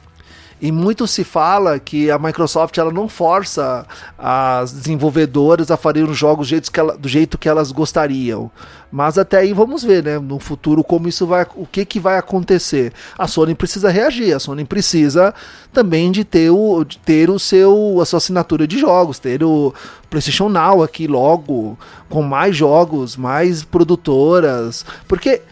[0.66, 3.86] E muito se fala que a Microsoft ela não força
[4.18, 8.50] as desenvolvedoras a fazerem os jogos do jeito, que ela, do jeito que elas gostariam.
[8.92, 10.18] Mas até aí vamos ver, né?
[10.18, 12.92] No futuro como isso vai, o que que vai acontecer.
[13.16, 15.36] A Sony precisa reagir, a Sony precisa
[15.72, 19.72] também de ter o, de ter o seu a sua assinatura de jogos, ter o
[20.10, 21.78] PlayStation Now aqui logo
[22.10, 25.44] com mais jogos, mais produtoras, porque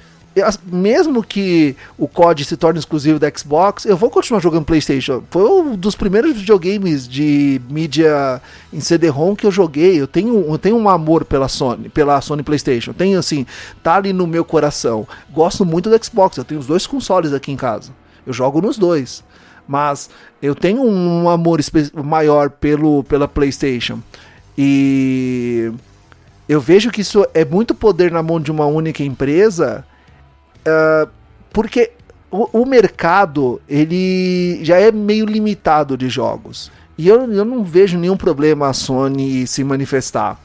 [0.66, 5.24] mesmo que o COD se torne exclusivo da Xbox, eu vou continuar jogando PlayStation.
[5.30, 10.02] Foi um dos primeiros videogames de mídia em CD-ROM que eu joguei.
[10.02, 12.94] Eu tenho, eu tenho um amor pela Sony, pela Sony PlayStation.
[12.94, 13.46] Tenho assim,
[13.84, 15.08] tá ali no meu coração.
[15.32, 16.38] Gosto muito do Xbox.
[16.38, 17.92] Eu tenho os dois consoles aqui em casa.
[18.26, 19.24] Eu jogo nos dois.
[19.68, 20.10] Mas
[20.42, 21.60] eu tenho um amor
[22.04, 24.00] maior pelo, pela PlayStation.
[24.58, 25.72] E
[26.50, 29.86] eu vejo que isso é muito poder na mão de uma única empresa
[30.66, 31.10] Uh,
[31.52, 31.92] porque
[32.32, 36.72] o, o, mercado ele já é meio limitado de jogos.
[36.98, 40.40] E eu, eu não vejo nenhum problema a Sony se manifestar.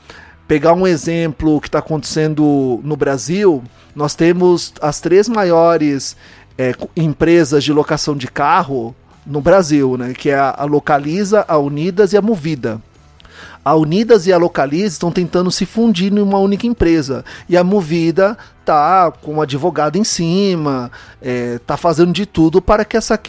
[0.46, 3.62] Pegar um exemplo que está acontecendo no Brasil,
[3.94, 6.16] nós temos as três maiores
[6.56, 8.94] é, empresas de locação de carro
[9.24, 10.14] no Brasil, né?
[10.14, 12.80] Que é a Localiza, a Unidas e a Movida.
[13.68, 17.22] A Unidas e a Localize estão tentando se fundir em uma única empresa.
[17.46, 20.90] E a Movida tá com um advogado em cima,
[21.20, 23.20] é, tá fazendo de tudo para que essa,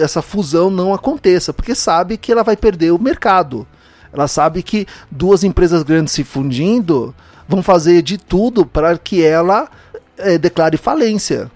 [0.00, 3.66] essa fusão não aconteça, porque sabe que ela vai perder o mercado.
[4.12, 7.12] Ela sabe que duas empresas grandes se fundindo
[7.48, 9.68] vão fazer de tudo para que ela
[10.16, 11.50] é, declare falência.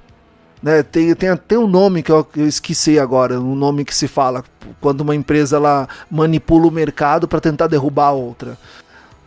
[0.62, 4.06] Né, tem, tem até um nome que eu, eu esqueci agora, um nome que se
[4.06, 4.44] fala
[4.80, 8.56] quando uma empresa ela manipula o mercado para tentar derrubar a outra.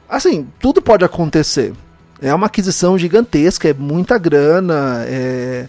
[0.08, 1.74] Assim, tudo pode acontecer.
[2.22, 5.68] É uma aquisição gigantesca, é muita grana, é...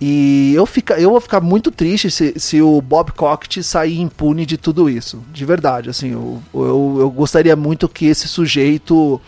[0.00, 4.46] e eu, fica, eu vou ficar muito triste se, se o Bob Cockett sair impune
[4.46, 5.90] de tudo isso, de verdade.
[5.90, 9.20] Assim, eu, eu, eu gostaria muito que esse sujeito.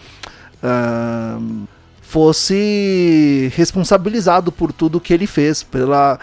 [0.62, 1.73] Uh
[2.14, 6.16] fosse responsabilizado por tudo que ele fez, pela,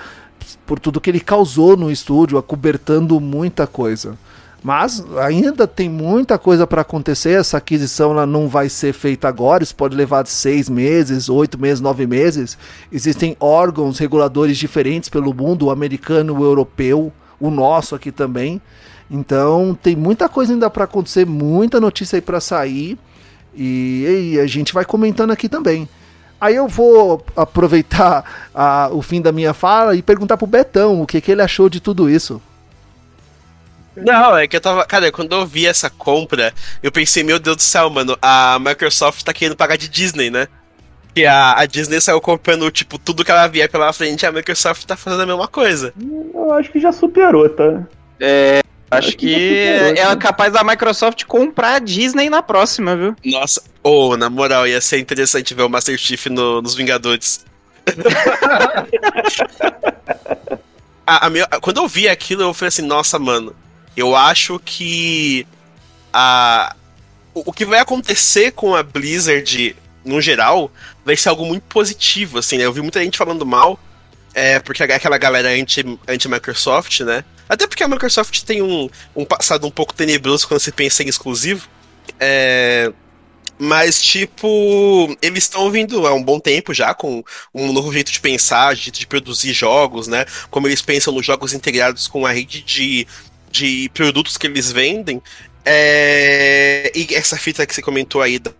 [0.65, 4.17] por tudo que ele causou no estúdio, acobertando muita coisa.
[4.63, 7.31] Mas ainda tem muita coisa para acontecer.
[7.31, 9.63] Essa aquisição ela não vai ser feita agora.
[9.63, 12.57] Isso pode levar seis meses, oito meses, nove meses.
[12.89, 18.61] Existem órgãos reguladores diferentes pelo mundo, o americano, o europeu, o nosso aqui também.
[19.09, 22.97] Então tem muita coisa ainda para acontecer, muita notícia aí para sair.
[23.53, 25.87] E, e, a gente vai comentando aqui também.
[26.39, 31.07] Aí eu vou aproveitar a, o fim da minha fala e perguntar pro Betão o
[31.07, 32.41] que, que ele achou de tudo isso.
[33.95, 34.85] Não, é que eu tava.
[34.85, 39.23] Cara, quando eu vi essa compra, eu pensei, meu Deus do céu, mano, a Microsoft
[39.23, 40.47] tá querendo pagar de Disney, né?
[41.13, 44.85] Que a, a Disney saiu comprando, tipo, tudo que ela via pela frente, a Microsoft
[44.85, 45.93] tá fazendo a mesma coisa.
[46.33, 47.83] Eu acho que já superou, tá?
[48.17, 48.61] É,
[48.91, 53.15] Acho que, é capaz da Microsoft comprar a Disney na próxima, viu?
[53.23, 57.45] Nossa, ou oh, na moral, ia ser interessante ver o Master Chief no, nos Vingadores.
[61.07, 63.55] a, a minha- quando eu vi aquilo, eu falei assim, nossa, mano,
[63.95, 65.47] eu acho que
[66.11, 66.75] a,
[67.33, 70.69] o, o que vai acontecer com a Blizzard, no geral,
[71.05, 72.65] vai ser algo muito positivo, assim, né?
[72.65, 73.79] Eu vi muita gente falando mal,
[74.33, 77.23] é, porque aquela galera anti- anti-Microsoft, né?
[77.49, 81.07] Até porque a Microsoft tem um, um passado um pouco tenebroso quando se pensa em
[81.09, 81.67] exclusivo.
[82.19, 82.91] É,
[83.59, 87.23] mas, tipo, eles estão vindo há um bom tempo já com
[87.53, 90.25] um novo jeito de pensar, jeito de produzir jogos, né?
[90.49, 93.05] Como eles pensam nos jogos integrados com a rede de,
[93.51, 95.21] de produtos que eles vendem.
[95.63, 98.51] É, e essa fita que você comentou aí da,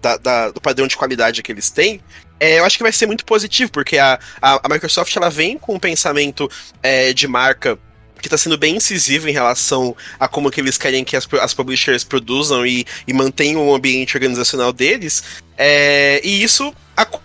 [0.00, 2.00] da- da- do padrão de qualidade que eles têm,
[2.42, 5.56] é, eu acho que vai ser muito positivo, porque a, a, a Microsoft ela vem
[5.56, 6.50] com um pensamento
[6.82, 7.78] é, de marca
[8.20, 11.54] que está sendo bem incisivo em relação a como que eles querem que as, as
[11.54, 15.22] publishers produzam e, e mantenham o ambiente organizacional deles.
[15.56, 17.20] É, e isso ac-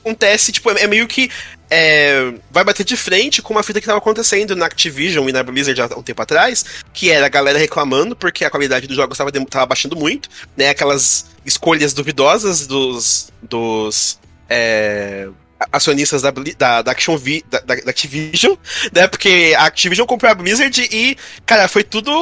[0.00, 1.30] acontece, tipo, é, é meio que
[1.70, 5.42] é, vai bater de frente com uma fita que estava acontecendo na Activision e na
[5.42, 9.18] Blizzard há um tempo atrás, que era a galera reclamando porque a qualidade dos jogos
[9.18, 10.70] estava baixando muito, né?
[10.70, 15.28] Aquelas escolhas duvidosas dos, dos é,
[15.72, 18.54] acionistas da, da, da, Action Vi- da, da- Activision,
[18.92, 19.06] né?
[19.08, 22.12] Porque a Activision comprou a Blizzard e, cara, foi tudo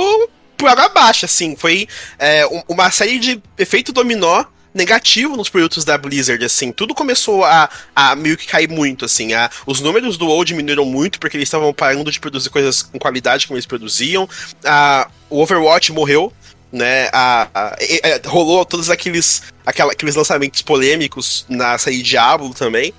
[0.57, 1.57] por água abaixo, assim.
[1.57, 1.87] Foi
[2.19, 6.73] é, um- uma série de efeito dominó negativo nos produtos da Blizzard, assim.
[6.73, 9.33] Tudo começou a, a meio que cair muito, assim.
[9.33, 12.99] A, os números do WoW diminuíram muito porque eles estavam parando de produzir coisas com
[12.99, 14.29] qualidade como eles produziam.
[14.65, 16.33] A, o Overwatch morreu,
[16.75, 17.09] né?
[17.13, 22.93] A, a- e- e- rolou todos aqueles, aquela, aqueles lançamentos polêmicos na série Diablo também,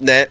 [0.00, 0.28] né?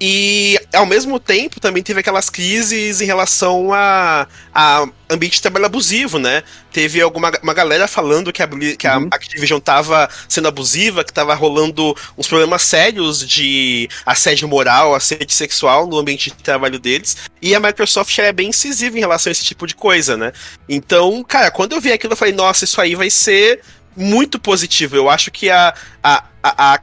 [0.00, 5.66] E ao mesmo tempo também teve aquelas crises em relação a, a ambiente de trabalho
[5.66, 6.42] abusivo, né?
[6.72, 8.48] Teve alguma uma galera falando que a,
[8.78, 9.08] que a Uhum.
[9.10, 15.86] Activision tava sendo abusiva, que tava rolando uns problemas sérios de assédio moral, assédio sexual
[15.86, 17.16] no ambiente de trabalho deles.
[17.42, 20.32] E a Microsoft é bem incisiva em relação a esse tipo de coisa, né?
[20.68, 23.60] Então, cara, quando eu vi aquilo, eu falei, nossa, isso aí vai ser
[23.96, 24.96] muito positivo.
[24.96, 26.78] Eu acho que a, a, a a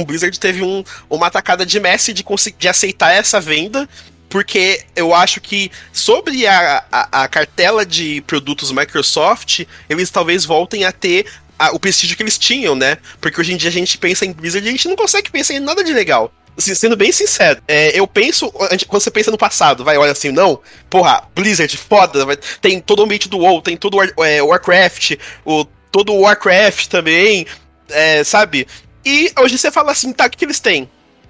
[0.00, 2.24] Activision Blizzard teve um, uma atacada de Messi de,
[2.58, 3.88] de aceitar essa venda,
[4.28, 10.84] porque eu acho que sobre a, a, a cartela de produtos Microsoft, eles talvez voltem
[10.84, 11.26] a ter
[11.58, 12.98] a- o prestígio que eles tinham, né?
[13.20, 15.54] Porque hoje em dia a gente pensa em Blizzard e a gente não consegue pensar
[15.54, 16.32] em nada de legal.
[16.56, 20.30] Assim, sendo bem sincero, é, eu penso, quando você pensa no passado, vai, olha assim,
[20.30, 24.42] não, porra, Blizzard, foda, vai- tem todo o ambiente do WoW, tem todo o é,
[24.42, 27.46] Warcraft, o, todo o Warcraft também,
[27.88, 28.66] é, sabe?
[29.04, 30.88] E hoje você fala assim, tá, o que, que eles têm?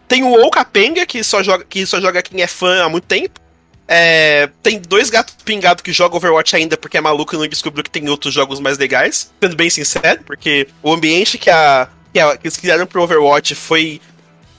[0.09, 3.05] Tem o WoW Capenga, que só joga, que só joga quem é fã há muito
[3.05, 3.39] tempo.
[3.87, 7.83] É, tem dois gatos pingados que jogam Overwatch ainda porque é maluco e não descobriu
[7.83, 9.33] que tem outros jogos mais legais.
[9.41, 13.55] Sendo bem sincero, porque o ambiente que, a, que, a- que eles criaram pro Overwatch
[13.57, 14.01] foi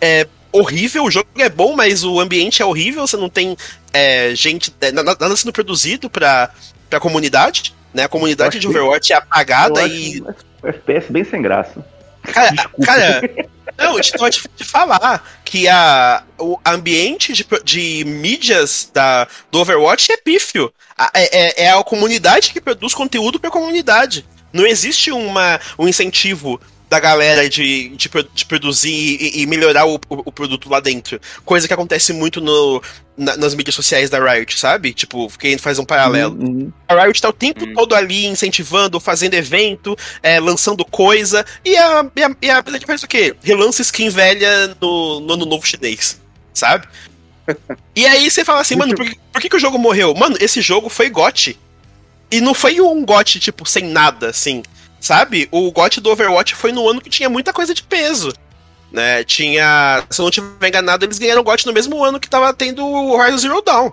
[0.01, 1.05] é, horrível.
[1.05, 3.07] O jogo é bom, mas o ambiente é horrível.
[3.07, 3.55] Você não tem
[3.93, 6.49] é, gente, é, nada, sendo produzido pra,
[6.89, 7.73] pra comunidade.
[7.93, 8.03] Né?
[8.03, 10.21] A comunidade de Overwatch é apagada e
[10.63, 11.85] FPS bem sem graça.
[12.23, 12.85] Cara, Desculpa.
[12.85, 13.21] cara,
[13.77, 14.11] não, eu te,
[14.55, 20.71] te falar que a, o ambiente de, de mídias da, do Overwatch é pífio.
[20.97, 24.25] A- É, é- é a comunidade que produz conteúdo pra comunidade.
[24.53, 26.59] Não existe uma, um incentivo
[26.91, 31.21] da galera de, de, de produzir e, e melhorar o, o- o produto lá dentro.
[31.45, 32.83] Coisa que acontece muito no,
[33.17, 34.91] na- nas mídias sociais da Riot, sabe?
[34.93, 36.35] Tipo, quem faz um paralelo.
[36.35, 36.73] Uhum, uhum.
[36.89, 37.73] A Riot tá o tempo Hum.
[37.73, 41.45] todo ali incentivando, fazendo evento, é, lançando coisa.
[41.63, 43.33] E a, e a, e a Blizzard faz o quê?
[43.41, 46.19] Relança skin velha no, no ano novo chinês,
[46.53, 46.85] sabe?
[47.95, 50.13] E aí você fala assim, mano, por, que- por que, que o jogo morreu?
[50.13, 51.57] Mano, esse jogo foi GOT.
[52.29, 54.61] E não foi um GOT, tipo, sem nada, assim.
[55.01, 55.49] Sabe?
[55.51, 58.31] O GOT do Overwatch foi no ano que tinha muita coisa de peso.
[58.91, 59.23] Né?
[59.23, 60.03] Tinha.
[60.11, 62.85] Se eu não tiver enganado, eles ganharam o GOT no mesmo ano que tava tendo
[62.85, 63.91] o Horizon Zero Dawn.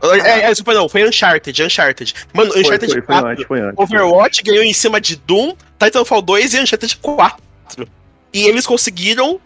[0.00, 2.14] É, é, desculpa, não, foi Uncharted, Uncharted.
[2.32, 3.74] Mano, Foi, Uncharted foi, foi 4, antes, foi antes.
[3.76, 7.42] Overwatch ganhou em cima de Doom, Titanfall 2 e Uncharted 4.
[8.32, 9.40] E eles conseguiram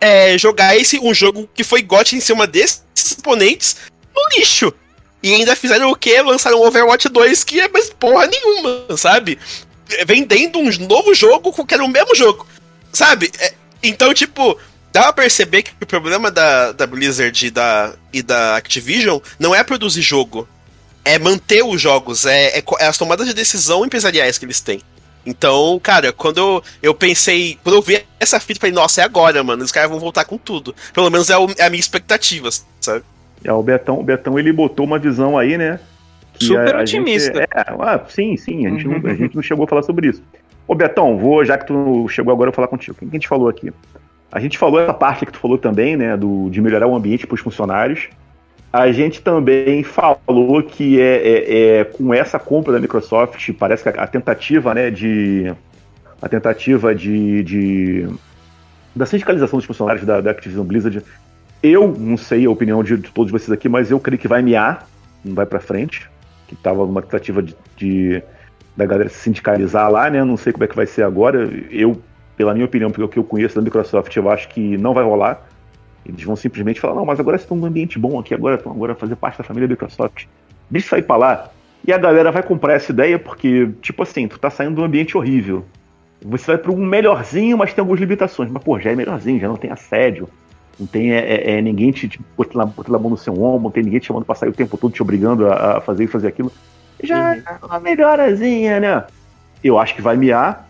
[0.00, 3.76] é, jogar esse um jogo que foi GOT em cima desses exponentes
[4.14, 4.74] no lixo.
[5.22, 6.20] E ainda fizeram o quê?
[6.20, 9.38] Lançaram o Overwatch 2, que é mais porra nenhuma, sabe?
[10.06, 12.46] Vendendo um novo jogo que era o mesmo jogo,
[12.92, 13.30] sabe?
[13.38, 14.56] É, então, tipo,
[14.92, 19.54] dá pra perceber que o problema da, da Blizzard e da, e da Activision não
[19.54, 20.48] é produzir jogo,
[21.04, 24.80] é manter os jogos, é, é, é as tomadas de decisão empresariais que eles têm.
[25.26, 29.42] Então, cara, quando eu, eu pensei, quando eu vi essa fita, falei, nossa, é agora,
[29.44, 30.74] mano, os caras vão voltar com tudo.
[30.92, 33.02] Pelo menos é, o- é a minha expectativa, sabe?
[33.42, 35.78] É, o Betão, o Betão ele botou uma visão aí, né?
[36.40, 37.42] Super a- a gente- otimista.
[37.42, 40.22] é, ah, sim, sim, a gente, não, a gente não chegou a falar sobre isso.
[40.66, 42.96] Ô Betão, vou, já que tu chegou agora, eu vou falar contigo.
[42.98, 43.72] Quem que a gente falou aqui?
[44.32, 47.26] A gente falou essa parte que tu falou também, né, do, de melhorar o ambiente
[47.26, 48.08] para os funcionários.
[48.72, 53.88] A gente também falou que é, é, é, com essa compra da Microsoft, parece que
[53.90, 55.54] a, a tentativa, né, de
[56.20, 58.08] a tentativa de, de
[58.96, 61.02] da sindicalização dos funcionários da, da, Activision Blizzard,
[61.62, 64.42] eu não sei a opinião de, de, todos vocês aqui, mas eu creio que vai
[64.42, 64.88] miar,
[65.24, 66.10] não vai para frente,
[66.46, 68.22] que estava numa tentativa de, de,
[68.76, 70.22] da galera se sindicalizar lá, né?
[70.24, 71.48] Não sei como é que vai ser agora.
[71.70, 72.00] Eu,
[72.36, 75.46] pela minha opinião, pelo que eu conheço da Microsoft, eu acho que não vai rolar.
[76.04, 78.94] Eles vão simplesmente falar, não, mas agora estão num ambiente bom aqui, agora estão agora
[78.94, 80.26] fazer parte da família Microsoft.
[80.70, 81.50] Deixa sair pra lá.
[81.86, 84.84] E a galera vai comprar essa ideia porque, tipo assim, tu tá saindo de um
[84.84, 85.64] ambiente horrível.
[86.22, 88.50] Você vai para um melhorzinho, mas tem algumas limitações.
[88.50, 90.28] Mas, pô, já é melhorzinho, já não tem assédio.
[90.78, 93.70] Não tem é, é, é ninguém te, te botando, a mão no seu ombro, não
[93.70, 96.08] tem ninguém te chamando pra sair o tempo todo, te obrigando a, a fazer e
[96.08, 96.52] fazer aquilo.
[97.02, 97.42] Já uhum.
[97.46, 99.04] é uma melhorazinha, né?
[99.62, 100.68] Eu acho que vai miar.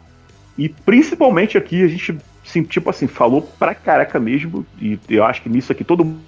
[0.57, 5.42] E principalmente aqui a gente sim, tipo assim, falou pra caraca mesmo, e eu acho
[5.42, 6.20] que nisso aqui todo mundo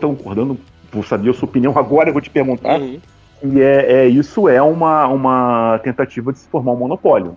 [0.00, 0.58] tá concordando,
[0.90, 2.80] vou saber a sua opinião agora, eu vou te perguntar.
[2.80, 2.98] Uhum.
[3.42, 7.36] E é, é, isso é uma, uma tentativa de se formar um monopólio.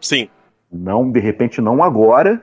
[0.00, 0.28] Sim.
[0.72, 2.42] Não, de repente, não agora.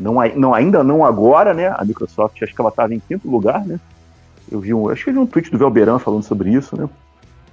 [0.00, 1.68] Não, não ainda não agora, né?
[1.76, 3.78] A Microsoft, acho que ela estava em quinto lugar, né?
[4.50, 6.88] Eu vi um, acho que eu vi um tweet do Velberan falando sobre isso, né?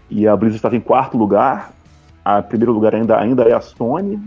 [0.10, 1.74] E a Blizzard estava em quarto lugar.
[2.24, 4.20] A primeiro lugar ainda, ainda é a Sony,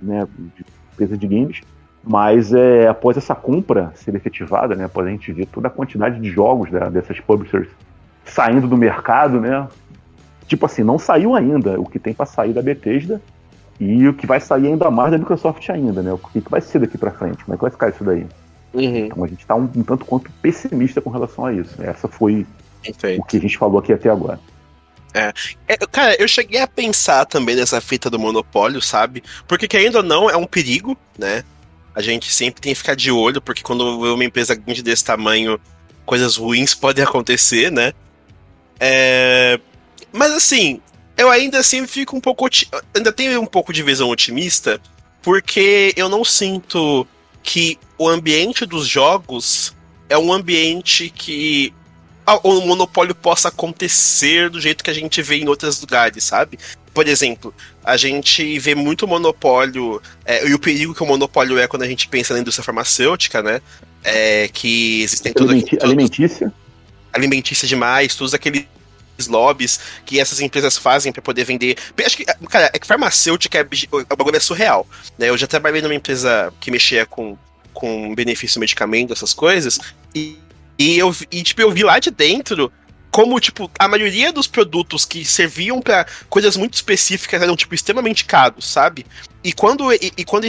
[0.00, 0.26] né?
[0.56, 1.60] De empresa de games.
[2.06, 6.20] Mas é, após essa compra ser efetivada, né, após a gente ver toda a quantidade
[6.20, 7.68] de jogos né, dessas publishers
[8.26, 9.66] saindo do mercado, né,
[10.46, 13.22] tipo assim, não saiu ainda o que tem para sair da Bethesda
[13.80, 16.60] e o que vai sair ainda mais da Microsoft ainda, né, o que, que vai
[16.60, 18.26] ser daqui para frente, como é que vai ficar isso daí.
[18.72, 18.96] Uhum.
[19.06, 21.80] Então a gente está um, um, tanto quanto pessimista com relação a isso.
[21.80, 22.44] Essa foi
[22.82, 23.20] Perfeito.
[23.20, 24.40] o que a gente falou aqui até agora.
[25.12, 25.32] É.
[25.68, 25.76] é.
[25.76, 29.22] Cara, eu cheguei a pensar também nessa fita do monopólio, sabe?
[29.46, 31.44] Porque querendo ou não, é um perigo, né?
[31.94, 35.60] a gente sempre tem que ficar de olho, porque quando uma empresa grande desse tamanho,
[36.04, 37.92] coisas ruins podem acontecer, né?
[38.80, 39.60] É...
[40.12, 40.80] Mas assim,
[41.16, 42.48] eu ainda assim fico um pouco.
[42.94, 44.80] Ainda tenho um pouco de visão otimista,
[45.22, 47.06] porque eu não sinto
[47.42, 49.74] que o ambiente dos jogos
[50.08, 51.72] é um ambiente que
[52.42, 56.58] o monopólio possa acontecer do jeito que a gente vê em outros lugares, sabe?
[56.94, 57.52] por exemplo,
[57.84, 61.88] a gente vê muito monopólio, é, e o perigo que o monopólio é quando a
[61.88, 63.60] gente pensa na indústria farmacêutica, né?
[64.04, 66.52] É, que existem tudo Alimenti Alimentícia.
[67.12, 68.64] Alimentícia demais, todos aqueles
[69.26, 71.76] lobbies que essas empresas fazem para poder vender.
[72.04, 74.86] Acho que, cara, é que farmacêutica é, o bagulho é surreal.
[75.18, 75.28] Né?
[75.28, 77.36] Eu já trabalhei numa empresa que mexia com,
[77.72, 79.78] com benefício medicamento, essas coisas,
[80.14, 80.38] e,
[80.78, 82.72] e, eu, e tipo, eu vi lá de dentro
[83.14, 88.24] como, tipo, a maioria dos produtos que serviam para coisas muito específicas eram, tipo, extremamente
[88.24, 89.06] caros, sabe?
[89.44, 90.44] E quando, e, e quando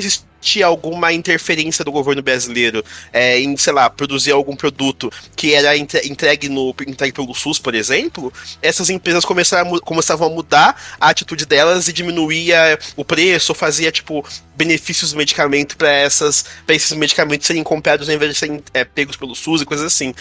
[0.62, 6.50] alguma interferência do governo brasileiro é, em, sei lá, produzir algum produto que era entregue,
[6.50, 8.32] no, entregue pelo SUS, por exemplo,
[8.62, 13.92] essas empresas começaram a, começavam a mudar a atitude delas e diminuía o preço, fazia,
[13.92, 14.26] tipo,
[14.56, 19.36] benefícios do medicamento para esses medicamentos serem comprados ao invés de serem é, pegos pelo
[19.36, 20.14] SUS e coisas assim.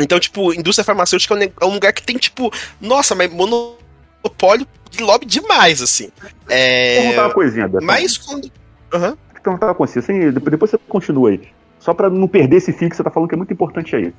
[0.00, 5.26] Então, tipo, indústria farmacêutica é um lugar que tem, tipo, nossa, mas monopólio de lobby
[5.26, 6.10] demais, assim.
[6.48, 6.94] É...
[6.94, 7.84] Vou perguntar uma coisinha, Beto.
[7.84, 8.50] Mas quando.
[8.92, 9.16] Uhum.
[9.48, 11.40] Perguntar coisinha, assim, depois você continua aí.
[11.78, 14.12] Só para não perder esse fio que você tá falando que é muito importante aí.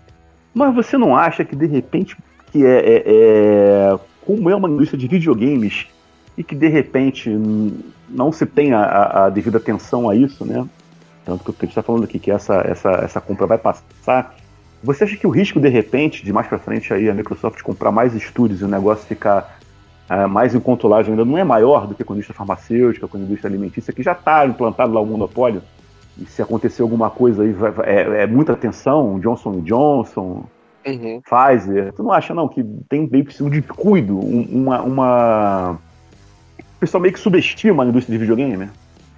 [0.54, 2.18] Mas você não acha que, de repente,
[2.52, 5.88] que é, é, é como é uma indústria de videogames
[6.38, 7.30] e que, de repente,
[8.10, 10.68] não se tem a, a devida atenção a isso, né?
[11.26, 14.36] Tanto que a gente está falando aqui que essa, essa, essa compra vai passar
[14.82, 17.92] você acha que o risco, de repente, de mais para frente aí a Microsoft comprar
[17.92, 19.59] mais estúdios e o negócio ficar
[20.10, 23.20] uh, mais incontrolável ainda não é maior do que com a indústria farmacêutica, com a
[23.20, 25.62] indústria alimentícia, que já está implantado lá o monopólio?
[26.18, 30.43] E se acontecer alguma coisa aí, vai, vai, é, é, muita atenção, Johnson Johnson,
[30.86, 31.22] uhum.
[31.22, 31.93] Pfizer.
[31.93, 35.72] Tu não acha, não, que tem meio que de cuido, uma, uma...
[36.60, 38.70] O pessoal meio que subestima a indústria de videogame, né?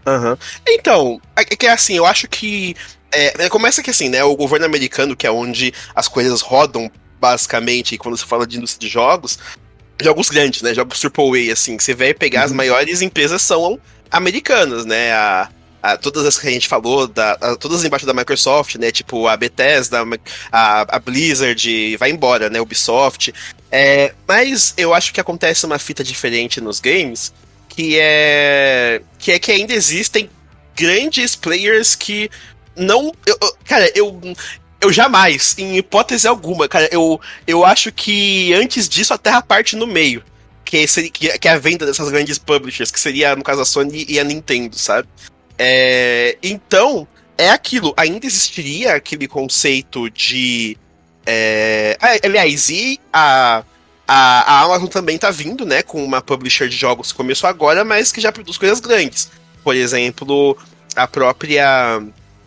[0.08, 0.36] Uhum.
[0.68, 2.76] Então, é que é assim, eu acho que
[3.14, 4.24] é, começa que assim, né?
[4.24, 6.90] O governo americano, que é onde as coisas rodam,
[7.20, 9.38] basicamente, quando você fala de indústria de jogos,
[10.02, 10.74] jogos grandes, né?
[10.74, 12.46] Jogos AAA, assim, você vai pegar uhum.
[12.46, 13.80] as maiores empresas são
[14.10, 15.12] americanas, né?
[15.14, 15.50] A,
[15.82, 18.92] a, todas as que a gente falou, da, a, todas embaixo da Microsoft, né?
[18.92, 20.04] Tipo a Bethesda,
[20.52, 22.62] a, a Blizzard, vai embora, né?
[22.62, 23.34] Ubisoft.
[23.72, 27.34] É, mas eu acho que acontece uma fita diferente nos games,
[27.70, 30.30] que é que é que ainda existem
[30.76, 32.30] grandes players que
[32.76, 33.14] não.
[33.26, 34.20] Eu, cara, eu.
[34.82, 39.76] Eu jamais, em hipótese alguma, cara, eu, eu acho que antes disso a Terra parte
[39.76, 40.24] no meio.
[40.66, 44.06] Que é, que é a venda dessas grandes publishers, que seria, no caso, a Sony
[44.08, 45.08] e a Nintendo, sabe?
[45.58, 47.08] É, então,
[47.38, 50.78] é aquilo, ainda existiria aquele conceito de.
[51.26, 53.64] É, aliás, e a,
[54.08, 57.84] a, a Amazon também tá vindo, né, com uma publisher de jogos que começou agora,
[57.84, 59.30] mas que já produz coisas grandes.
[59.64, 60.58] Por exemplo,
[60.96, 62.02] a própria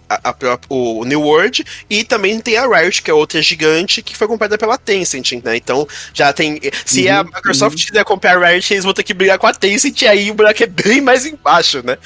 [0.09, 4.17] a, a, o New World, e também tem a Riot, que é outra gigante, que
[4.17, 5.57] foi comprada pela Tencent, né?
[5.57, 6.61] Então já tem.
[6.85, 7.87] Se uhum, a Microsoft uhum.
[7.87, 10.35] quiser comprar a Riot, eles vão ter que brigar com a Tencent, e aí o
[10.35, 11.99] buraco é bem mais embaixo, né?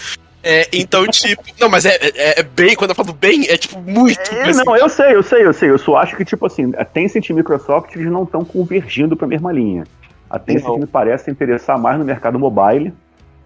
[0.43, 1.43] É, então, tipo.
[1.61, 4.21] Não, mas é, é, é, bem, quando eu falo bem, é tipo muito.
[4.33, 5.71] É, não, eu sei, eu sei, eu sei.
[5.71, 9.17] Eu só acho que, tipo assim, a Tencent e a Microsoft eles não estão convergindo
[9.17, 9.85] para a mesma linha.
[10.31, 10.79] A Tencent não.
[10.79, 12.93] me parece interessar mais no mercado mobile,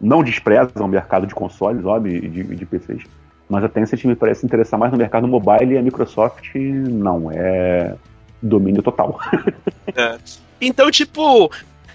[0.01, 3.05] não despreza o mercado de consoles, óbvio, de, de, de PCs
[3.49, 7.95] mas a Tencent me parece interessar mais no mercado mobile e a Microsoft não, é
[8.41, 9.19] domínio total.
[9.95, 10.19] é.
[10.61, 11.51] Então, tipo,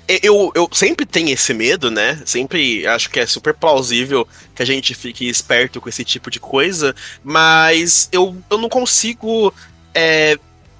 [0.07, 2.21] eu, eu sempre tenho esse medo, né?
[2.25, 6.39] Sempre acho que é super plausível que a gente fique esperto com esse tipo de
[6.39, 9.53] coisa, mas eu, eu não consigo
[9.93, 10.37] é,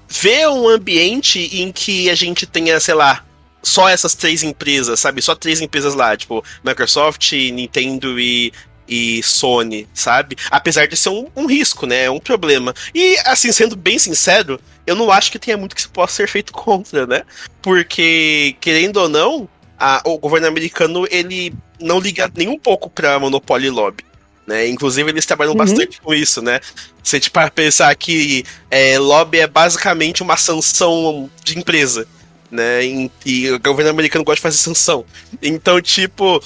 [0.08, 3.24] ver um ambiente em que a gente tenha, sei lá,
[3.62, 5.20] só essas três empresas, sabe?
[5.20, 8.52] Só três empresas lá, tipo, Microsoft, Nintendo e
[8.88, 10.36] e Sony, sabe?
[10.50, 12.04] Apesar de ser um, um, risco, né?
[12.04, 12.74] É um problema.
[12.94, 16.28] E, assim, sendo bem sincero, eu não acho que tenha muito que se possa ser
[16.28, 17.22] feito contra, né?
[17.60, 23.18] Porque, querendo ou não, a, o governo americano, ele não liga nem um pouco pra
[23.18, 24.08] Monopoly Lobby.
[24.46, 24.66] Né?
[24.66, 25.58] Inclusive, eles trabalham uhum.
[25.58, 26.58] bastante com isso, né?
[27.02, 32.08] Se tipo, pensar que é, lobby é basicamente uma sanção de empresa,
[32.50, 32.82] né?
[32.82, 35.04] E, e o governo americano gosta de fazer sanção.
[35.42, 36.42] Então, tipo,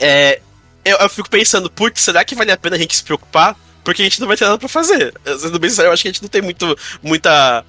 [0.00, 0.40] é,
[0.90, 3.56] eu, eu fico pensando, putz, será que vale a pena a gente se preocupar?
[3.84, 5.14] Porque a gente não vai ter nada pra fazer.
[5.38, 7.64] Sendo bem sincero, eu acho que a gente não tem muito, muita.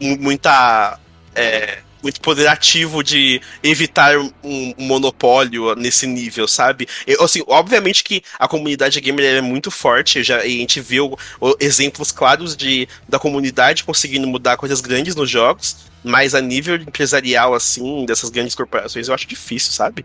[0.00, 0.98] muita.
[1.34, 6.86] É, muito poder ativo de evitar um, monopólio nesse nível, sabe?
[7.06, 11.18] Eu, assim, obviamente que a comunidade gamer é muito forte, já, a gente viu
[11.58, 17.54] exemplos claros de, da comunidade conseguindo mudar coisas grandes nos jogos, mas a nível empresarial,
[17.54, 20.04] assim, dessas grandes corporações, eu acho difícil, sabe?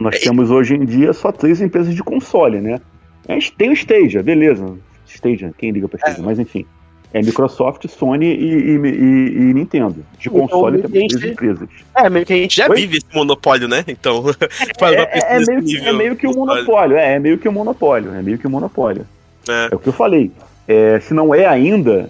[0.00, 0.18] Nós é.
[0.18, 2.80] temos hoje em dia só três empresas de console, né?
[3.28, 4.74] A gente tem o Stadia, beleza.
[5.06, 6.26] Stadia, quem liga pra Stadia, é.
[6.26, 6.66] mas enfim.
[7.14, 10.02] É Microsoft, Sony e, e, e, e Nintendo.
[10.18, 11.32] De então, console tem três gente...
[11.34, 11.68] empresas.
[11.94, 12.76] É, meio que a gente já Oi?
[12.76, 13.84] vive esse monopólio, né?
[13.86, 14.24] Então.
[14.80, 17.52] É, é, é, meio, que, é meio que um monopólio, é, é meio que um
[17.52, 18.12] monopólio.
[18.14, 19.06] É meio que um monopólio.
[19.48, 20.32] É, é o que eu falei.
[20.66, 22.08] É, se não é ainda,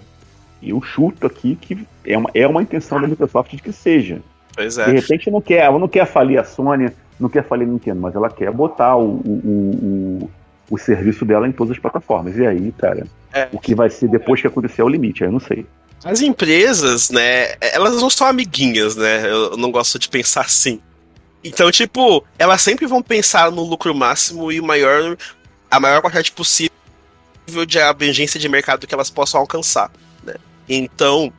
[0.61, 4.21] eu chuto aqui que é uma, é uma intenção da Microsoft de que seja.
[4.55, 4.85] Pois é.
[4.85, 8.29] De repente não quer, não quer falir a Sony, não quer falir Nintendo, mas ela
[8.29, 10.29] quer botar o, o, o,
[10.71, 12.37] o, serviço dela em todas as plataformas.
[12.37, 13.47] E aí, cara, é.
[13.51, 15.65] o que vai ser depois que acontecer é o limite, aí eu não sei.
[16.03, 19.29] As empresas, né, elas não são amiguinhas, né?
[19.29, 20.81] Eu não gosto de pensar assim.
[21.43, 25.17] Então, tipo, elas sempre vão pensar no lucro máximo e o maior,
[25.71, 26.71] a maior quantidade possível
[27.67, 29.91] de abrangência de mercado que elas possam alcançar,
[30.23, 30.35] né?
[30.67, 31.31] Então,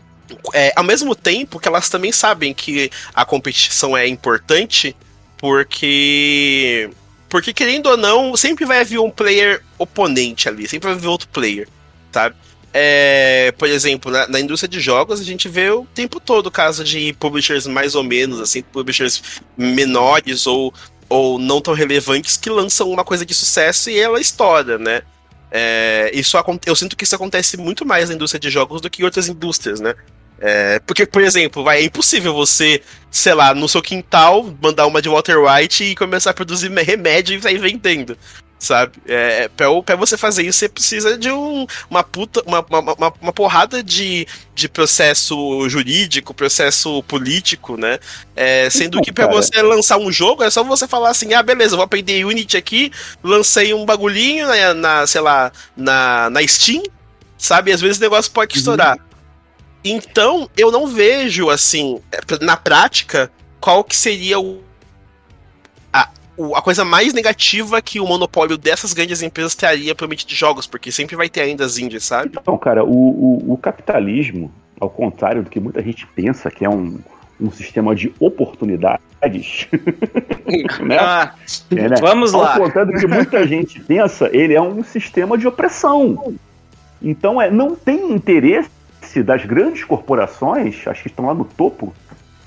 [0.53, 4.97] é, ao mesmo tempo que elas também sabem que a competição é importante,
[5.45, 6.89] porque.
[7.29, 11.29] Porque, querendo ou não, sempre vai haver um player oponente ali, sempre vai haver outro
[11.29, 11.69] player,
[12.11, 12.35] sabe?
[12.73, 16.83] É, por exemplo, na, na, indústria de jogos, a gente vê o tempo todo caso
[16.83, 20.73] de publishers mais ou menos, assim, publishers menores ou,
[21.11, 25.03] ou não tão relevantes que lançam uma coisa de sucesso e ela estoura, né?
[25.51, 29.03] É, isso, eu sinto que isso acontece muito mais na indústria de jogos do que
[29.03, 29.95] em outras indústrias, né?
[30.41, 35.01] É, porque, por exemplo, vai, é impossível você, sei lá, no seu quintal, mandar uma
[35.01, 38.17] de Walter White e começar a produzir remédio e sair vendendo.
[38.59, 38.93] Sabe?
[39.07, 43.33] É, pra, pra você fazer isso, você precisa de um, uma puta, uma, uma, uma,
[43.33, 47.99] porrada de, de processo jurídico, processo político, né?
[48.35, 51.77] É, sendo que para você lançar um jogo é só você falar assim: ah, beleza,
[51.77, 52.91] vou aprender Unity aqui,
[53.23, 56.83] lancei um bagulhinho na, na sei lá, na, na Steam,
[57.37, 57.71] sabe?
[57.71, 59.05] Às vezes o negócio pode uhum.
[59.85, 62.01] Então, eu não vejo, assim,
[62.41, 63.31] na prática,
[63.61, 64.63] qual que seria o,
[65.93, 66.09] a,
[66.55, 70.67] a coisa mais negativa que o monopólio dessas grandes empresas traria para o de jogos,
[70.67, 72.31] porque sempre vai ter ainda as indies, sabe?
[72.41, 74.51] Então, cara, o, o, o capitalismo,
[74.81, 76.99] ao contrário do que muita gente pensa, que é um,
[77.39, 79.69] um sistema de oportunidades.
[80.83, 80.97] né?
[80.99, 81.35] Ah,
[81.71, 81.97] é, né?
[82.01, 82.55] Vamos lá.
[82.55, 86.35] Ao contrário do que muita gente pensa, ele é um sistema de opressão.
[87.03, 88.71] Então, é, não tem interesse
[89.25, 91.93] das grandes corporações, acho que estão lá no topo,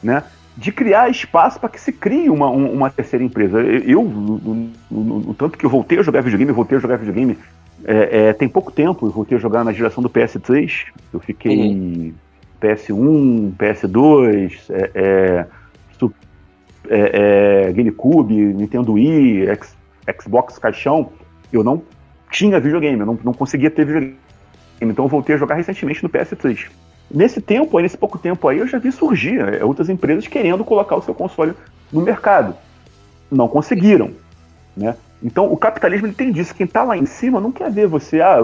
[0.02, 0.24] né,
[0.56, 3.62] de criar espaço para que se crie uma, uma terceira empresa.
[3.62, 4.38] Eu, no,
[4.90, 7.38] no, no, tanto que eu voltei a jogar videogame, voltei a jogar videogame
[7.86, 11.58] é, é, tem pouco tempo, eu voltei a jogar na geração do PS3, eu fiquei
[11.58, 12.14] uhum.
[12.62, 15.46] PS1, PS2, é, é,
[16.90, 19.76] é, é, GameCube, Nintendo Wii, X,
[20.22, 21.12] Xbox caixão,
[21.52, 21.84] eu não
[22.32, 24.18] tinha videogame, eu não, não conseguia ter videogame
[24.82, 26.68] Então eu voltei a jogar recentemente no PS3.
[27.10, 30.64] Nesse tempo, aí, nesse pouco tempo aí, eu já vi surgir é, outras empresas querendo
[30.64, 31.54] colocar o seu console
[31.92, 32.56] no mercado.
[33.32, 34.12] Não conseguiram,
[34.76, 34.96] né?
[35.24, 36.54] Então o capitalismo ele tem disso.
[36.54, 38.40] Quem está lá em cima não quer ver você, ah,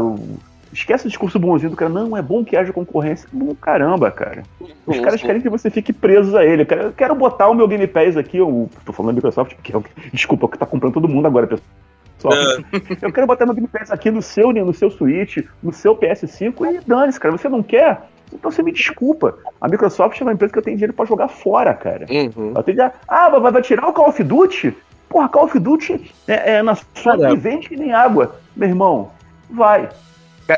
[0.73, 3.27] esquece o discurso bonzinho do cara, não, é bom que haja concorrência.
[3.31, 4.43] Bom, caramba, cara.
[4.88, 6.64] Os caras querem que você fique preso a ele.
[6.64, 9.55] Eu quero, eu quero botar o meu Game Pass aqui, eu tô falando da Microsoft,
[9.55, 11.68] porque é o, desculpa, é que tá comprando todo mundo agora, pessoal.
[13.02, 16.76] Eu quero botar meu Game Pass aqui no seu, no seu Switch, no seu PS5
[16.76, 17.38] e dane-se, cara.
[17.38, 18.10] Você não quer?
[18.32, 19.38] Então você me desculpa.
[19.62, 22.06] A Microsoft é uma empresa que eu tenho dinheiro pra jogar fora, cara.
[22.10, 22.54] Uhum.
[22.56, 22.94] Eu tenho dinheiro...
[23.08, 24.76] Ah, vai, vai tirar o Call of Duty?
[25.10, 28.36] Porra, Call of Duty é, é na sua que vende que nem água.
[28.56, 29.12] Meu irmão,
[29.50, 29.90] vai.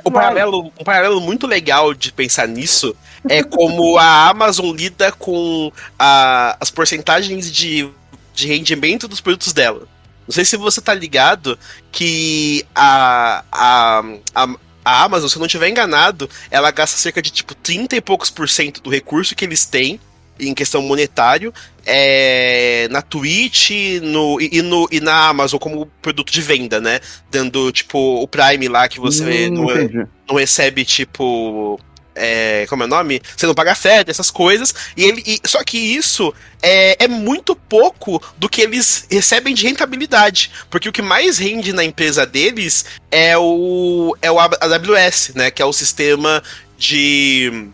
[0.06, 2.96] Um paralelo, um paralelo muito legal de pensar nisso
[3.30, 7.90] é como a Amazon lida com a, as porcentagens de,
[8.34, 9.88] de rendimento dos produtos dela.
[10.28, 11.58] Não sei se você tá ligado
[11.92, 14.04] que a, a,
[14.34, 18.02] a, a Amazon, se eu não estiver enganado, ela gasta cerca de tipo 30 e
[18.02, 20.00] poucos por cento do recurso que eles têm
[20.40, 21.54] em questão monetário
[21.86, 23.72] é, na Twitch
[24.02, 27.00] no, e, no, e na Amazon como produto de venda, né?
[27.30, 31.80] Dando, tipo, o Prime lá que você hum, não, não, recebe, tipo.
[32.16, 33.22] É, como é o nome?
[33.36, 34.74] Você não paga férias, essas coisas.
[34.96, 39.68] E ele, e, só que isso é, é muito pouco do que eles recebem de
[39.68, 40.52] rentabilidade.
[40.70, 45.52] Porque o que mais rende na empresa deles é o, é o AWS, né?
[45.52, 46.42] Que é o sistema
[46.78, 47.70] de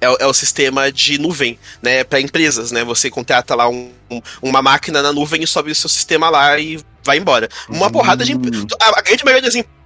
[0.00, 2.84] é, é, o sistema de nuvem, né, para empresas, né?
[2.84, 6.58] Você contrata lá um, um, uma máquina na nuvem e sobe o seu sistema lá
[6.58, 7.48] e vai embora.
[7.68, 9.77] Uma porrada de a, a grande maioria das empresas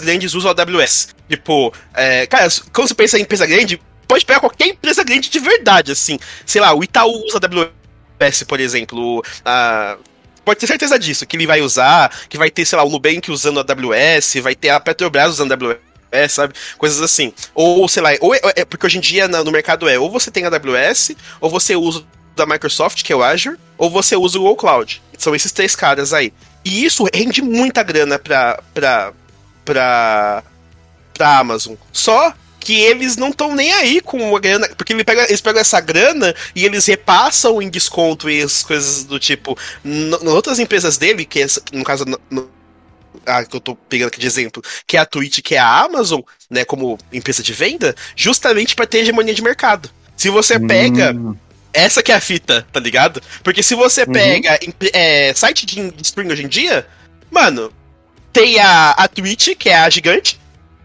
[0.00, 1.08] grandes usa o AWS.
[1.28, 5.38] Tipo, é, cara, quando você pensa em empresa grande, pode pegar qualquer empresa grande de
[5.38, 6.18] verdade, assim.
[6.46, 9.22] Sei lá, o Itaú usa AWS, por exemplo.
[9.44, 9.96] A,
[10.44, 13.30] pode ter certeza disso, que ele vai usar, que vai ter, sei lá, o Nubank
[13.30, 16.54] usando a AWS, vai ter a Petrobras usando a AWS é, sabe?
[16.76, 17.32] Coisas assim.
[17.54, 20.30] Ou, sei lá, ou é, é, porque hoje em dia no mercado é ou você
[20.30, 24.38] tem a AWS, ou você usa da Microsoft, que é o Azure, ou você usa
[24.38, 25.02] o Google Cloud.
[25.16, 26.32] São esses três caras aí.
[26.64, 29.12] E isso rende muita grana pra, pra,
[29.68, 30.42] pra,
[31.12, 31.74] pra Amazon.
[31.92, 35.60] Só que eles não estão nem aí com a grana, porque eles pegam, eles pegam
[35.60, 39.56] essa grana e eles repassam em desconto e as coisas do tipo.
[39.84, 42.50] Nas outras empresas dele, que é, no caso no,
[43.26, 45.84] a que eu tô pegando aqui de exemplo, que é a Twitch, que é a
[45.84, 49.90] Amazon, né, como empresa de venda, justamente para ter hegemonia de mercado.
[50.16, 51.36] Se você pega hum.
[51.74, 53.22] essa que é a fita, tá ligado?
[53.44, 54.12] Porque se você uhum.
[54.12, 54.58] pega
[54.94, 56.86] é, site de streaming hoje em dia,
[57.30, 57.72] mano,
[58.32, 60.40] tem a, a Twitch, que é a gigante,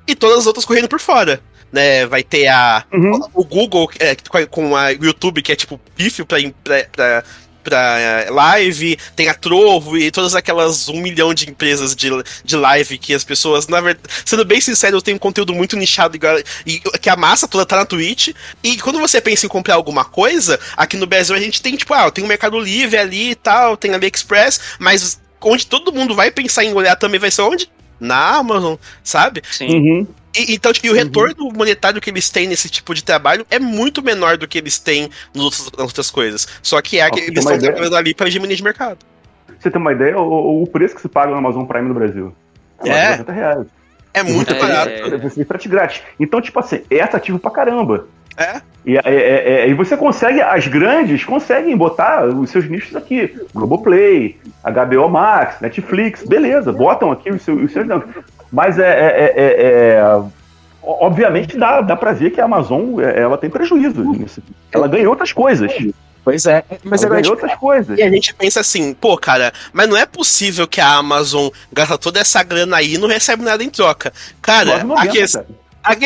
[0.08, 1.42] e todas as outras correndo por fora.
[1.72, 3.20] Né, vai ter a uhum.
[3.34, 4.16] o Google é,
[4.46, 7.24] com a YouTube, que é tipo pífio pra, pra, pra,
[7.64, 12.10] pra eh, live, tem a Trovo e todas aquelas um milhão de empresas de,
[12.44, 15.78] de live que as pessoas, na verdade, sendo bem sincero, eu tenho um conteúdo muito
[15.78, 18.30] nichado igual, e que a massa toda tá na Twitch.
[18.64, 21.94] E quando você pensa em comprar alguma coisa, aqui no Brasil a gente tem, tipo,
[21.94, 26.16] ah, tem o Mercado Livre ali e tal, tem a AliExpress, mas onde todo mundo
[26.16, 27.70] vai pensar em olhar também vai ser onde?
[28.00, 29.42] Na Amazon, sabe?
[29.50, 29.68] Sim.
[29.68, 30.08] Uhum.
[30.36, 31.00] E, então, tipo, e o uhum.
[31.00, 34.80] retorno monetário que eles têm nesse tipo de trabalho é muito menor do que eles
[34.80, 36.48] têm nas outras, nas outras coisas.
[36.62, 38.98] Só que é que eles estão trabalhando ali para hegemonia de mercado.
[39.60, 40.18] Você tem uma ideia?
[40.18, 42.36] O, o, preço que se paga no Amazon Prime no Brasil?
[42.84, 42.90] É.
[42.90, 43.32] é.
[43.32, 43.68] reais.
[44.14, 44.90] É muito é, barato.
[44.90, 45.18] É.
[45.18, 46.02] Você frete grátis.
[46.20, 48.08] Então, tipo assim, é atrativo pra caramba.
[48.38, 48.62] É.
[48.86, 53.34] E, é, é, é, e você consegue, as grandes conseguem botar os seus nichos aqui.
[53.54, 57.64] Globoplay, HBO Max, Netflix, beleza, botam aqui os seus.
[57.64, 57.88] Os seus
[58.52, 60.24] mas é, é, é, é,
[60.84, 64.04] obviamente dá, dá pra ver que a Amazon ela tem prejuízo.
[64.72, 65.72] Ela ganhou outras coisas.
[66.24, 67.98] Pois é, mas ela ganhou outras coisas.
[67.98, 71.98] E a gente pensa assim, pô, cara, mas não é possível que a Amazon gasta
[71.98, 74.14] toda essa grana aí e não recebe nada em troca.
[74.42, 75.54] Cara, 90, a, que...
[75.84, 76.06] A, que...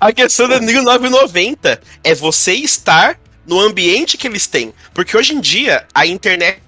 [0.00, 4.72] a questão da 990 é você estar no ambiente que eles têm.
[4.92, 6.60] Porque hoje em dia a internet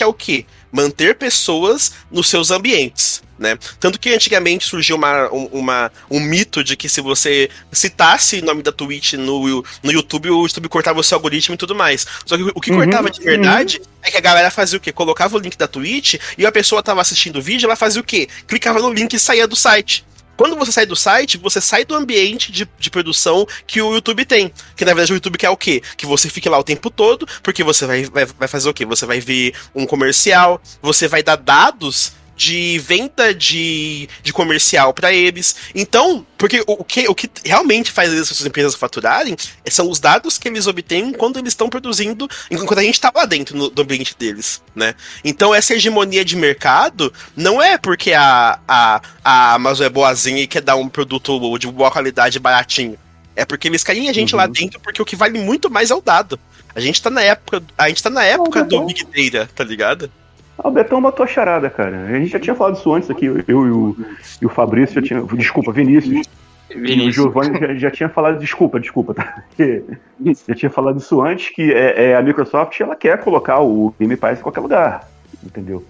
[0.00, 0.44] é o quê?
[0.72, 3.58] Manter pessoas nos seus ambientes né?
[3.78, 8.62] Tanto que antigamente surgiu uma, uma, um mito de que se você citasse o nome
[8.62, 12.06] da Twitch no, no YouTube, o YouTube cortava o seu algoritmo e tudo mais.
[12.24, 13.84] Só que o que uhum, cortava de verdade uhum.
[14.02, 14.92] é que a galera fazia o quê?
[14.92, 18.04] Colocava o link da Twitch e a pessoa tava assistindo o vídeo, ela fazia o
[18.04, 18.28] quê?
[18.46, 20.04] Clicava no link e saía do site.
[20.36, 24.24] Quando você sai do site, você sai do ambiente de, de produção que o YouTube
[24.24, 24.52] tem.
[24.76, 25.82] Que na verdade o YouTube quer o quê?
[25.96, 28.84] Que você fique lá o tempo todo, porque você vai, vai, vai fazer o quê?
[28.84, 35.12] Você vai ver um comercial, você vai dar dados de venda de, de comercial para
[35.12, 35.56] eles.
[35.74, 39.34] Então, porque o, o, que, o que realmente faz essas empresas faturarem
[39.68, 43.24] são os dados que eles obtêm quando eles estão produzindo, enquanto a gente está lá
[43.24, 44.94] dentro no, do ambiente deles, né?
[45.24, 50.46] Então, essa hegemonia de mercado não é porque a, a, a Amazon é boazinha e
[50.46, 52.98] quer dar um produto de boa qualidade baratinho.
[53.34, 54.40] É porque eles querem a gente uhum.
[54.40, 56.38] lá dentro porque o que vale muito mais é o dado.
[56.74, 60.10] A gente tá na época, a gente tá na época do Big Data, tá ligado?
[60.58, 62.04] Ah, o Betão matou a charada, cara.
[62.06, 63.26] A gente já tinha falado isso antes aqui.
[63.26, 63.96] Eu e o,
[64.40, 65.22] e o Fabrício já tinha.
[65.34, 66.26] Desculpa, Vinícius.
[66.68, 66.98] Vinícius.
[66.98, 69.42] E o Giovanni já, já, tinha falado, desculpa, desculpa, tá?
[70.48, 74.16] já tinha falado isso antes, que é, é, a Microsoft ela quer colocar o Game
[74.16, 75.08] Pass em qualquer lugar.
[75.44, 75.84] Entendeu?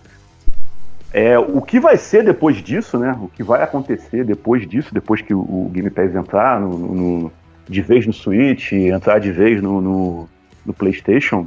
[1.12, 3.16] É, o que vai ser depois disso, né?
[3.20, 7.32] O que vai acontecer depois disso, depois que o, o Game Pass entrar no, no,
[7.68, 10.28] de vez no Switch, entrar de vez no, no,
[10.64, 11.46] no PlayStation,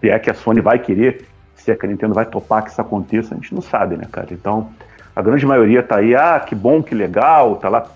[0.00, 1.24] se é que a Sony vai querer,
[1.68, 4.04] se é que a Nintendo vai topar que isso aconteça, a gente não sabe, né,
[4.10, 4.28] cara?
[4.32, 4.70] Então,
[5.14, 7.86] a grande maioria tá aí, ah, que bom, que legal, tá lá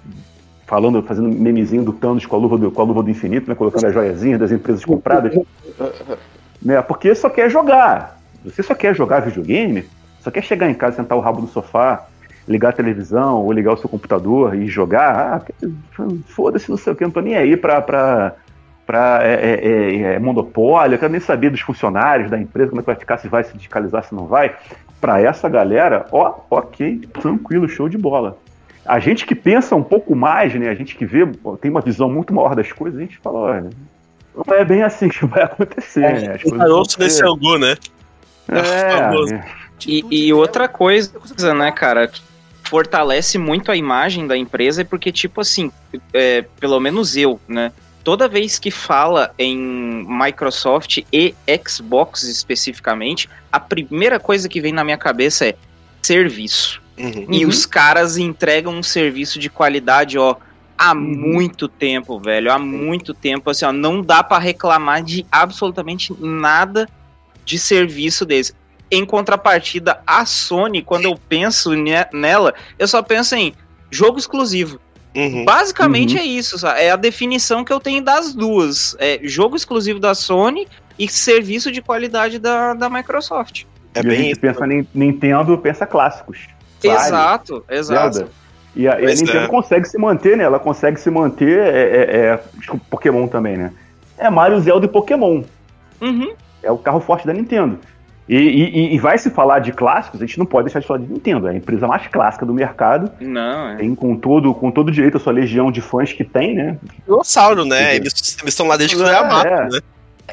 [0.66, 3.54] falando, fazendo memezinho do Thanos com a luva do, com a luva do infinito, né,
[3.54, 5.34] colocando as joiazinhas das empresas compradas,
[6.60, 6.82] né?
[6.82, 8.18] Porque só quer jogar.
[8.44, 9.88] Você só quer jogar videogame,
[10.20, 12.06] só quer chegar em casa, sentar o rabo no sofá,
[12.46, 15.42] ligar a televisão ou ligar o seu computador e jogar.
[15.98, 18.34] Ah, foda-se, não sei o que, não tô nem aí pra, pra,
[18.86, 22.80] pra é, é, é, é, monopólio, eu quero nem saber dos funcionários da empresa, como
[22.80, 24.54] é que vai ficar, se vai se descalizar, se não vai.
[25.00, 28.38] Para essa galera, ó, ok, tranquilo, show de bola.
[28.84, 30.68] A gente que pensa um pouco mais, né?
[30.68, 31.26] A gente que vê,
[31.60, 33.70] tem uma visão muito maior das coisas, a gente fala, olha,
[34.34, 36.34] não é bem assim que vai acontecer, é, né?
[36.34, 37.76] As coisas nesse angu, né?
[38.48, 39.44] É, é.
[39.86, 42.10] E, e, outra coisa, né, cara,
[42.64, 45.72] fortalece muito a imagem da empresa, porque, tipo assim,
[46.12, 47.72] é, pelo menos eu, né,
[48.02, 49.56] toda vez que fala em
[50.06, 51.34] Microsoft e
[51.66, 55.54] Xbox especificamente, a primeira coisa que vem na minha cabeça é
[56.02, 56.82] serviço.
[56.98, 57.26] Uhum.
[57.30, 57.50] E uhum.
[57.50, 60.36] os caras entregam um serviço de qualidade, ó,
[60.76, 61.00] há uhum.
[61.00, 66.88] muito tempo, velho, há muito tempo, assim, ó, não dá para reclamar de absolutamente nada
[67.44, 68.54] de serviço deles.
[68.90, 71.70] Em contrapartida, a Sony, quando eu penso
[72.12, 73.54] nela, eu só penso em
[73.90, 74.78] jogo exclusivo.
[75.14, 75.44] Uhum.
[75.44, 76.22] Basicamente uhum.
[76.22, 76.80] é isso, sabe?
[76.80, 78.96] é a definição que eu tenho das duas.
[78.98, 80.66] É jogo exclusivo da Sony
[80.98, 83.64] e serviço de qualidade da, da Microsoft.
[83.94, 86.48] É e bem a gente pensa em Nintendo, pensa clássicos.
[86.82, 88.16] Exato, exato.
[88.16, 88.32] Zelda.
[88.74, 89.48] E a, e a Nintendo é.
[89.48, 90.44] consegue se manter, né?
[90.44, 91.58] Ela consegue se manter.
[91.58, 92.40] É, é, é,
[92.88, 93.72] Pokémon também, né?
[94.16, 95.42] É Mario, Zelda e Pokémon.
[96.00, 96.32] Uhum.
[96.62, 97.78] É o carro forte da Nintendo.
[98.32, 101.00] E, e, e, vai se falar de clássicos, a gente não pode deixar de falar
[101.00, 103.12] de Nintendo, é a empresa mais clássica do mercado.
[103.20, 103.76] Não, é.
[103.76, 106.78] Tem com todo, com todo direito a sua legião de fãs que tem, né?
[107.04, 107.96] Dinossauro, né?
[107.96, 109.68] Eles, eles estão lá desde que foi a mapa, é.
[109.68, 109.80] né?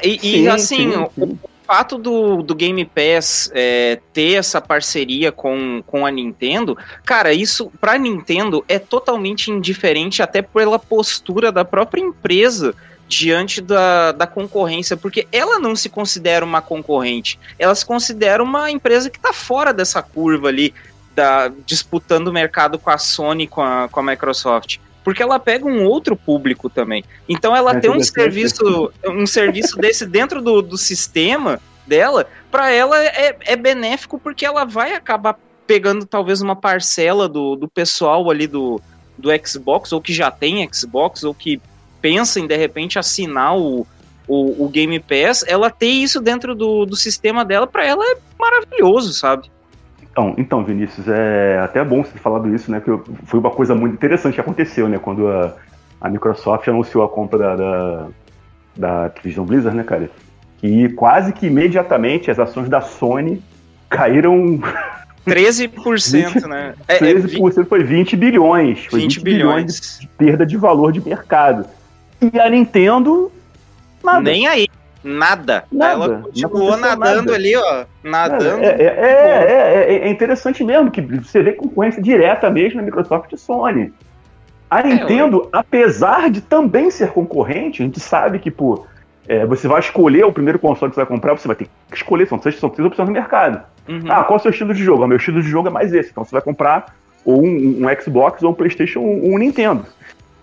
[0.02, 1.22] E, sim, assim, sim, sim.
[1.22, 7.34] o fato do, do Game Pass é, ter essa parceria com, com a Nintendo, cara,
[7.34, 12.74] isso pra Nintendo é totalmente indiferente, até pela postura da própria empresa
[13.10, 18.70] diante da, da concorrência, porque ela não se considera uma concorrente, ela se considera uma
[18.70, 20.72] empresa que está fora dessa curva ali,
[21.12, 24.78] da, disputando o mercado com a Sony, com a, com a Microsoft.
[25.02, 27.02] Porque ela pega um outro público também.
[27.28, 32.70] Então ela é tem um serviço, um serviço desse dentro do, do sistema dela, para
[32.70, 38.30] ela é, é benéfico porque ela vai acabar pegando talvez uma parcela do, do pessoal
[38.30, 38.80] ali do,
[39.18, 41.60] do Xbox, ou que já tem Xbox, ou que
[42.00, 43.86] pensa em de repente assinar o,
[44.26, 48.16] o, o Game Pass, ela ter isso dentro do, do sistema dela, para ela é
[48.38, 49.50] maravilhoso, sabe?
[50.10, 52.80] Então, então, Vinícius, é até bom você ter falado isso, né?
[52.80, 52.90] Que
[53.26, 54.98] foi uma coisa muito interessante que aconteceu, né?
[54.98, 55.54] Quando a,
[56.00, 58.06] a Microsoft anunciou a compra da, da,
[58.76, 60.10] da Activision Blizzard, né, cara?
[60.58, 63.42] Que quase que imediatamente as ações da Sony
[63.88, 64.60] caíram
[65.26, 66.74] 13%, né?
[66.88, 68.86] É, 13% é, foi 20 bilhões.
[68.86, 69.64] Foi 20, 20 bilhões.
[69.64, 71.66] bilhões de perda de valor de mercado.
[72.20, 73.30] E a Nintendo,
[74.02, 74.20] nada.
[74.20, 74.66] Nem aí.
[75.02, 75.64] Nada.
[75.72, 76.04] Nada.
[76.04, 77.34] Ela continuou nadando nada.
[77.34, 77.84] ali, ó.
[78.04, 78.62] Nadando.
[78.62, 83.38] É, é, é, é, interessante mesmo que você vê concorrência direta mesmo na Microsoft e
[83.38, 83.92] Sony.
[84.70, 88.86] A Nintendo, apesar de também ser concorrente, a gente sabe que, pô,
[89.48, 92.28] você vai escolher o primeiro console que você vai comprar, você vai ter que escolher,
[92.28, 93.62] são três, são três opções no mercado.
[93.88, 94.04] Uhum.
[94.08, 95.04] Ah, qual é o seu estilo de jogo?
[95.04, 96.10] O meu estilo de jogo é mais esse.
[96.10, 96.94] Então você vai comprar
[97.24, 99.84] ou um, um Xbox ou um PlayStation ou um Nintendo.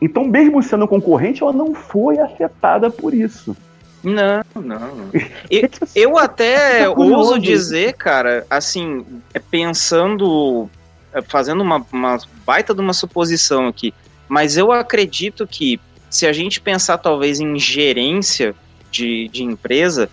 [0.01, 3.55] Então, mesmo sendo concorrente, ela não foi afetada por isso.
[4.03, 5.09] Não, não.
[5.49, 10.69] Eu, eu até é ouso dizer, cara, assim, é pensando,
[11.13, 13.93] é, fazendo uma, uma baita de uma suposição aqui,
[14.27, 15.79] mas eu acredito que
[16.09, 18.55] se a gente pensar talvez em gerência
[18.91, 20.09] de, de empresa,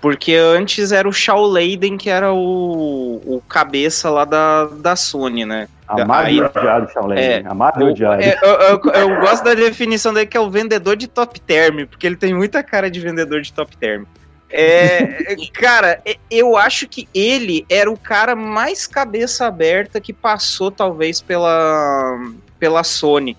[0.00, 5.44] Porque antes era o Shaw Leiden que era o, o cabeça lá da, da Sony,
[5.44, 5.68] né?
[5.86, 7.18] Amado Aí- e odiado, Shaolin.
[7.18, 7.42] É.
[7.46, 8.22] Amado e Eu, odiado.
[8.22, 11.84] é, eu- eu- eu gosto da definição dele que é o vendedor de top term,
[11.86, 14.04] porque ele tem muita cara de vendedor de top term.
[14.48, 15.00] É,
[15.52, 21.20] cara, é- eu acho que ele era o cara mais cabeça aberta que passou, talvez,
[21.20, 22.18] pela,
[22.58, 23.36] pela Sony.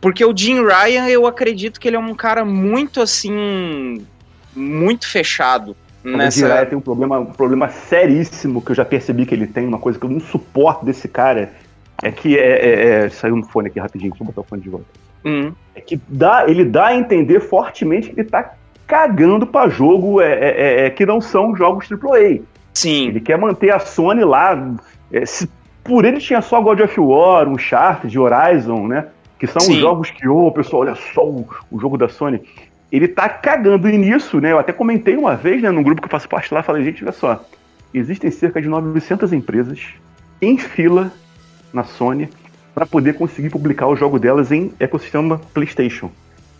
[0.00, 4.04] Porque o Jim Ryan, eu acredito que ele é um cara muito assim.
[4.54, 5.76] Muito fechado.
[6.04, 6.38] O Nessa...
[6.40, 9.78] Jiraiya tem um problema, um problema seríssimo que eu já percebi que ele tem, uma
[9.78, 11.50] coisa que eu não suporto desse cara,
[12.02, 14.62] é que é, é- é- saiu no fone aqui rapidinho, deixa eu botar o fone
[14.62, 14.86] de volta.
[15.24, 18.54] Hum, É que dá, ele dá a entender fortemente que ele tá
[18.86, 22.40] cagando pra jogo é, é- é- é que não são jogos AAA.
[22.74, 23.08] sim.
[23.08, 24.74] Ele quer manter a Sony lá.
[25.12, 25.48] é, se
[25.84, 29.06] por ele tinha só God of War, Uncharted, Horizon, né?
[29.38, 29.72] Que são Sim.
[29.74, 32.40] os jogos que, ô, pessoal, olha só o, o jogo da Sony.
[32.92, 34.52] Ele tá cagando e nisso, né?
[34.52, 37.02] Eu até comentei uma vez, né, num grupo que eu faço parte lá, falei, gente,
[37.02, 37.42] olha só,
[37.94, 39.80] existem cerca de 900 empresas
[40.42, 41.10] em fila
[41.72, 42.28] na Sony
[42.74, 46.10] para poder conseguir publicar o jogo delas em ecossistema PlayStation.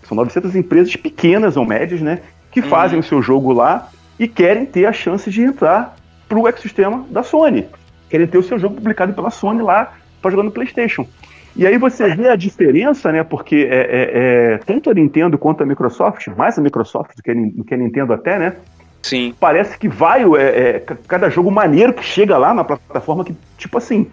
[0.09, 2.69] São 900 empresas pequenas ou médias, né, que Uhum.
[2.69, 5.97] fazem o seu jogo lá e querem ter a chance de entrar
[6.29, 7.67] pro ecossistema da Sony.
[8.09, 11.07] Querem ter o seu jogo publicado pela Sony lá para jogar no PlayStation.
[11.55, 13.23] E aí você vê a diferença, né?
[13.23, 14.11] Porque é, é-
[14.55, 17.75] é, tanto a Nintendo quanto a Microsoft, mais a Microsoft do que a, do que
[17.75, 18.57] a Nintendo até, né?
[19.03, 19.35] Sim.
[19.39, 20.37] Parece que vai é,
[20.77, 24.07] é, ca- cada jogo maneiro que chega lá na plataforma que, tipo assim,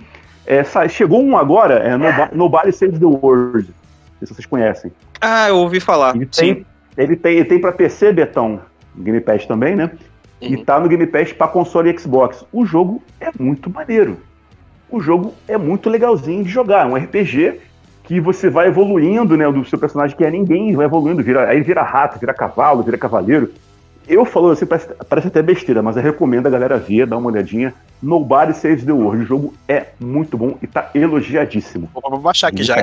[0.46, 3.68] é, chegou um agora, é Nobo- Nobody Saves the World.
[3.68, 4.92] Não sei se vocês conhecem.
[5.22, 6.16] Ah, eu ouvi falar.
[6.16, 6.54] Ele Sim.
[6.56, 6.66] tem,
[6.98, 8.60] ele tem, ele tem para PC, Betão,
[8.98, 9.92] Game Pass também, né?
[10.42, 10.64] E Uhum.
[10.66, 12.44] tá no Game Pass para console e Xbox.
[12.52, 14.18] O jogo é muito maneiro.
[14.92, 16.86] O jogo é muito legalzinho de jogar.
[16.86, 17.60] É um RPG
[18.04, 19.50] que você vai evoluindo, né?
[19.52, 22.98] Do seu personagem que é ninguém, vai evoluindo, vira, aí vira rato, vira cavalo, vira
[22.98, 23.52] cavaleiro.
[24.08, 27.30] Eu falo assim, parece, parece até besteira, mas eu recomendo a galera ver, dar uma
[27.30, 27.72] olhadinha.
[28.02, 29.22] Nobody Saves the World.
[29.22, 31.88] O jogo é muito bom e tá elogiadíssimo.
[31.94, 32.76] Vou baixar aqui já.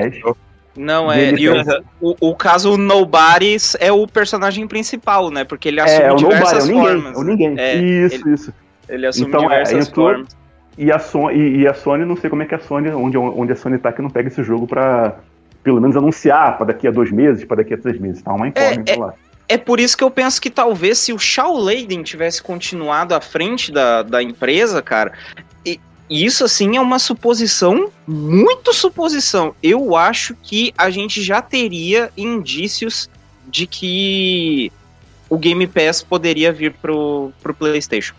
[0.76, 1.32] Não, é.
[1.32, 1.54] E o,
[2.00, 5.42] o, o caso Nobody é o personagem principal, né?
[5.42, 6.86] Porque ele assume É, o Nobody, é diversas o ninguém.
[6.86, 7.16] formas.
[7.16, 7.54] É o ninguém.
[7.58, 8.54] É, isso, isso.
[8.88, 10.36] Ele assume Então, é, diversas entrou- formas.
[10.78, 13.16] E a, Sony, e, e a Sony, não sei como é que a Sony, onde,
[13.16, 15.16] onde a Sony tá, que não pega esse jogo pra,
[15.62, 18.22] pelo menos, anunciar pra daqui a dois meses, pra daqui a três meses.
[18.22, 19.14] Tá uma incógnita É, lá.
[19.48, 23.20] É por isso que eu penso que talvez se o Shaw Leiden tivesse continuado à
[23.20, 25.12] frente da, da empresa, cara,
[25.64, 25.80] e,
[26.10, 29.54] e isso assim é uma suposição, muito suposição.
[29.62, 33.08] Eu acho que a gente já teria indícios
[33.46, 34.72] de que
[35.30, 38.14] o Game Pass poderia vir pro, pro PlayStation.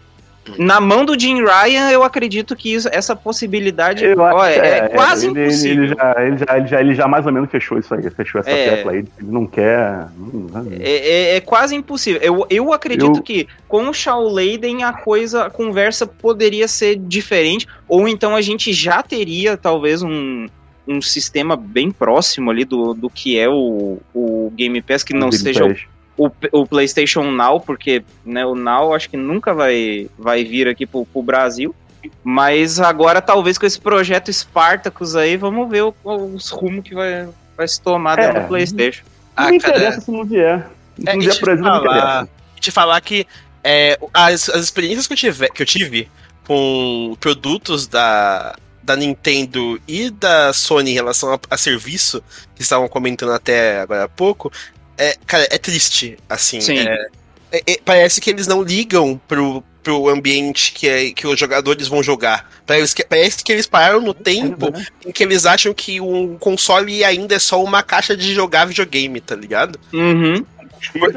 [0.57, 4.87] Na mão do Jim Ryan, eu acredito que isso- essa possibilidade ó, que é, é
[4.89, 5.83] quase ele, impossível.
[5.83, 8.39] Ele já, ele, já, ele, já, ele já mais ou menos fechou isso aí, fechou
[8.41, 8.75] essa É.
[8.75, 8.97] tecla aí.
[8.99, 10.07] Ele não quer.
[10.17, 12.21] não- não- É, é- é quase impossível.
[12.21, 16.95] Eu, eu acredito Eu- que com o Shaw Leiden a coisa, a conversa poderia ser
[16.97, 20.47] diferente, ou então a gente já teria talvez um,
[20.87, 25.29] um sistema bem próximo ali do, do que é o, o Game Pass, que não
[25.29, 25.79] Game seja Pass.
[26.17, 30.85] O, o PlayStation Now, porque né, o Now acho que nunca vai, vai vir aqui
[30.85, 31.75] pro, pro Brasil.
[32.23, 37.27] Mas agora, talvez com esse projeto Spartacus aí, vamos ver o- os rumos que vai,
[37.55, 38.41] vai se tomar dentro É.
[38.41, 39.03] do PlayStation.
[39.37, 40.67] Não Ah, interessa cara, se não vier.
[40.99, 42.29] Se É, não vier Brasil, não falar- interessa.
[42.59, 43.27] te falar que
[43.63, 46.09] é, as, as experiências que eu, tive, que eu tive
[46.47, 52.23] com produtos da, da Nintendo e da Sony em relação a, a serviço,
[52.55, 54.49] que estavam comentando até agora há pouco,
[54.97, 56.61] é, cara, é triste, assim.
[56.61, 56.79] Sim.
[56.79, 57.07] é-
[57.51, 61.87] é- é- parece que eles não ligam pro, pro ambiente que, é, que os jogadores
[61.87, 62.49] vão jogar.
[62.65, 64.67] Parece que, parece que eles pararam no tempo
[65.05, 69.21] em que eles acham que um console ainda é só uma caixa de jogar videogame,
[69.21, 69.79] tá ligado?
[69.93, 70.45] Uhum.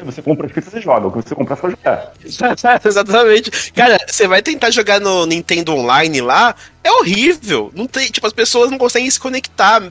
[0.05, 1.09] Você compra as fitas e joga.
[1.09, 2.13] O que você comprar, você vai jogar.
[2.85, 3.73] Exatamente.
[3.73, 7.71] Cara, você vai tentar jogar no Nintendo Online lá, é horrível.
[7.75, 9.83] Não tem, tipo, as pessoas não conseguem se conectar.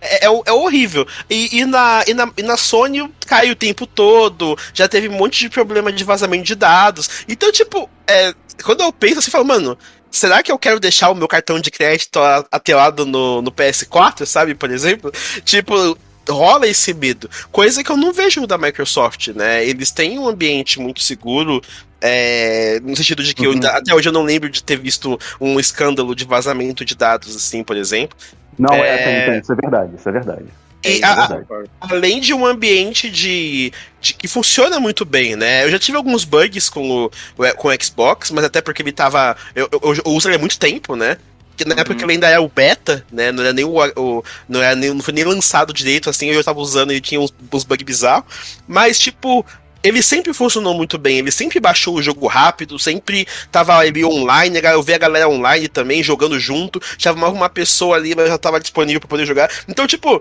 [0.00, 1.06] É, é, é horrível.
[1.28, 4.56] E, e na, e, na, e na Sony cai o tempo todo.
[4.72, 7.24] Já teve um monte de problema de vazamento de dados.
[7.28, 9.78] Então, tipo, é, quando eu penso assim, eu falo, mano,
[10.10, 12.18] será que eu quero deixar o meu cartão de crédito
[12.50, 15.12] atelado no, no PS4, sabe, por exemplo?
[15.44, 15.96] Tipo,
[16.28, 17.28] rola esse medo.
[17.52, 19.64] Coisa que eu não vejo da Microsoft, né?
[19.66, 21.60] Eles têm um ambiente muito seguro.
[22.02, 23.54] é, no sentido de que eu Uhum.
[23.54, 27.34] ainda- até hoje eu não lembro de ter visto um escândalo de vazamento de dados,
[27.34, 28.16] assim, por exemplo.
[28.58, 29.38] Não, é, É.
[29.40, 30.44] isso é verdade, isso é verdade.
[30.84, 31.42] E é a-
[31.80, 35.64] além de um ambiente de, de- que funciona muito bem, né?
[35.64, 37.10] Eu já tive alguns bugs com o,
[37.56, 39.34] com o Xbox, mas até porque ele tava.
[39.54, 41.16] Eu, eu, eu uso ele há muito tempo, né?
[41.56, 41.96] Porque na época Uhum.
[41.98, 43.32] que ele ainda era o beta, né?
[43.32, 43.74] Não era nem o.
[43.96, 47.00] o- não, era nem, não foi nem lançado direito, assim, eu já tava usando e
[47.00, 48.26] tinha uns, uns bugs bizarros.
[48.68, 49.44] Mas, tipo.
[49.82, 54.82] ele sempre funcionou muito bem, ele sempre baixou o jogo rápido, sempre tava online, eu
[54.82, 59.00] vi a galera online também jogando junto, chamava uma pessoa ali, mas já tava disponível
[59.00, 59.48] para poder jogar.
[59.68, 60.20] Então, tipo,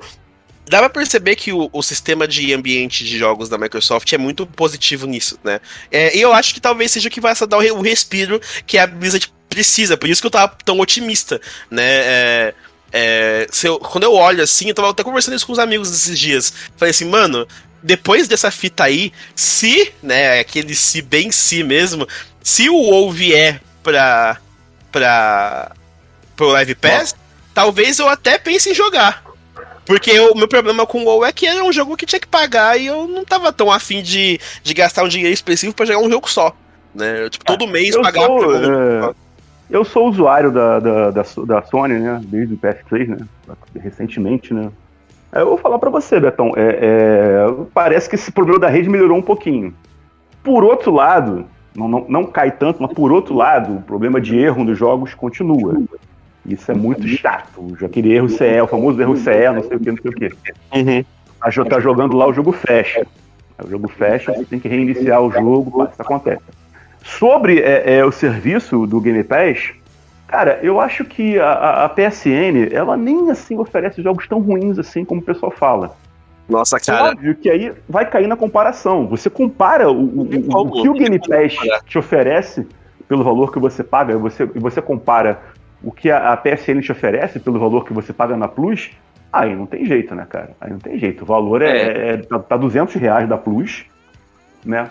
[0.70, 4.46] dá pra perceber que o, o, sistema de ambiente de jogos da Microsoft é muito
[4.46, 5.60] positivo nisso, né?
[5.92, 8.88] É, e eu acho que talvez seja o que vai dar o, respiro que a
[8.88, 11.40] Blizzard precisa, por isso que eu tava tão otimista,
[11.72, 11.84] né?
[11.84, 12.54] É,
[12.92, 16.20] é, eu, quando eu olho assim, eu tava até conversando isso com os amigos esses
[16.20, 16.54] dias.
[16.76, 17.48] Falei assim, mano,
[17.82, 22.06] depois dessa fita aí, se, né, aquele se bem se mesmo,
[22.44, 24.38] se o WoW vier pra,
[24.92, 25.72] pra,
[26.36, 27.16] pro Live Pass, Nossa.
[27.54, 29.24] talvez eu até pense em jogar.
[29.86, 32.28] Porque o meu problema com o WoW é que era um jogo que tinha que
[32.28, 36.00] pagar e eu não tava tão afim de, de gastar um dinheiro expressivo para jogar
[36.00, 36.54] um jogo só.
[36.96, 37.30] Né?
[37.30, 39.14] Tipo, todo mês pagar sou, é,
[39.70, 42.22] Eu sou usuário da, da, da, da, Sony, né?
[42.24, 43.18] Desde o PS3, né?
[43.76, 44.70] Recentemente, né?
[45.34, 46.54] Eu vou falar para você, Betão.
[46.56, 49.74] É, é, parece que esse problema da rede melhorou um pouquinho.
[50.44, 54.38] Por outro lado, não, não, não cai tanto, mas por outro lado, o problema de
[54.38, 55.82] erro nos jogos continua.
[56.46, 57.76] Isso é muito chato.
[57.84, 60.26] Aquele erro CE, o famoso erro CE, não sei o que, não sei o que.
[60.74, 61.06] Uhum.
[61.40, 63.06] Tá, tá jogando lá, o jogo fecha.
[63.64, 66.44] O jogo fecha, você tem que reiniciar o jogo, isso acontece.
[67.06, 69.72] Sobre é, é, o serviço do Game Pass,
[70.28, 75.06] cara, eu acho que a, a, PSN, ela nem assim oferece jogos tão ruins assim
[75.06, 75.96] como o pessoal fala.
[76.50, 77.12] Nossa, cara.
[77.12, 79.08] Óbvio que aí vai cair na comparação.
[79.08, 81.56] Você compara o, o, o, o que o Game Pass
[81.86, 82.68] te oferece
[83.08, 85.40] pelo valor que você paga, e você, você compara
[85.84, 88.90] o que a, a PSN te oferece pelo valor que você paga na Plus,
[89.32, 90.56] aí não tem jeito, né, cara?
[90.60, 91.22] Aí não tem jeito.
[91.22, 92.10] O valor é, é.
[92.14, 93.86] é tá, tá 200 reais da Plus,
[94.66, 94.90] né?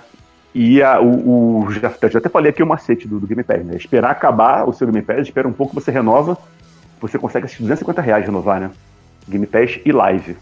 [0.55, 3.65] E a, o, o já, já, até falei aqui o macete do, do Game Pass,
[3.65, 3.77] né?
[3.77, 6.39] Esperar acabar o seu Game Pass, espera um pouco, você renova,
[7.01, 8.71] você consegue assistir 250 reais renovar, né?
[9.29, 10.37] Game Pass e live.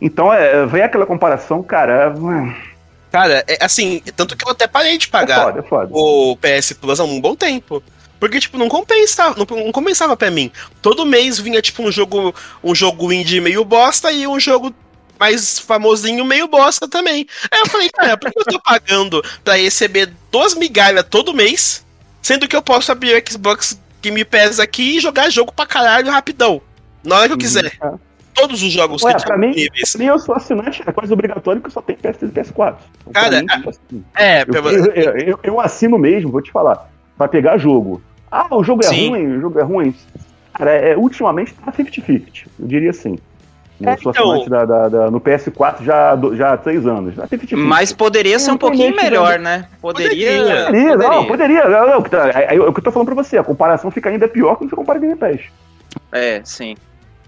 [0.00, 2.14] Então, é, vem aquela comparação, cara.
[2.14, 2.76] É...
[3.10, 5.88] Cara, é, assim, tanto que eu até parei de pagar é foda, é foda.
[5.92, 7.82] o PS Plus há um bom tempo.
[8.20, 10.50] Porque, tipo, não compensava, não, não compensava pra mim.
[10.80, 12.34] Todo mês vinha, tipo, um jogo,
[12.64, 14.72] um jogo indie meio bosta e um jogo
[15.18, 17.26] mais famosinho meio bosta também.
[17.50, 21.84] Aí eu falei, cara, por que eu tô pagando pra receber duas migalhas todo mês,
[22.22, 26.10] sendo que eu posso abrir o Xbox Game Pass aqui e jogar jogo pra caralho
[26.10, 26.60] rapidão,
[27.04, 27.72] na hora que eu quiser.
[27.82, 27.98] Uhum.
[28.34, 31.60] Todos os jogos Ué, que pra mim, pra mim, eu sou assinante, é quase obrigatório
[31.60, 32.76] que eu só tenho PS3 e PS4.
[33.00, 37.28] Então, cara, mim, assim, é, eu, eu, eu, eu assino mesmo, vou te falar para
[37.28, 38.02] pegar jogo.
[38.30, 39.08] Ah, o jogo é Sim.
[39.08, 39.94] ruim, o jogo é ruim.
[40.52, 43.18] Cara, é, ultimamente tá 50-50, eu diria assim.
[43.82, 44.48] É, sou então...
[44.48, 47.14] da, da, da, no PS4 já, já há três anos.
[47.14, 47.56] 50 -50.
[47.56, 49.66] Mas poderia ser um pouquinho melhor, né?
[49.80, 50.38] Poderia.
[50.38, 50.96] Poderia, poderia.
[50.96, 51.68] não, poderia.
[51.68, 54.08] Não, não, tá, é, é, o que eu tô falando pra você, a comparação fica
[54.08, 55.40] ainda pior quando você compara Game Pass.
[56.10, 56.74] É, sim.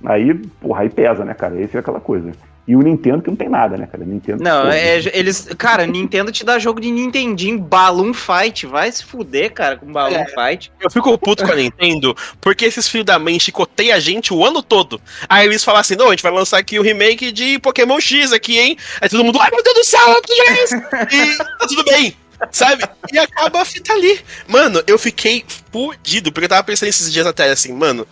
[0.05, 1.55] Aí, porra, aí pesa, né, cara?
[1.55, 2.33] Aí fica aquela coisa.
[2.69, 4.05] E o Nintendo que não tem nada, né, cara?
[4.05, 4.45] Nintendo.
[4.45, 5.49] Não, é, eles.
[5.57, 8.67] Cara, Nintendo te dá jogo de Nintendinho, Balloon Fight.
[8.67, 10.71] Vai se fuder, cara, com Balloon é, Fight.
[10.79, 14.45] Eu fico puto com a Nintendo, porque esses filhos da mãe chicoteiam a gente o
[14.45, 15.01] ano todo.
[15.27, 18.35] Aí eles falam assim: não, a gente vai lançar aqui o remake de Pokémon X
[18.35, 18.77] aqui, hein?
[19.01, 20.77] Aí todo mundo, ai meu Deus do céu, eu preciso isso!
[21.11, 22.15] E tá tudo bem.
[22.53, 22.85] Sabe?
[23.13, 24.21] E acaba a fita ali.
[24.47, 25.43] Mano, eu fiquei
[25.73, 28.07] fudido, porque eu tava pensando esses dias até assim, mano,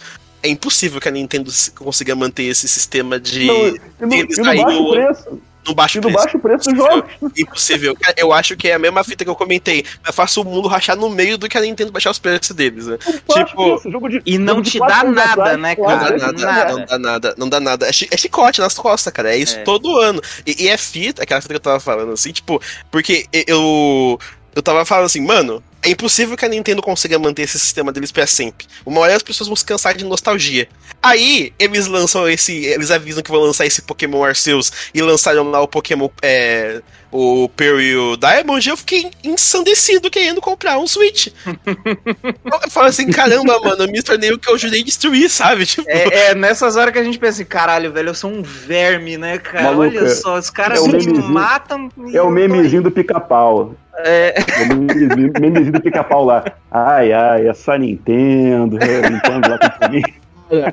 [0.46, 3.46] é impossível que a Nintendo consiga manter esse sistema de.
[3.46, 5.40] Não, e no, e no baixo preço.
[5.66, 6.16] No baixo preço.
[6.16, 7.04] baixo preço do jogo.
[7.36, 7.96] Impossível.
[8.16, 9.84] Eu acho que é a mesma fita que eu comentei.
[10.06, 12.86] Eu faço o mundo rachar no meio do que a Nintendo baixar os preços deles,
[12.86, 12.98] né?
[12.98, 13.80] Tipo.
[13.80, 16.18] Preço, de, e não te dá nada, atrás, né, cara?
[16.18, 17.86] Não dá nada, não dá nada, não dá nada.
[17.86, 19.34] É, é chicote nas costas, cara.
[19.34, 19.62] É isso é.
[19.62, 20.22] todo ano.
[20.46, 24.18] E, e, é fita, aquela fita que eu tava falando, assim, tipo, porque eu.
[24.54, 28.10] Eu tava falando assim, mano, é impossível que a Nintendo consiga manter esse sistema deles
[28.10, 28.66] para sempre.
[28.84, 30.68] Uma hora as pessoas vão se cansar de nostalgia.
[31.00, 32.52] Aí, eles lançam esse.
[32.64, 36.08] Eles avisam que vão lançar esse Pokémon Arceus e lançaram lá o Pokémon.
[36.20, 36.82] É,
[37.16, 41.28] o Pearl e o Diamond, eu fiquei ensandecido querendo comprar um Switch.
[41.46, 45.64] eu falo assim, caramba, mano, eu me tornei o que eu ajudei a destruir, sabe?
[45.66, 45.88] Tipo...
[45.88, 49.16] É, é, nessas horas que a gente pensa assim, caralho, velho, eu sou um verme,
[49.16, 49.64] né, cara?
[49.64, 51.88] Maluca, Olha só, os caras é me matam.
[52.12, 53.74] É o memezinho do pica-pau.
[53.98, 54.34] É.
[54.38, 56.44] é o memezinho do pica-pau lá.
[56.70, 60.02] Ai, ai, essa Nintendo, é, Nintendo lá contra mim.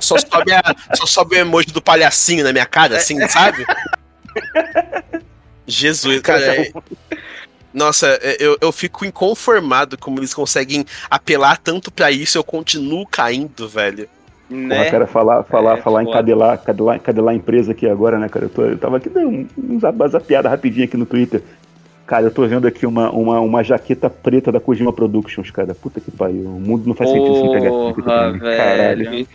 [0.02, 0.62] Só sobe, a,
[0.94, 3.66] só sobe o emoji do palhacinho na minha cara, assim, sabe?
[5.68, 6.62] Jesus, cara.
[6.62, 6.72] É...
[7.74, 13.06] Nossa, é, eu, eu fico inconformado como eles conseguem apelar tanto para isso eu continuo
[13.08, 14.08] caindo, velho.
[14.50, 14.78] Né?
[14.78, 18.46] Porra, cara, falar, falar, é, falar em cadelar, cadelar, cadelar empresa aqui agora, né, cara?
[18.46, 21.42] Eu, tô, eu tava aqui dando um, uma piada rapidinho aqui no Twitter.
[22.06, 25.74] Cara, eu tô vendo aqui uma, uma, uma jaqueta preta da Kojima Productions, cara.
[25.74, 26.44] Puta que pariu.
[26.44, 29.28] O mundo não faz sentido sem pegar essa Caralho.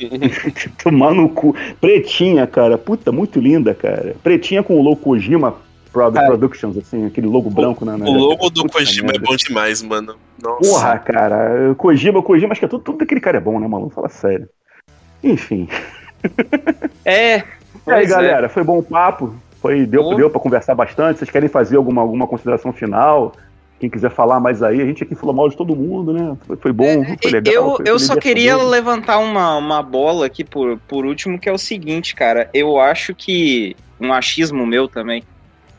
[0.85, 1.57] Tomar no cu.
[1.81, 2.77] Pretinha, cara.
[2.77, 4.15] Puta, muito linda, cara.
[4.23, 5.57] Pretinha com o logo Kojima
[5.93, 7.97] Produ Productions, assim, aquele logo branco na.
[7.97, 10.17] na O logo do Puta Kojima é bom demais, mano.
[10.43, 10.61] Nossa.
[10.61, 13.95] Porra, cara, Kojima, Kojima, acho que é tudo, tudo daquele cara é bom, né, maluco?
[13.95, 14.49] Fala sério.
[15.23, 15.69] Enfim.
[17.05, 17.39] É.
[17.87, 18.07] E aí, é.
[18.07, 19.35] galera, foi bom o papo?
[19.61, 20.15] Foi, deu, Pô.
[20.15, 21.19] deu pra conversar bastante?
[21.19, 23.33] Vocês querem fazer alguma, alguma consideração final?
[23.81, 26.37] Quem quiser falar mais aí, a gente aqui falou mal de todo mundo, né?
[26.47, 27.55] Foi, foi bom, foi legal.
[27.55, 31.39] É, eu, foi- eu foi só queria levantar uma, uma bola aqui por, por último,
[31.39, 32.49] que é o seguinte, cara.
[32.53, 33.77] Eu acho que.
[34.01, 35.25] Um achismo meu também.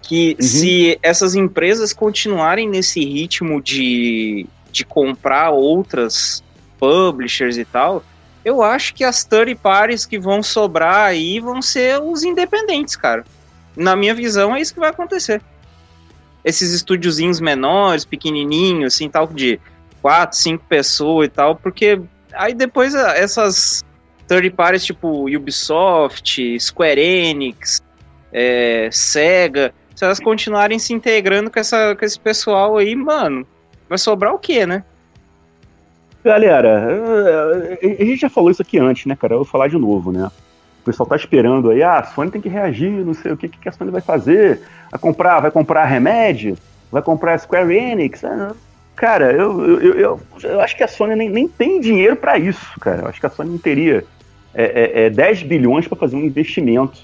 [0.02, 0.46] Que Uhum.
[0.46, 6.44] se essas empresas continuarem nesse ritmo de, de comprar outras
[6.80, 8.04] publishers e tal,
[8.44, 13.24] eu acho que as third parties que vão sobrar aí vão ser os independentes, cara.
[13.76, 15.42] Na minha visão, é isso que vai acontecer.
[16.44, 19.60] Esses estúdiozinhos menores, pequenininhos, assim, tal, de
[20.02, 22.02] quatro, cinco pessoas e tal, porque
[22.34, 23.84] aí depois a- essas
[24.28, 27.84] third parties tipo Ubisoft, Square Enix,
[28.32, 33.46] é, Sega, se elas continuarem se integrando com, essa, com esse pessoal aí, mano,
[33.90, 34.86] vai sobrar o quê, né?
[36.24, 36.88] Galera,
[37.82, 39.34] eh, a gente já falou isso aqui antes, né, cara?
[39.34, 40.32] Eu vou falar de novo, né?
[40.82, 43.50] O pessoal tá esperando aí, ah, a Sony tem que reagir, não sei o que,
[43.50, 44.62] que a Sony vai fazer.
[44.90, 46.58] Vai comprar, vai comprar remédio?
[46.90, 48.24] Vai comprar Square Enix?
[48.24, 48.54] Ah,
[48.96, 52.80] Cara, eu, eu, eu, eu- acho que a Sony nem, nem tem dinheiro pra isso,
[52.80, 53.02] cara.
[53.02, 54.06] Eu acho que a Sony não teria
[54.54, 57.02] é, é, é, 10 bilhões pra fazer um investimento.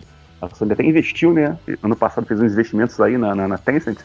[0.52, 1.58] A Sony até investiu, né?
[1.84, 4.00] Ano passado fez uns investimentos aí na, na, na Tencent.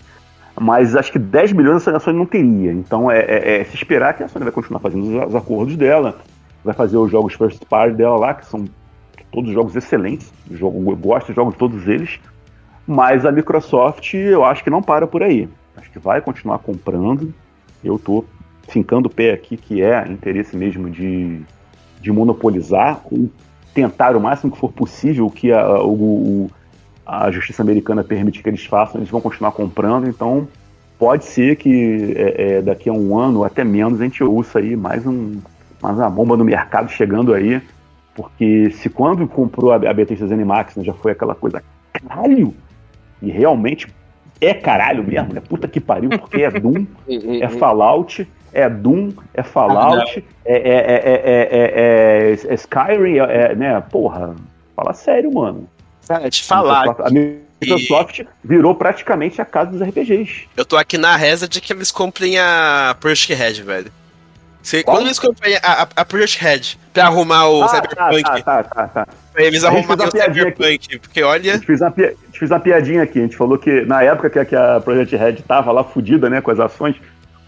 [0.58, 2.72] Mas acho que 10 bilhões a Sony não teria.
[2.72, 5.76] Então é, é- é se esperar que a Sony vai continuar fazendo os, os acordos
[5.76, 6.18] dela,
[6.64, 8.64] vai fazer os jogos first party dela lá, que são
[9.32, 10.32] todos jogos excelentes.
[10.50, 12.18] Jogo, eu gosto dos jogos de todos eles.
[12.86, 15.48] Mas a Microsoft eu acho que não para por aí.
[15.76, 17.32] Acho que vai continuar comprando.
[17.84, 18.24] Eu tô
[18.68, 21.40] fincando o pé aqui que é interesse mesmo de,
[22.00, 23.00] de monopolizar
[23.74, 25.92] tentar o máximo que for possível o que a, o,
[26.44, 26.50] o-
[27.06, 30.46] a justiça americana permite que eles façam, eles vão continuar comprando, então
[30.98, 34.76] pode ser que é, é, daqui a um ano, até menos, a gente ouça aí
[34.76, 35.40] mais, um,
[35.82, 37.60] mais uma bomba no mercado chegando aí,
[38.14, 42.54] porque se quando comprou a, a Bethesda Zenimax né, já foi aquela coisa caralho,
[43.22, 43.88] e realmente
[44.40, 45.40] é caralho mesmo, né?
[45.46, 46.86] Puta que pariu, porque é Doom,
[47.40, 53.52] é Fallout, é Doom, é Fallout, é, é, é, é, é, é- é Skyrim, é,
[53.52, 53.80] é, né?
[53.90, 54.34] Porra,
[54.74, 55.68] fala sério, mano.
[56.08, 56.86] Cara, te falar.
[57.00, 60.48] A Microsoft virou praticamente a casa dos RPGs.
[60.56, 63.92] Eu tô aqui na reza de que eles comprem a Project Red, velho.
[64.62, 66.60] Se, quando eles comprem a, a, a Project Red
[66.92, 69.08] pra arrumar o Ah, Cyberpunk, tá, tá, tá, tá.
[69.32, 71.54] pra eles A arrumarem o Cyberpunk, porque A olha.
[71.54, 71.92] gente, fez uma, a
[72.40, 73.18] fez uma piadinha aqui.
[73.20, 76.28] A gente falou que na época que, a- que a Project Red tava lá fudida,
[76.28, 76.96] né, com as ações,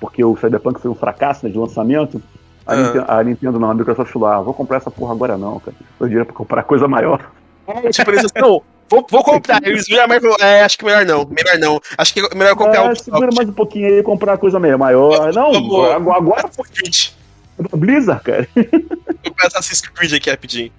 [0.00, 2.22] porque o Cyberpunk foi um fracasso né, de lançamento.
[2.66, 2.76] A, Ah.
[2.76, 5.76] Nintendo, a Nintendo não, a Microsoft falou: ah, vou comprar essa porra agora não, cara.
[5.98, 7.20] Foi dinheiro pra comprar coisa maior.
[7.90, 9.60] Tipo, eles assim, não, vou, vou comprar.
[9.66, 10.36] Eles viram a Marvel.
[10.40, 11.24] É, acho que melhor não.
[11.26, 11.80] Melhor não.
[11.96, 14.58] Acho que é melhor comprar Ah, o segura mais um pouquinho aí e comprar coisa
[14.60, 15.32] meio maior.
[15.32, 18.48] Não, Vamos- agora, agora é Blizzard, cara.
[18.54, 18.64] Vou
[19.30, 20.72] comprar Assassin's Creed aqui rapidinho.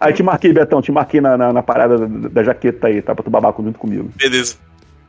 [0.00, 3.14] Aí te marquei, Betão, te marquei na, na, na parada da, da jaqueta aí, tá?
[3.14, 4.10] Pra tu babar junto comigo.
[4.16, 4.56] Beleza.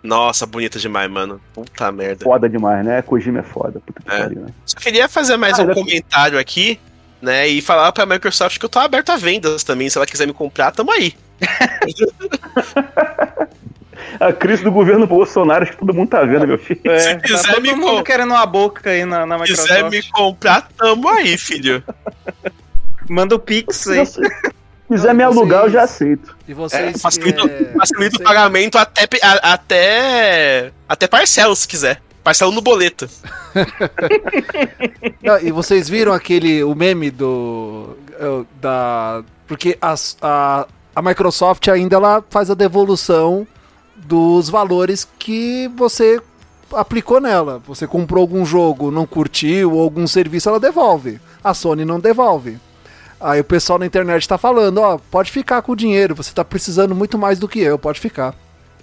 [0.03, 1.39] Nossa, bonita demais, mano.
[1.53, 2.23] Puta merda.
[2.23, 3.01] Foda demais, né?
[3.03, 3.79] Kojima é foda.
[3.85, 4.19] Puta que É.
[4.23, 4.47] pariu, né?
[4.65, 6.79] Só queria fazer mais Ah, um comentário aqui,
[7.21, 7.47] né?
[7.47, 9.89] E falar pra Microsoft que eu tô aberto a vendas também.
[9.89, 11.13] Se ela quiser me comprar, tamo aí.
[14.19, 16.81] A crise do governo Bolsonaro, acho que todo mundo tá vendo, meu filho.
[16.85, 19.41] É, Se tá quiser todo me mundo com- querendo uma boca aí na, na Se
[19.51, 19.67] Microsoft.
[19.69, 21.83] quiser me comprar, tamo aí, filho.
[23.09, 24.03] Manda o Pix aí.
[24.91, 26.35] Se quiser me alugar, eu já aceito.
[26.47, 26.95] E vocês.
[26.95, 29.07] É, facilita, é, facilita o vocês- pagamento até,
[29.41, 32.01] até, até parcela, se quiser.
[32.23, 33.07] Parcela no boleto.
[35.23, 41.67] Não, e vocês viram aquele o meme do eh, da porque as- a, a Microsoft
[41.67, 43.47] ainda ela faz a devolução
[43.95, 46.19] dos valores que você
[46.73, 47.61] aplicou nela.
[47.67, 51.19] Você comprou algum jogo, não curtiu, ou algum serviço, ela devolve.
[51.43, 52.57] A Sony não devolve.
[53.21, 56.43] Aí o pessoal na internet tá falando, ó, pode ficar com o dinheiro, você tá
[56.43, 58.33] precisando muito mais do que eu, pode ficar.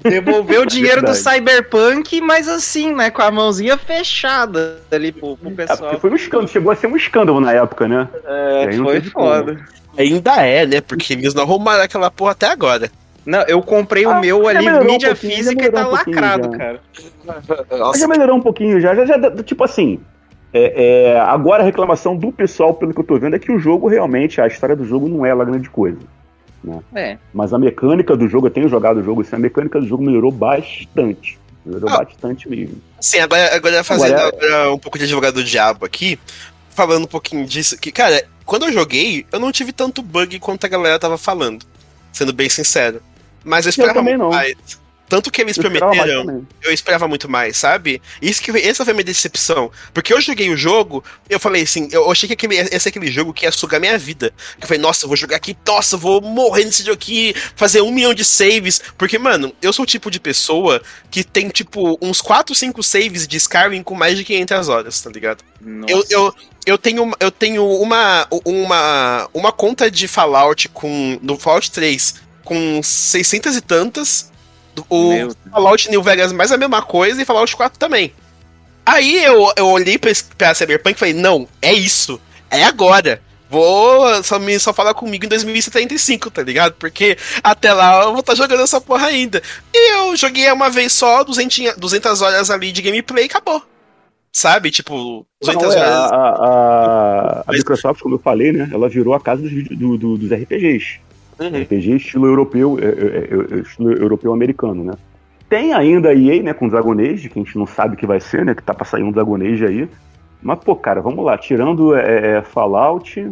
[0.01, 1.35] Devolveu o dinheiro do Verdade.
[1.37, 3.09] Cyberpunk, mas assim, né?
[3.09, 5.79] Com a mãozinha fechada ali pro, pro É, pessoal.
[5.79, 8.07] porque foi um escândalo, chegou a ser um escândalo na época, né?
[8.25, 9.27] É, foi teve como.
[9.27, 9.65] foda.
[9.97, 10.79] Ainda é, né?
[10.81, 12.89] Porque eles não arrumaram aquela porra até agora.
[13.25, 15.91] Não, eu comprei o Ah, meu já ali, um mídia já física, e tá um
[15.91, 16.57] lacrado, já.
[16.57, 16.81] cara.
[17.77, 18.93] Nossa, já melhorou um pouquinho já.
[18.95, 19.99] já, já tipo assim,
[20.53, 23.59] é, é, agora a reclamação do pessoal, pelo que eu tô vendo, é que o
[23.59, 25.97] jogo realmente, a história do jogo não é lá grande coisa.
[26.95, 27.17] É.
[27.33, 30.03] Mas a mecânica do jogo, eu tenho jogado o jogo assim, a mecânica do jogo
[30.03, 31.37] melhorou bastante.
[31.65, 31.97] Melhorou Ah.
[32.03, 32.81] bastante mesmo.
[32.97, 36.17] Assim, agora, agora fazendo Agora- agora um pouco de advogado do diabo aqui,
[36.69, 40.65] falando um pouquinho disso, que, cara, quando eu joguei, eu não tive tanto bug quanto
[40.65, 41.65] a galera tava falando,
[42.11, 43.01] sendo bem sincero.
[43.43, 44.37] Mas eu esperava também muito não.
[44.37, 44.55] mais.
[45.07, 48.01] Tanto que eles Eu prometeram, eu esperava muito mais, sabe?
[48.21, 49.71] Isso que essa foi a minha decepção.
[49.93, 53.11] Porque eu joguei o jogo, eu falei assim, eu achei que aquele, esse é aquele
[53.11, 54.33] jogo que ia sugar minha vida.
[54.59, 57.81] Eu falei, nossa, eu vou jogar aqui, nossa, eu vou morrer nesse jogo aqui, fazer
[57.81, 58.81] um milhão de saves.
[58.97, 60.81] Porque, mano, eu sou o tipo de pessoa
[61.11, 65.09] que tem, tipo, uns 4, 5 saves de Skyrim com mais de 500 horas, tá
[65.09, 65.43] ligado?
[65.87, 66.13] Eu, Nossa.
[66.13, 66.33] eu,
[66.65, 72.81] eu tenho, eu tenho uma, uma, uma conta de Fallout com, no Fallout 3 com
[72.83, 74.32] 600 e tantas.
[74.89, 75.35] O Meu.
[75.51, 78.13] Fallout New Vegas mais a mesma coisa e Fallout 4 também.
[78.85, 82.19] Aí eu, eu olhei pra, pra Cyberpunk e falei, não, é isso.
[82.49, 83.21] É agora.
[83.49, 86.73] Vou só, me, só falar comigo em 2075, tá ligado?
[86.73, 89.43] Porque até lá eu vou estar jogando essa porra ainda.
[89.71, 93.61] E eu joguei uma vez só, 200, 200 horas ali de gameplay e acabou.
[94.35, 94.71] Sabe?
[94.71, 96.11] Tipo, 200 Não, é, a, horas.
[96.11, 98.67] a, a- a Microsoft, como eu falei, né?
[98.73, 100.99] Ela virou a casa dos, do- do- dos RPGs.
[101.47, 101.61] Uhum.
[101.61, 104.93] RPG estilo europeu, é, é, é, estilo europeu-americano, né?
[105.49, 108.07] Tem ainda a EA, né, com Dragon Age, que a gente não sabe o que
[108.07, 108.55] vai ser, né?
[108.55, 109.89] Que tá pra sair um Dragon Age aí.
[110.41, 111.37] Mas, pô, cara, vamos lá.
[111.37, 113.31] Tirando é, é, Fallout,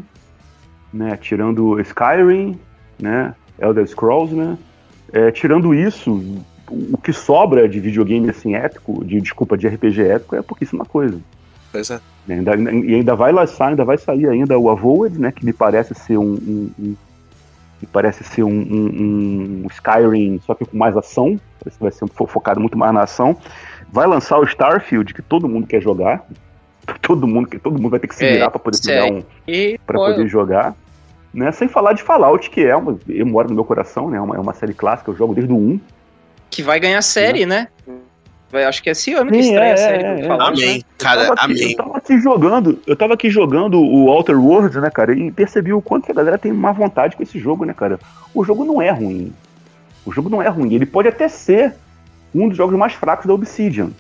[0.94, 1.18] né?
[1.18, 2.58] Tirando Skyrim,
[3.00, 3.34] né?
[3.60, 4.58] Elder Scrolls, né?
[5.12, 6.12] É, tirando isso,
[6.70, 11.20] o que sobra de videogame assim épico, de desculpa, de RPG épico é pouquíssima coisa.
[11.72, 12.00] Pois é.
[12.28, 12.36] né?
[12.36, 15.32] Ainda, e ainda vai lançar, ainda vai sair ainda o Avowed, né?
[15.32, 16.96] Que me parece ser um, um- um-
[17.82, 21.40] me parece ser um, um- um Skyrim, só que com mais ação.
[21.60, 23.36] Parece que vai ser fo- focado muito mais na ação.
[23.92, 26.24] Vai lançar o Starfield, que todo mundo quer jogar.
[27.02, 29.24] Todo mundo, que todo mundo vai ter que se É, virar para poder pegar um,
[29.48, 30.76] E, para pô, poder jogar.
[31.34, 31.52] Né?
[31.52, 34.18] Sem falar de Fallout, que é uma, eu moro no meu coração, né?
[34.18, 35.80] É uma, é uma série clássica, eu jogo desde o 1.
[36.50, 37.68] que vai ganhar série, né?
[37.88, 37.96] Vai,
[38.54, 40.28] acho que é esse ano que Sim, estreia é, a série é, é.
[40.28, 40.78] Fallout, Amém.
[40.78, 40.84] né?
[40.98, 41.72] Cara, eu tava aqui, amém.
[41.72, 45.74] Eu tava aqui jogando, eu tava aqui jogando o Outer Worlds, né, cara, e percebi
[45.74, 48.00] o quanto que a galera tem má vontade com esse jogo, né, cara.
[48.34, 49.34] O jogo não é ruim.
[50.06, 50.74] O jogo não é ruim.
[50.74, 51.76] Ele pode até ser
[52.34, 53.92] um dos jogos mais fracos da Obsidian.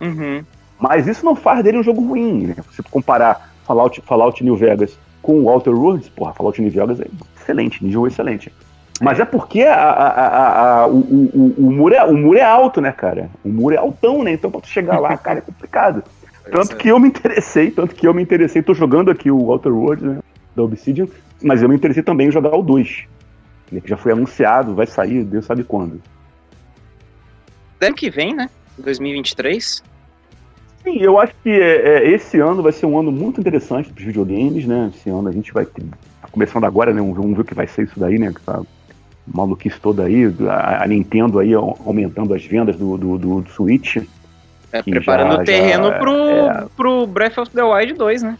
[0.00, 0.44] Uhum.
[0.78, 2.56] Mas isso não faz dele um jogo ruim, né?
[2.72, 7.06] Se comparar Fallout, Fallout New Vegas com o Outer Worlds, porra, Fallout New Vegas é
[7.38, 8.50] excelente, nível excelente.
[9.00, 12.80] Mas é porque a- a- a- o, o- o- muro é, o muro é alto,
[12.80, 13.30] né, cara?
[13.42, 14.32] O muro é altão, né?
[14.32, 16.04] Então pra tu chegar lá, cara, é complicado.
[16.50, 19.72] Tanto que eu me interessei, tanto que eu me interessei, tô jogando aqui o Outer
[19.72, 20.18] Worlds, né,
[20.56, 21.06] da Obsidian,
[21.42, 23.04] mas eu me interessei também em jogar o 2,
[23.70, 26.00] né, que já foi anunciado, vai sair, Deus sabe quando.
[27.80, 28.50] Ano que vem, né?
[28.78, 29.84] 2023.
[30.82, 34.00] Sim, eu acho que é, é, esse ano vai ser um ano muito interessante para
[34.00, 34.90] os videogames, né?
[34.94, 35.84] Esse ano a gente vai ter,
[36.20, 37.00] tá começando agora, né?
[37.00, 38.32] Vamos ver, vamos ver o que vai ser isso daí, né?
[38.32, 38.60] Que tá
[39.32, 43.50] maluquice toda aí, a, a Nintendo aí au- aumentando as vendas do, do, do, do
[43.50, 43.96] Switch.
[44.72, 46.66] É, preparando já- o terreno já- pro, é.
[46.76, 48.38] pro Breath of the Wild 2, né?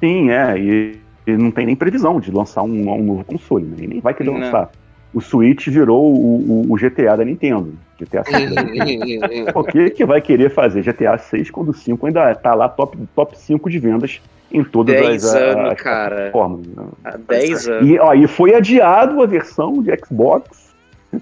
[0.00, 3.76] Sim, é, e, e não tem nem previsão de lançar um, um novo console, né?
[3.80, 4.38] E nem vai querer Não.
[4.40, 4.70] lançar.
[5.14, 7.72] O Switch virou o, o- o GTA da Nintendo.
[7.98, 9.52] GTA 6 da Nintendo.
[9.52, 12.98] Por que, que vai querer fazer GTA 6 quando o 5 ainda tá lá top,
[13.14, 14.20] top 5 de vendas
[14.52, 16.16] em todas 10 as, anos, as cara.
[16.30, 16.66] plataformas?
[16.66, 16.84] né?
[17.04, 17.88] Há 10 anos.
[17.88, 20.66] E, ó, e foi adiado a versão de Xbox,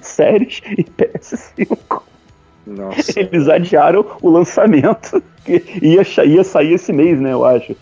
[0.00, 2.02] Series e PS5.
[2.66, 3.18] Nossa.
[3.20, 7.76] Eles adiaram o lançamento, que ia, ia sair esse mês, né, eu acho.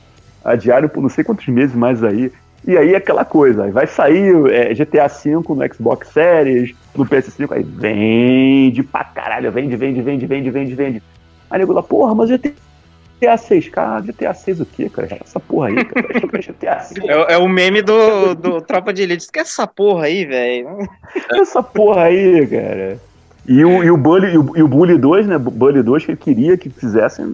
[0.44, 2.32] Adiaram por não sei quantos meses mais aí.
[2.66, 7.62] E aí aquela coisa, vai sair é, GTA V no Xbox Series, no PS5, aí
[7.62, 11.02] vende pra caralho, vende, vende, vende, vende, vende, vende.
[11.50, 15.08] Aí nego lá, porra, mas GTA 6, cara, GTA 6 o quê, cara?
[15.24, 17.08] Essa porra aí, cara, GTA 6.
[17.08, 19.30] É, é o meme do, do Tropa de Elite.
[19.32, 20.88] Que é essa porra aí, velho?
[21.32, 23.00] Essa porra aí, cara.
[23.46, 25.38] E o, e o, Bully, e o, e o Bully 2, né?
[25.38, 27.24] Bully 2 que ele queria que fizessem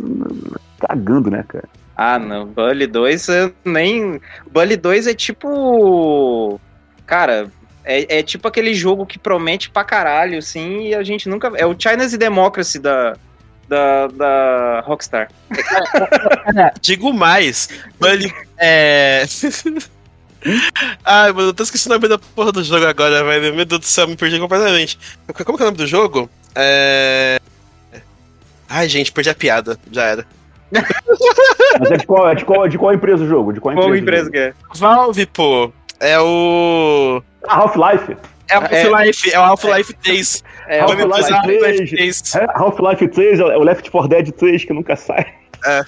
[0.79, 1.69] cagando, né, cara?
[1.97, 2.47] Ah, não.
[2.47, 4.21] Bully 2 eu nem.
[4.51, 6.61] Bully 2 é tipo.
[7.07, 7.51] Cara,
[7.85, 11.53] é, é tipo aquele jogo que promete pra caralho, assim, e a gente nunca.
[11.57, 13.17] É o China's Democracy da,
[13.69, 15.31] da, da Rockstar.
[16.81, 17.69] Digo mais.
[18.01, 18.33] Bully.
[18.59, 19.25] É.
[21.05, 23.55] Ai, mano, eu tô esquecendo o nome da porra do jogo agora, velho.
[23.55, 24.99] Meu Deus do céu, me perdi completamente.
[25.45, 26.29] Como que é o nome do jogo?
[26.55, 27.41] É.
[28.69, 29.79] Ai, gente, perdi a piada.
[29.91, 30.27] Já era.
[31.81, 33.53] Mas é de qual, é de qual, de qual empresa o jogo?
[33.53, 33.89] De qual empresa?
[33.89, 34.55] Qual empresa que é?
[34.77, 35.73] Valve, pô.
[36.01, 37.23] É o.
[37.49, 38.17] Ah, Half-Life.
[38.49, 40.45] É o Half-Life, é o Half-Life 3.
[40.69, 41.63] É, Half-Life Vamos usar o 3.
[41.63, 42.35] Half-Life 3.
[42.37, 45.27] É, Half-Life 3 é o Left 4 Dead 3 que nunca sai.
[45.67, 45.83] É.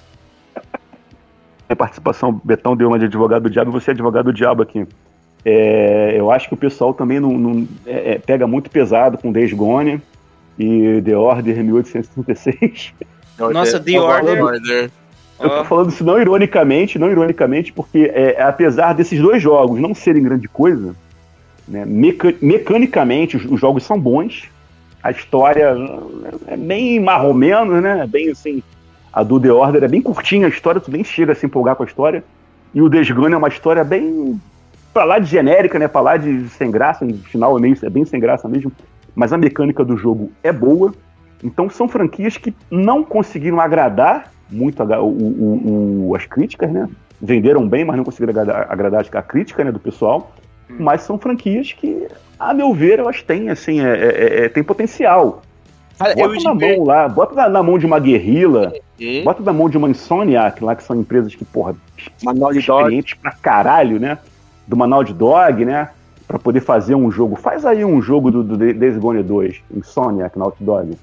[1.69, 4.87] A participação, Betão deu uma de advogado do diabo, você é advogado do diabo aqui.
[5.45, 9.33] É, eu acho que o pessoal também não, não- é, é, pega muito pesado com
[9.33, 10.01] Days Gone
[10.59, 12.95] e The Order 1836.
[13.39, 14.45] Nossa, The Tá Order.
[14.45, 14.91] Order.
[15.39, 19.95] Eu tô falando isso não ironicamente, não ironicamente, porque é, apesar desses dois jogos não
[19.95, 20.95] serem grande coisa,
[21.69, 21.85] Né?
[21.85, 24.45] Meca mecanicamente, os, os, jogos são bons.
[25.03, 25.77] A história
[26.47, 28.07] é bem marromeno, né?
[28.07, 28.63] Bem assim.
[29.13, 31.77] A do The Order é bem curtinha a história, tu nem chega a se empolgar
[31.77, 32.25] com a história.
[32.75, 34.41] E o Desgone é uma história bem.
[34.93, 35.87] pra lá de genérica, né?
[35.87, 38.73] Pra lá de sem graça, no final é, meio, é bem sem graça mesmo.
[39.15, 40.93] Mas a mecânica do jogo é boa.
[41.43, 46.89] Então são franquias que não conseguiram agradar muito a, o, o, o, as críticas, né?
[47.21, 50.33] Venderam bem, mas não conseguiram agradar, agradar a crítica né, do pessoal.
[50.71, 50.77] Hum.
[50.79, 52.07] Mas são franquias que,
[52.39, 55.43] a meu ver, elas têm, assim, é, é, é tem potencial.
[55.99, 59.25] Cara, bota na mão lá, bota na, na, mão de uma guerrilla, uhum.
[59.25, 61.75] bota na mão de uma Insomniac lá, que são empresas que, porra,
[62.53, 64.19] experientes pra caralho, né?
[64.67, 65.89] Do Manal de Dog, né?
[66.29, 67.35] Pra poder fazer um jogo.
[67.37, 70.99] Faz aí um jogo do, do Days Gone 2, Insomniac, Naughty Dog.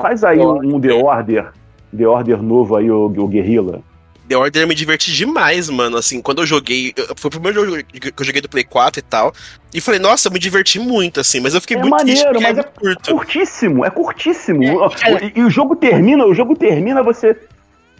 [0.00, 1.52] Faz aí um, The Order,
[1.96, 3.82] The Order novo aí, o, o Guerrilla.
[4.28, 5.96] The Order eu me diverti demais, mano.
[5.96, 6.94] Assim, quando eu joguei.
[7.16, 9.32] Foi o primeiro jogo que eu joguei do Play 4 e tal.
[9.72, 12.56] E falei, nossa, eu me diverti muito, assim, mas eu fiquei é muito maneiro, mas
[12.56, 13.10] é, é curto.
[13.10, 14.62] curtíssimo, é curtíssimo.
[14.62, 17.36] É, e, e, o jogo termina, o jogo termina, você.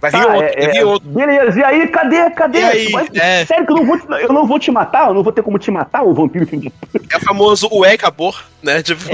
[0.01, 1.09] Vai vir tá, outro, é, vai vir outro.
[1.09, 2.31] Beleza, e aí, cadê?
[2.31, 2.63] Cadê?
[2.63, 3.45] Aí, mas, é...
[3.45, 5.09] Sério que eu não, vou, eu não vou te matar?
[5.09, 6.47] Eu não vou ter como te matar, o vampiro
[7.11, 8.83] É o famoso ué, acabou, né?
[8.83, 9.09] Tipo.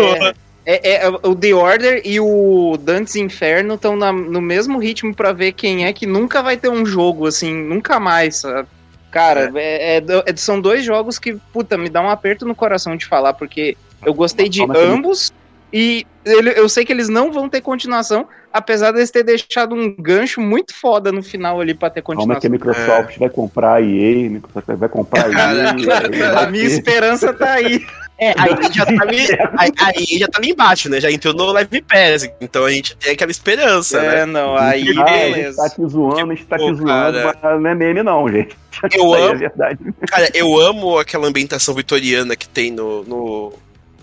[0.71, 0.81] É.
[0.89, 5.53] É, é, o The Order e o Dantes Inferno estão no mesmo ritmo para ver
[5.53, 8.69] quem é que nunca vai ter um jogo, assim, nunca mais, sabe?
[9.11, 9.99] Cara, é.
[9.99, 13.33] É, é são dois jogos que, puta, me dá um aperto no coração de falar,
[13.33, 13.77] porque
[14.07, 15.33] eu gostei de ambos
[15.73, 19.75] e ele, eu sei que eles não vão ter continuação, apesar de eles ter deixado
[19.75, 22.29] um gancho muito foda no final ali pra ter continuação.
[22.29, 26.39] Como é que a Microsoft vai comprar a EA, Microsoft vai comprar a EA.
[26.41, 27.85] a minha esperança tá aí.
[28.21, 29.27] É, aí já tá ali,
[29.57, 31.01] aí, aí, já tá ali embaixo, né?
[31.01, 32.31] Já entrou no Live Pass.
[32.39, 34.27] Então a gente tem aquela esperança, é, né?
[34.27, 35.63] não, aí ah, beleza.
[35.63, 38.29] A gente tá te zoando, a gente tá te zoando, mas não é meme não,
[38.31, 38.55] gente.
[38.93, 39.79] Eu amo, é verdade.
[40.07, 43.53] Cara, eu amo aquela ambientação vitoriana que tem no, no,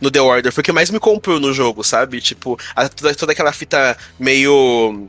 [0.02, 0.52] no The Order.
[0.52, 2.20] Foi o que mais me comprou no jogo, sabe?
[2.20, 5.08] Tipo, a, toda, toda aquela fita meio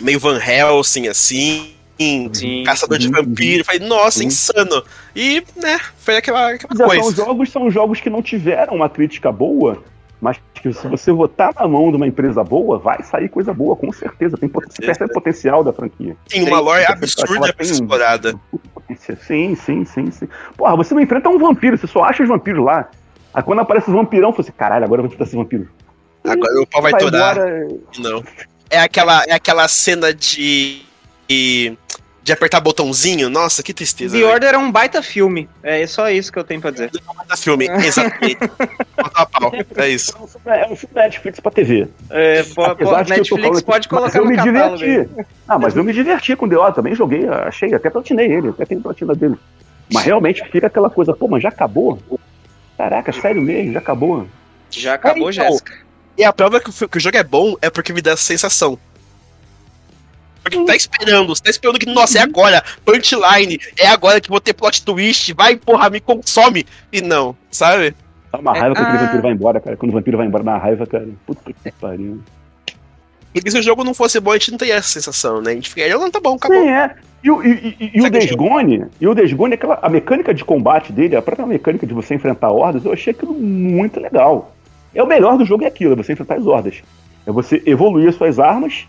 [0.00, 3.64] meio Van Helsing, assim, Sim, caçador de vampiro.
[3.64, 4.26] Falei, nossa, sim.
[4.26, 4.82] insano.
[5.14, 7.02] E, né, foi aquela, aquela coisa.
[7.02, 9.82] São jogos, são jogos que não tiveram uma crítica boa,
[10.20, 13.76] mas que se você botar na mão de uma empresa boa, vai sair coisa boa,
[13.76, 14.36] com certeza.
[14.36, 15.08] Tem certeza.
[15.12, 16.16] potencial da franquia.
[16.28, 18.34] Tem uma lore absurda pra explorada.
[19.26, 20.28] Sim, sim, sim, sim.
[20.56, 22.88] Porra, você não enfrenta um vampiro, você só acha os vampiros lá.
[23.32, 25.68] Aí quando aparece o vampirão, você assim, caralho, agora eu vou enfrentar esse vampiro.
[26.24, 27.36] Agora o pau vai, vai torar.
[27.98, 28.22] Não.
[28.68, 30.82] É aquela, é aquela cena de
[31.28, 31.76] e
[32.26, 33.30] de apertar botãozinho.
[33.30, 34.18] Nossa, que tristeza.
[34.18, 35.48] The Order é um baita filme.
[35.62, 36.90] É só isso que eu tenho pra dizer.
[36.92, 38.36] É um baita filme, exatamente.
[39.32, 39.52] pau.
[39.76, 40.12] É isso.
[40.44, 41.88] É um filme Netflix pra TV.
[42.10, 45.08] É, pô, pô, Netflix pode colocar mas eu me diverti.
[45.46, 46.74] Ah, mas eu me diverti com The Order.
[46.74, 49.36] Também joguei, achei, até platinei ele, até tem platina dele.
[49.92, 51.96] Mas realmente fica aquela coisa, pô, mas já acabou?
[52.76, 54.26] Caraca, sério mesmo, já acabou.
[54.68, 55.74] Já acabou, é, então, Jéssica.
[56.18, 58.22] E a prova que o, que o jogo é bom é porque me dá essa
[58.22, 58.76] sensação.
[60.48, 64.40] Porque tá esperando, você tá esperando que, nossa, é agora, punchline, é agora que vou
[64.40, 66.64] ter plot twist, vai, porra, me consome.
[66.92, 67.96] E não, sabe?
[68.30, 68.94] Dá uma raiva é, quando ah.
[68.94, 69.76] o vampiro vai embora, cara.
[69.76, 71.08] Quando o vampiro vai embora, dá uma raiva, cara.
[71.26, 72.20] Puta que pariu.
[73.34, 75.50] E se o jogo não fosse bom, a gente não teria essa sensação, né?
[75.50, 76.62] A gente ficaria, não, tá bom, acabou.
[76.62, 76.94] Sim, é.
[77.24, 80.92] E, o, e, e, e o Desgone, e o Desgone, aquela, a mecânica de combate
[80.92, 84.54] dele, a própria mecânica de você enfrentar hordas, eu achei aquilo muito legal.
[84.94, 86.82] É o melhor do jogo é aquilo, é você enfrentar as hordas.
[87.26, 88.86] É você evoluir as suas armas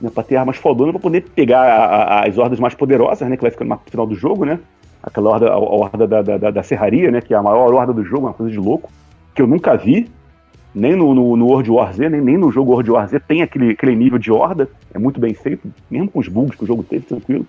[0.00, 3.36] né, para ter armas fodonas para poder pegar a, a, as hordas mais poderosas, né,
[3.36, 4.58] que vai ficando no final do jogo, né?
[5.02, 7.92] Aquela horda, a, a horda da, da, da, serraria, né, que é a maior horda
[7.92, 8.90] do jogo, uma coisa de louco,
[9.34, 10.10] que eu nunca vi,
[10.74, 13.42] nem no, no, no World War Z, nem, nem no jogo World War Z tem
[13.42, 16.66] aquele, aquele nível de horda, é muito bem feito, mesmo com os bugs que o
[16.66, 17.46] jogo teve, tranquilo.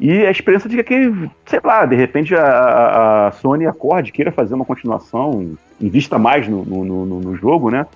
[0.00, 1.12] E a esperança de que,
[1.46, 6.64] sei lá, de repente a, a Sony acorde, queira fazer uma continuação, invista mais no,
[6.64, 7.86] no, no, no jogo, né?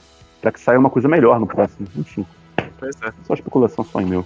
[0.40, 1.88] Para que saia uma coisa melhor no próximo.
[1.96, 2.24] Enfim.
[2.78, 3.12] Pois é.
[3.24, 4.24] Só especulação, só em meu.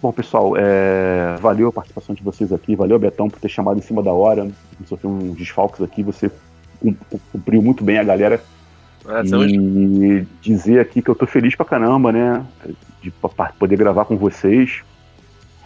[0.00, 1.36] Bom, pessoal, é...
[1.40, 4.50] valeu a participação de vocês aqui, valeu, Betão, por ter chamado em cima da hora.
[4.86, 6.30] Sofreu uns desfalques aqui, você
[7.32, 8.42] cumpriu muito bem a galera.
[9.06, 12.44] É, e dizer aqui que eu tô feliz pra caramba, né?
[13.02, 13.12] De
[13.58, 14.82] poder gravar com vocês.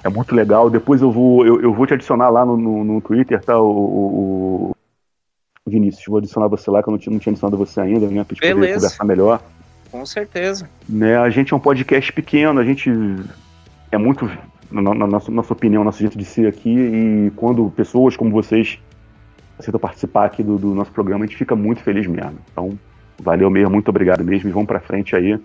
[0.03, 0.69] É muito legal.
[0.69, 3.61] Depois eu vou, eu, eu vou te adicionar lá no, no, no Twitter, tá?
[3.61, 4.71] O, o,
[5.65, 8.07] o, Vinícius, vou adicionar você lá, que eu não tinha, não tinha adicionado você ainda,
[8.07, 8.25] né?
[8.25, 9.41] Pra gente poder conversar melhor.
[9.91, 10.69] Com certeza.
[10.89, 12.91] Né, a gente é um podcast pequeno, a gente
[13.91, 14.31] é muito,
[14.71, 18.79] na, na nossa, nossa opinião, nosso jeito de ser aqui, e quando pessoas como vocês
[19.59, 22.39] aceitam participar aqui do, do nosso programa, a gente fica muito feliz mesmo.
[22.53, 22.79] Então,
[23.21, 25.39] valeu mesmo, muito obrigado mesmo, e vamos pra frente aí.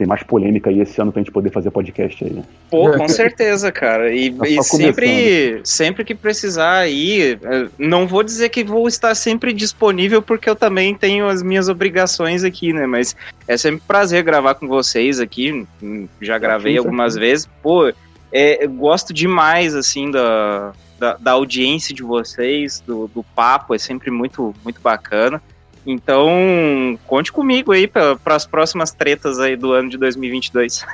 [0.00, 2.30] Ter mais polêmica aí esse ano pra gente poder fazer podcast aí.
[2.30, 2.42] Né?
[2.70, 4.10] Pô, com certeza, cara.
[4.14, 9.14] E, Tá e sempre, sempre que precisar aí, eh, não vou dizer que vou estar
[9.14, 12.86] sempre disponível, porque eu também tenho as minhas obrigações aqui, né?
[12.86, 13.14] Mas
[13.46, 15.66] é sempre um prazer gravar com vocês aqui.
[15.82, 17.46] Hum, Já gravei algumas vezes.
[17.62, 17.92] Pô,
[18.32, 23.78] é, eu gosto demais, assim, da, da, da audiência de vocês, do, do papo, é
[23.78, 25.42] sempre muito, muito bacana.
[25.90, 30.86] Então, conte comigo aí para as próximas tretas aí do ano de 2022.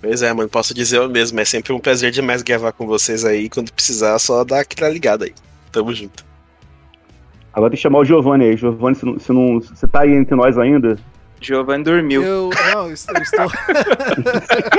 [0.00, 1.38] Pois é, mano, posso dizer eu mesmo.
[1.38, 3.48] É sempre um prazer demais gravar com vocês aí.
[3.48, 5.34] Quando precisar, só dá aquela ligada aí.
[5.70, 6.24] Tamo junto.
[7.52, 8.56] Agora tem que chamar o Giovanni aí.
[8.56, 9.60] Giovanni, se não, se não.
[9.60, 10.98] Você tá aí entre nós ainda?
[11.42, 12.22] Giovanni dormiu.
[12.22, 13.16] Eu, não, eu estou.
[13.20, 13.50] estou-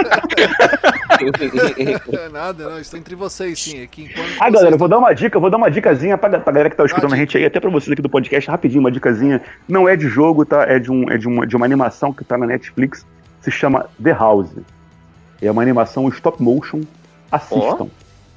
[2.32, 3.84] Nada, não, estou entre vocês, sim.
[3.84, 6.18] Aqui, enquanto Ah, vocês galera, eu vou dar uma dica, eu vou dar uma dicasinha
[6.18, 8.50] pra, pra galera que tá escutando a gente aí, até pra vocês aqui do podcast,
[8.50, 9.42] rapidinho, uma dicasinha.
[9.68, 10.64] Não é de jogo, tá?
[10.64, 13.06] É de, um, é de, uma, de uma animação que tá na Netflix,
[13.42, 14.50] se chama The House.
[15.42, 16.82] É uma animação stop motion.
[17.32, 17.88] Assistam.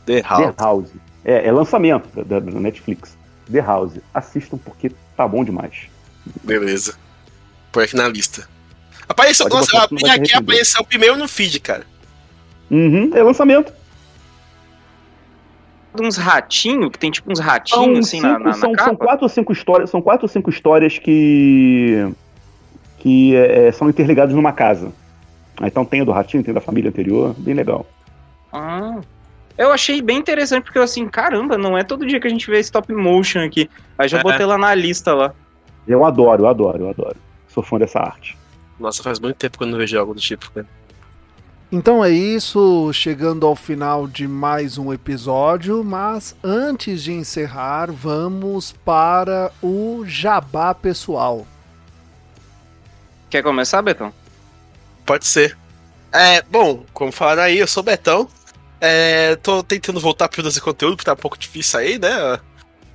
[0.05, 0.91] The The House.
[1.25, 3.17] É, é lançamento da, da Netflix.
[3.51, 3.95] The House.
[4.15, 5.89] Assistam porque tá bom demais.
[6.43, 6.95] Beleza.
[7.77, 8.49] Põe aqui na lista.
[9.07, 11.85] Apareceu, Pode nossa, se aqui apareceu primeiro no feed, cara.
[12.71, 13.71] Uhum, é lançamento.
[16.01, 18.85] uns ratinhos, que tem tipo uns ratinhos assim na, cinco- na, na são, capa.
[18.85, 22.07] são quatro ou cinco histórias, são quatro ou cinco histórias que
[22.99, 24.91] que é, são interligadas numa casa.
[25.61, 27.87] Ah, Então tem a do ratinho, tem a da família anterior, bem legal.
[28.51, 29.01] Ah,
[29.59, 32.51] eu achei bem interessante, porque eu assim, caramba, não é todo dia que a gente
[32.51, 33.69] vê stop motion aqui.
[33.99, 34.23] Aí já É.
[34.23, 35.35] botei lá na lista lá.
[35.87, 37.17] Eu adoro, eu adoro, eu adoro.
[37.57, 38.37] Sou fã dessa arte.
[38.79, 40.67] Nossa, faz muito tempo que eu não vejo algo do tipo, cara.
[41.73, 48.73] Então é isso, chegando ao final de mais um episódio, mas antes de encerrar, vamos
[48.85, 51.47] para o jabá pessoal.
[53.31, 54.13] Quer começar, Betão?
[55.07, 55.57] Pode ser.
[56.13, 58.29] É, bom, como falaram aí, eu sou o Betão.
[58.79, 62.39] É, tô tentando voltar pro produzir conteúdo, porque tá um pouco difícil aí, né?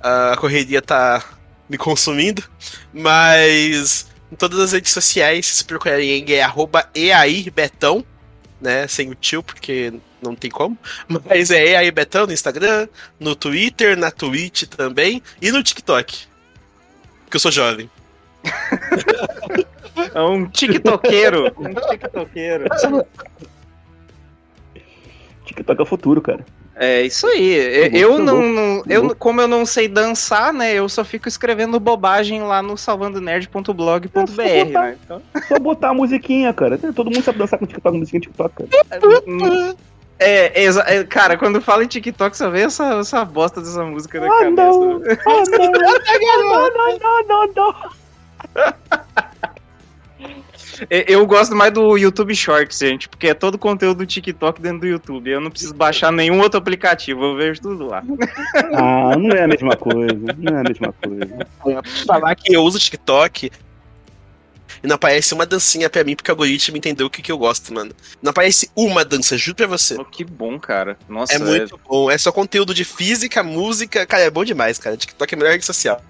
[0.00, 1.20] A, a correria tá
[1.68, 2.44] me consumindo.
[2.94, 8.02] Mas em todas as redes sociais, se procurarem é arroba eairbetão,
[8.58, 8.88] né?
[8.88, 9.92] Sem o tio, porque
[10.22, 10.78] não tem como.
[11.06, 12.88] Mas é eairbetão no Instagram,
[13.20, 16.26] no Twitter, na Twitch também e no TikTok.
[17.24, 17.90] Porque eu sou jovem.
[20.14, 21.52] É um tiktokeiro.
[21.58, 22.64] um tiktokeiro.
[25.44, 26.46] TikTok é o futuro, cara.
[26.84, 27.54] É isso aí.
[27.54, 30.74] Eu, Tá eu tá não, bom, não- tá eu, como eu não sei dançar, né?
[30.74, 34.10] Eu só fico escrevendo bobagem lá no salvandonerd.blog.br,
[34.72, 34.96] né?
[35.04, 36.76] Então, Só botar a musiquinha, cara.
[36.78, 38.68] Todo mundo sabe dançar com TikTok, musiquinha TikTok, cara.
[40.18, 44.18] é, exa- é, cara, quando fala em TikTok, só vem essa, essa bosta dessa música
[44.18, 44.56] na Ah, cabeça.
[44.56, 45.02] não.
[45.24, 46.70] Ah, não.
[46.70, 47.74] não, não, não, não.
[50.88, 54.80] É, Eu gosto mais do YouTube Shorts, gente, porque é todo conteúdo do TikTok dentro
[54.80, 55.30] do YouTube.
[55.30, 58.02] Eu não preciso baixar nenhum outro aplicativo, eu vejo tudo lá.
[58.74, 60.14] Ah, não é a mesma coisa.
[60.38, 61.86] Não é a mesma coisa.
[62.06, 63.50] falar que eu uso TikTok
[64.82, 67.38] e não aparece uma dancinha pra mim, porque o algoritmo entendeu o que, que eu
[67.38, 67.92] gosto, mano.
[68.20, 69.94] Não aparece uma dança, juro pra você.
[69.98, 70.98] Oh, que bom, cara.
[71.08, 72.10] Nossa, É muito bom.
[72.10, 74.04] É só conteúdo de física, música.
[74.06, 74.96] Cara, é bom demais, cara.
[74.96, 76.02] TikTok é a melhor rede social.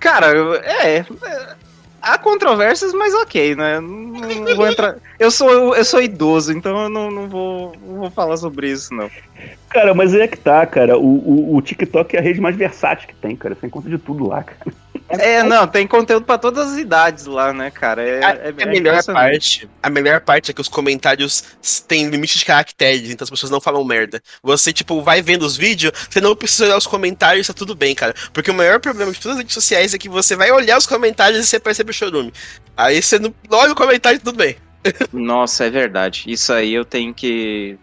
[0.00, 0.98] Cara, eu- é.
[0.98, 1.56] é,
[2.00, 3.80] Há controvérsias, mas ok, né?
[3.80, 4.96] Não, não vou entrar.
[5.18, 8.94] Eu sou, eu sou idoso, então eu não, não, vou, não vou falar sobre isso,
[8.94, 9.10] não.
[9.68, 10.96] Cara, mas é que tá, cara.
[10.96, 13.54] O, o, o TikTok é a rede mais versátil que tem, cara.
[13.54, 14.72] Você encontra de tudo lá, cara.
[15.08, 18.02] É, não, tem conteúdo pra todas as idades lá, né, cara?
[18.02, 21.42] É, A, é, a melhor parte, a melhor parte é que os comentários
[21.86, 24.22] têm limite de caracteres, então as pessoas não falam merda.
[24.42, 27.94] Você, tipo, vai vendo os vídeos, você não precisa olhar os comentários, tá tudo bem,
[27.94, 28.14] cara.
[28.32, 30.86] Porque o maior problema de todas as redes sociais é que você vai olhar os
[30.86, 32.32] comentários e você percebe o chorume.
[32.76, 34.56] Aí você não olha o comentário e tudo bem.
[35.12, 36.24] Nossa, é verdade.
[36.26, 37.78] Isso aí eu tenho que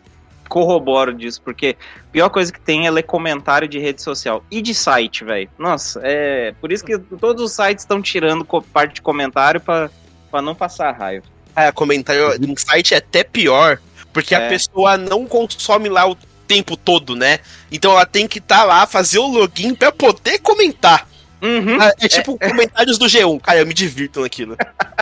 [0.50, 1.76] corroboro disso, porque
[2.10, 5.50] a pior coisa que tem é ler comentário de rede social e de site, velho.
[5.58, 9.90] Nossa, é por isso que todos os sites estão tirando parte de comentário pra
[10.32, 11.26] pra não passar raiva.
[11.56, 13.80] Ah, comentário em site é até pior,
[14.12, 14.46] porque É.
[14.46, 16.16] a pessoa não consome lá o
[16.48, 17.40] tempo todo, né?
[17.72, 21.08] Então ela tem que estar lá, fazer o login pra poder comentar.
[21.42, 21.78] Uhum.
[21.82, 23.40] Ah, É tipo comentários do G1.
[23.42, 24.58] Cara, eu me divirto naquilo.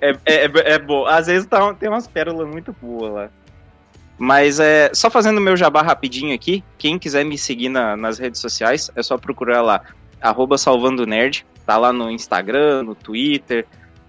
[0.00, 1.06] É, é, é, é bom.
[1.06, 3.30] Às vezes tá- tem umas pérolas muito boas lá.
[4.18, 6.64] Mas é só fazendo meu jabá rapidinho aqui.
[6.78, 9.82] Quem quiser me seguir na- nas redes sociais, é só procurar lá,
[10.20, 11.44] arroba salvando nerd.
[11.66, 13.66] Tá lá no Instagram, no Twitter.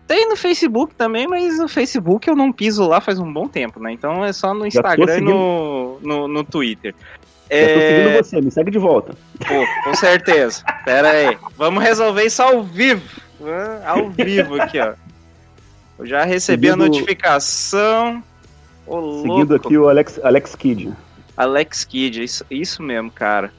[0.07, 3.79] Tem no Facebook também, mas no Facebook eu não piso lá faz um bom tempo,
[3.81, 3.91] né?
[3.91, 6.93] Então é só no Instagram e no, no, no Twitter.
[6.99, 7.13] Já tô
[7.49, 9.13] É, seguindo você, me segue de volta.
[9.39, 10.63] pô, com certeza.
[10.85, 11.37] Pera aí.
[11.57, 13.03] Vamos resolver isso ao vivo.
[13.85, 14.93] Ao vivo aqui, ó.
[15.99, 18.23] Eu já recebi a notificação.
[18.87, 19.67] Ô, Seguindo louco.
[19.67, 20.93] aqui o Alex, Alex Kidd.
[21.35, 23.51] Alex Kidd, isso, isso mesmo, cara.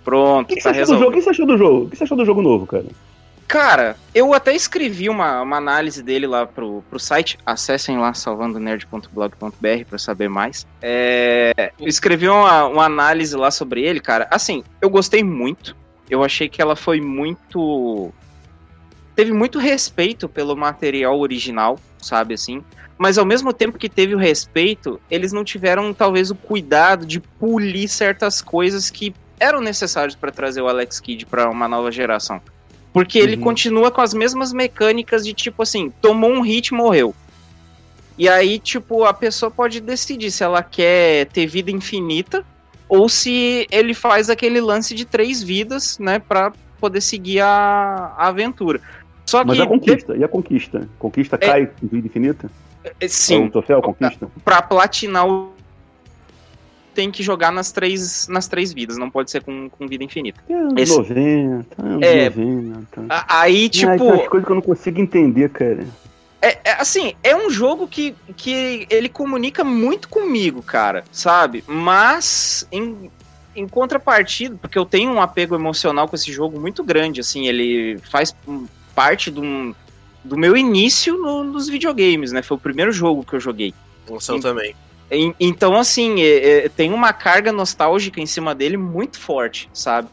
[0.00, 1.10] O Pronto, que, que tá você do jogo?
[1.10, 1.84] O que você achou do jogo?
[1.84, 2.86] O que você achou do jogo novo, cara?
[3.48, 7.38] Cara, eu até escrevi uma, uma análise dele lá pro, pro site.
[7.46, 10.66] Acessem lá salvandonerd.blog.br pra saber mais.
[10.82, 14.28] É, eu escrevi uma, uma análise lá sobre ele, cara.
[14.30, 15.74] Assim, eu gostei muito.
[16.10, 18.12] Eu achei que ela foi muito.
[19.16, 22.62] Teve muito respeito pelo material original, sabe assim?
[22.98, 27.20] Mas ao mesmo tempo que teve o respeito, eles não tiveram talvez o cuidado de
[27.20, 32.40] polir certas coisas que eram necessárias pra trazer o Alex Kidd pra uma nova geração.
[32.92, 33.42] Porque ele Uhum.
[33.42, 37.14] continua com as mesmas mecânicas de tipo assim, tomou um hit, morreu.
[38.18, 42.44] E aí, tipo, a pessoa pode decidir se ela quer ter vida infinita
[42.88, 48.26] ou se ele faz aquele lance de três vidas, né, pra poder seguir a, a
[48.26, 48.80] aventura.
[49.24, 50.88] Só Mas que, a conquista, e a conquista?
[50.98, 52.50] Conquista cai com vida infinita?
[53.00, 54.28] É sim, troféu, conquista?
[54.44, 55.52] pra platinar o
[56.94, 60.40] tem que jogar nas três, nas três vidas, não pode ser com, com vida infinita.
[60.48, 62.28] É Esse- 90, uns É.
[62.28, 63.06] 90.
[63.08, 65.86] A- Aí, Ai, tipo, tem umas coisas que eu não consigo entender, cara.
[66.42, 71.62] É, é, assim, é um jogo que, que ele comunica muito comigo, cara, sabe?
[71.68, 73.08] Mas em,
[73.54, 77.98] em contrapartida, porque eu tenho um apego emocional com esse jogo muito grande, assim, ele
[78.10, 78.34] faz
[78.94, 79.72] parte de um-
[80.24, 82.42] do meu início no- nos videogames, né?
[82.42, 83.72] Foi o primeiro jogo que eu joguei.
[84.36, 84.74] Eu também.
[85.10, 90.08] En- Então, assim, é- é, tem uma carga nostálgica em cima dele muito forte, sabe?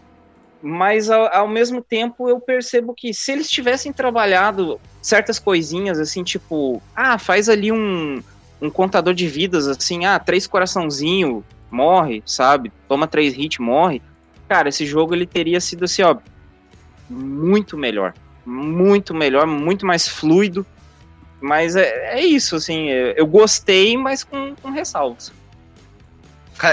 [0.61, 6.23] Mas ao, ao mesmo tempo eu percebo que se eles tivessem trabalhado certas coisinhas, assim,
[6.23, 8.21] tipo, ah, faz ali um,
[8.61, 12.71] um contador de vidas, assim, ah, três coraçãozinho, morre, sabe?
[12.87, 14.01] Toma três hits, morre.
[14.47, 16.15] Cara, esse jogo ele teria sido assim, ó,
[17.09, 18.13] muito melhor.
[18.45, 20.65] Muito melhor, muito mais fluido.
[21.41, 25.31] Mas é, é isso, assim, eu gostei, mas com, com ressalvas.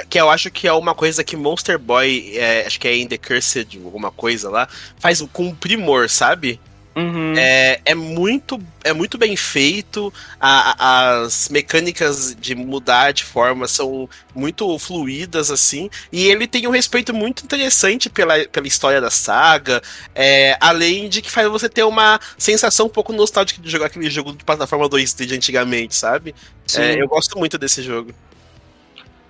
[0.08, 3.08] Que eu acho que é uma coisa que Monster Boy, é, acho que é In
[3.08, 4.68] The Cursed, alguma coisa lá,
[4.98, 6.60] faz com primor, sabe?
[6.94, 7.34] Uhum.
[7.38, 13.66] É, é, muito, é muito bem feito, a- a- as mecânicas de mudar de forma
[13.66, 19.10] são muito fluídas, assim, e ele tem um respeito muito interessante pela, pela história da
[19.10, 19.80] saga,
[20.14, 24.10] é, além de que faz você ter uma sensação um pouco nostálgica de jogar aquele
[24.10, 26.34] jogo de plataforma 2D de antigamente, sabe?
[26.76, 28.12] É, eu gosto muito desse jogo.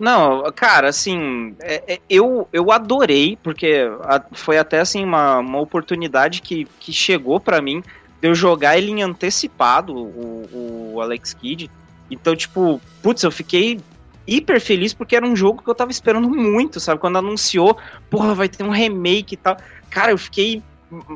[0.03, 5.61] Não, cara, assim, é- é- eu, eu adorei, porque a- foi até assim uma, uma
[5.61, 7.85] oportunidade que, que chegou pra mim
[8.21, 11.71] de eu jogar ele em antecipado, o, o Alex Kidd.
[12.11, 13.79] Então, tipo, putz, eu fiquei
[14.27, 17.01] hiper feliz porque era um jogo que eu tava esperando muito, sabe?
[17.01, 17.79] Quando anunciou,
[18.11, 19.57] porra, vai ter um remake e tal.
[19.89, 20.61] Cara, eu fiquei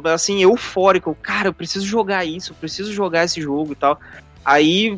[0.05, 1.13] assim, eufórico.
[1.21, 3.99] Cara, eu preciso jogar isso, eu preciso jogar esse jogo e tal.
[4.45, 4.97] Aí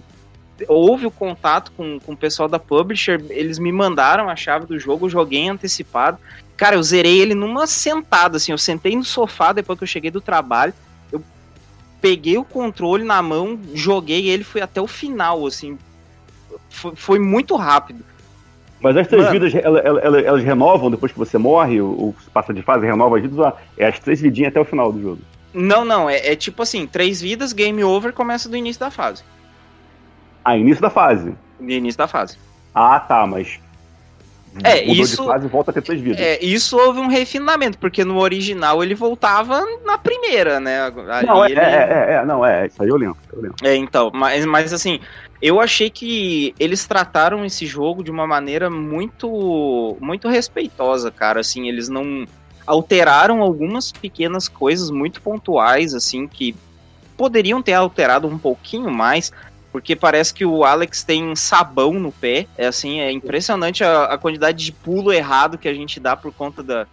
[0.66, 4.78] houve o contato com, com o pessoal da publisher, eles me mandaram a chave do
[4.78, 6.18] jogo, joguei antecipado.
[6.56, 10.10] Cara, eu zerei ele numa sentada, assim, eu sentei no sofá depois que eu cheguei
[10.10, 10.74] do trabalho,
[11.12, 11.22] eu
[12.00, 15.78] peguei o controle na mão, joguei ele, fui até o final, assim,
[16.68, 18.04] foi, foi muito rápido.
[18.80, 19.32] Mas as três Mano.
[19.40, 23.16] vidas, ela- ela- ela- elas renovam depois que você morre, ou, passa de fase, renova
[23.16, 25.18] as vidas, é as três vidinhas até o final do jogo.
[25.52, 29.22] Não, não, é, é tipo assim, três vidas, game over, começa do início da fase.
[30.48, 31.34] Ah, início da fase.
[31.60, 32.38] Do início da fase.
[32.74, 33.58] Ah, tá, mas.
[34.64, 36.18] É, mudou isso- de fase e volta a ter três vidas.
[36.20, 40.82] É, isso houve um refinamento, porque no original ele voltava na primeira, né?
[41.10, 43.56] Ali não, é, ele- é, é, é, não, é, isso aí eu lembro, eu lembro.
[43.62, 45.00] É, então, mas, mas assim,
[45.40, 51.68] eu achei que eles trataram esse jogo de uma maneira muito muito respeitosa, cara, assim,
[51.68, 52.26] eles não
[52.66, 56.56] alteraram algumas pequenas coisas muito pontuais, assim, que
[57.16, 59.32] poderiam ter alterado um pouquinho mais,
[59.70, 64.18] porque parece que o Alex tem sabão no pé, é assim, é impressionante a, a
[64.18, 66.86] quantidade de pulo errado que a gente dá por conta da,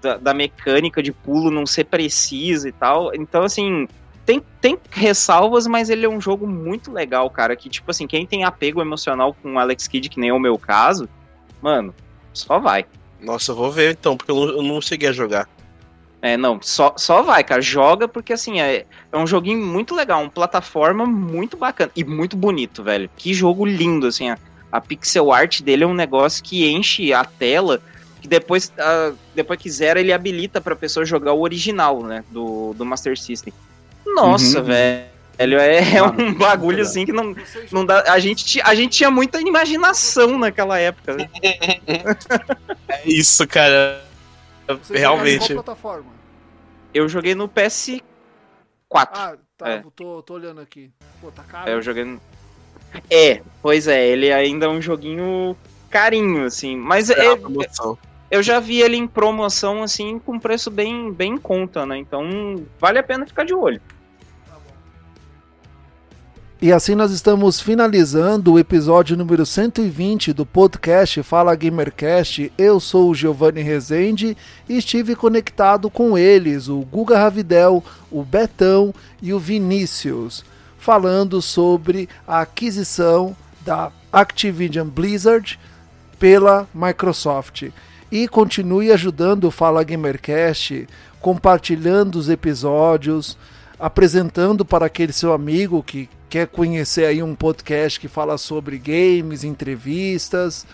[0.00, 3.86] da, da mecânica de pulo não ser precisa e tal, então assim,
[4.24, 7.54] tem, tem ressalvas, mas ele é um jogo muito legal, cara.
[7.54, 10.40] Que, tipo assim, quem tem apego emocional com o Alex Kidd, que nem é o
[10.40, 11.08] meu caso,
[11.60, 11.94] mano,
[12.32, 12.86] só vai.
[13.20, 15.48] Nossa, eu vou ver então, porque eu não, eu não cheguei a jogar.
[16.26, 17.60] É, não, só, só vai, cara.
[17.60, 22.34] Joga, porque assim, é, é um joguinho muito legal, uma plataforma muito bacana e muito
[22.34, 23.10] bonito, velho.
[23.14, 24.30] Que jogo lindo, assim.
[24.30, 24.38] A,
[24.72, 27.78] a pixel art dele é um negócio que enche a tela,
[28.22, 32.72] que depois, ah, depois que zera, ele habilita pra pessoa jogar o original, né, do,
[32.72, 33.52] do Master System.
[34.06, 34.64] Nossa, Uhum.
[34.64, 37.36] velho, é, é Ah, um bagulho assim que não,
[37.70, 38.02] não dá.
[38.10, 41.16] A gente, a gente tinha muita imaginação naquela época.
[41.16, 41.28] né?
[42.88, 44.02] É isso, cara.
[44.66, 45.34] Você Realmente.
[45.36, 46.10] em qual plataforma?
[46.92, 48.02] Eu joguei no PS4.
[48.92, 49.84] Ah, Tá, É.
[49.94, 50.90] tô, tô olhando aqui.
[51.20, 51.70] Pô, tá caro.
[51.70, 52.18] É, eu joguei.
[53.08, 55.56] É, pois é, ele ainda é um joguinho
[55.88, 56.76] carinho, assim.
[56.76, 57.38] Mas É é,
[58.30, 61.96] eu já vi ele em promoção, assim, com preço bem, bem em conta, né?
[61.98, 63.80] Então vale a pena ficar de olho.
[66.64, 72.50] E assim nós estamos finalizando o episódio número 120 do podcast Fala Gamercast.
[72.56, 74.34] Eu sou o Giovanni Rezende
[74.66, 80.42] e estive conectado com eles, o Guga Ravidel, o Betão e o Vinícius,
[80.78, 85.60] falando sobre a aquisição da Activision Blizzard
[86.18, 87.64] pela Microsoft.
[88.10, 90.88] E continue ajudando o Fala Gamercast,
[91.20, 93.36] compartilhando os episódios,
[93.84, 99.44] apresentando para aquele seu amigo que quer conhecer aí um podcast que fala sobre games,
[99.44, 100.66] entrevistas.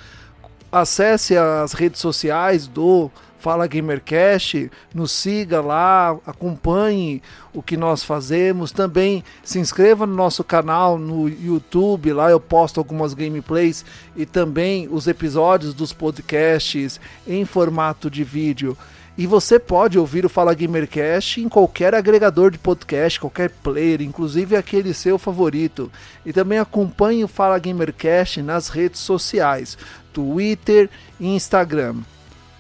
[0.71, 3.11] Acesse as redes sociais do
[3.41, 7.21] Fala Gamercast, nos siga lá, acompanhe
[7.53, 8.71] o que nós fazemos.
[8.71, 13.85] Também se inscreva no nosso canal no YouTube, lá eu posto algumas gameplays
[14.15, 18.79] e também os episódios dos podcasts em formato de vídeo.
[19.21, 24.57] E você pode ouvir o Fala Gamercast em qualquer agregador de podcast, qualquer player, inclusive
[24.57, 25.93] aquele seu favorito.
[26.25, 29.77] E também acompanhe o Fala Gamercast nas redes sociais,
[30.11, 30.89] Twitter
[31.21, 31.97] e Instagram.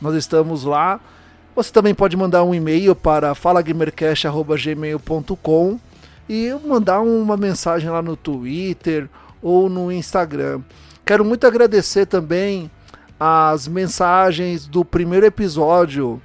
[0.02, 1.00] Nós estamos lá.
[1.56, 5.80] Você também pode mandar um e-mail para falagamercast.gmail.com
[6.28, 9.08] e mandar uma mensagem lá no Twitter
[9.40, 10.60] ou no Instagram.
[11.06, 12.70] Quero muito agradecer também
[13.18, 16.20] as mensagens do primeiro episódio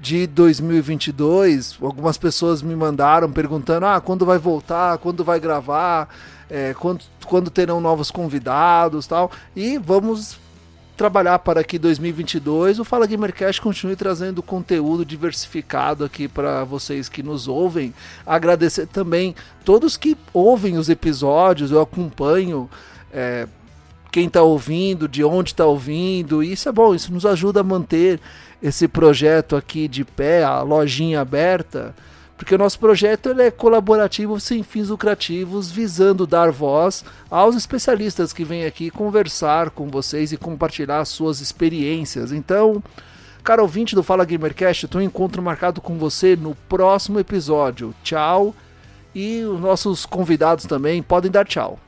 [0.00, 1.76] de 2022.
[1.80, 6.08] Algumas pessoas me mandaram perguntando: ah, quando vai voltar, quando vai gravar,
[6.48, 9.30] é, quando, quando terão novos convidados tal.
[9.54, 10.38] E vamos
[10.96, 17.22] trabalhar para que 2022 o Fala Gamercast continue trazendo conteúdo diversificado aqui para vocês que
[17.22, 17.94] nos ouvem.
[18.26, 22.68] Agradecer também todos que ouvem os episódios, eu acompanho.
[23.12, 23.48] É,
[24.12, 28.20] quem está ouvindo, de onde está ouvindo, isso é bom, isso nos ajuda a manter
[28.62, 31.94] esse projeto aqui de pé, a lojinha aberta,
[32.36, 38.32] porque o nosso projeto ele é colaborativo sem fins lucrativos, visando dar voz aos especialistas
[38.32, 42.32] que vêm aqui conversar com vocês e compartilhar suas experiências.
[42.32, 42.82] Então,
[43.44, 47.94] cara ouvinte do Fala Gamercast, eu tenho um encontro marcado com você no próximo episódio.
[48.02, 48.54] Tchau.
[49.14, 51.78] E os nossos convidados também podem dar tchau.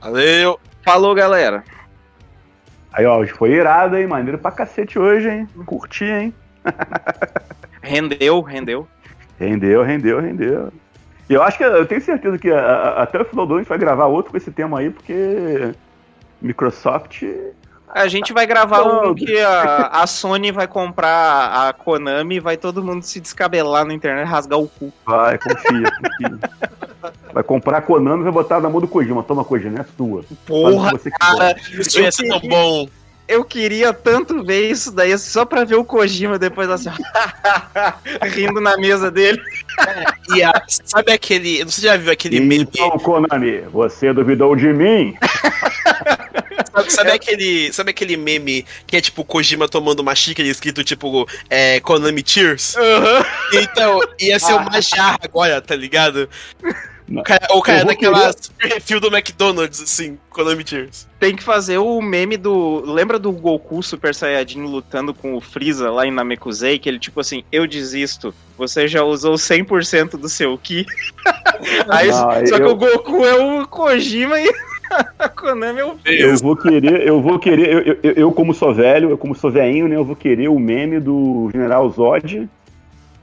[0.00, 0.58] Valeu!
[0.84, 1.64] Falou, galera.
[2.96, 4.06] Aí, ó, hoje foi irado, hein?
[4.06, 5.46] Maneiro pra cacete hoje, hein?
[5.66, 6.34] Curti, hein?
[7.82, 8.88] Rendeu, rendeu.
[9.38, 10.72] Rendeu, rendeu, rendeu.
[11.28, 13.58] E eu acho que eu tenho certeza que a- a- até o final do ano
[13.60, 15.72] a gente vai gravar outro com esse tema aí, porque
[16.40, 17.22] Microsoft.
[17.88, 22.56] A gente vai gravar um que a, a Sony vai comprar a Konami e vai
[22.56, 24.92] todo mundo se descabelar na internet, rasgar o cu.
[25.04, 26.38] Vai, confia, confia.
[27.32, 29.22] Vai comprar a Konami e vai botar na mão do Kojima.
[29.22, 30.24] Toma, Kojima, é sua.
[30.46, 32.88] Porra, cara, Isso ia ser tão bom.
[33.28, 36.90] Eu queria tanto ver isso daí só pra ver o Kojima depois assim,
[38.34, 39.40] rindo na mesa dele.
[40.34, 41.64] E a- sabe aquele.
[41.64, 42.62] Não sei se você já viu aquele meme.
[42.72, 45.16] Então, Konami, você duvidou de mim?
[46.72, 50.84] Sabe, sabe aquele, sabe aquele meme que é tipo Kojima tomando uma xícara e escrito
[50.84, 52.74] tipo é, Konami Cheers?
[53.52, 56.28] Então, ia ser uma jarra agora, tá ligado?
[57.08, 57.94] O cara, o cara
[58.32, 61.06] super refil do McDonald's, assim, Konami Cheers.
[61.20, 62.82] Tem que fazer o meme do.
[62.84, 66.78] Lembra do Goku Super Saiyajin lutando com o Freeza lá em Namekusei?
[66.80, 68.34] Que ele, tipo assim, eu desisto.
[68.58, 70.84] Você já usou 100% do seu Ki.
[71.88, 74.52] Aí, Não, só que eu- o Goku é o Kojima e
[75.18, 78.74] a Konami é o Eu vou querer, eu vou querer, eu, eu, eu como sou
[78.74, 82.48] velho, eu como sou velhinho, né, eu vou querer o meme do General Zod,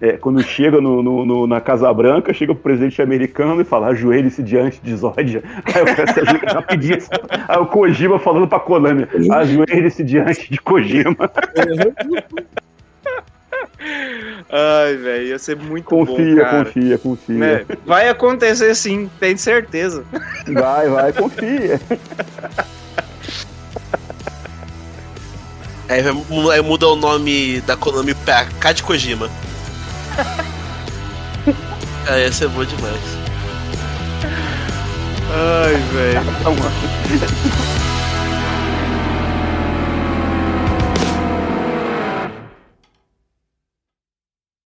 [0.04, 3.88] é, quando chega no, no- no- na Casa Branca, chega pro presidente americano e fala,
[3.88, 5.16] ajoelhe-se diante de Zod.
[5.18, 6.98] Aí eu peço ajuda rapidinho.
[7.48, 11.16] Aí o Kojima falando pra Konami, ajoelhe-se diante de Kojima.
[14.50, 16.66] Ai, velho, ia ser muito Confia, bom, cara.
[16.66, 17.36] confia, confia.
[17.38, 17.66] Né?
[17.86, 20.04] Vai acontecer sim, tem certeza.
[20.48, 21.80] Vai, vai, confia.
[25.90, 29.30] Aí, mu- aí muda o nome da Konami pra K de Kojima.
[32.06, 33.02] Cara, ia ser bom demais.
[35.32, 36.22] Ai, velho.
[36.40, 36.56] Então,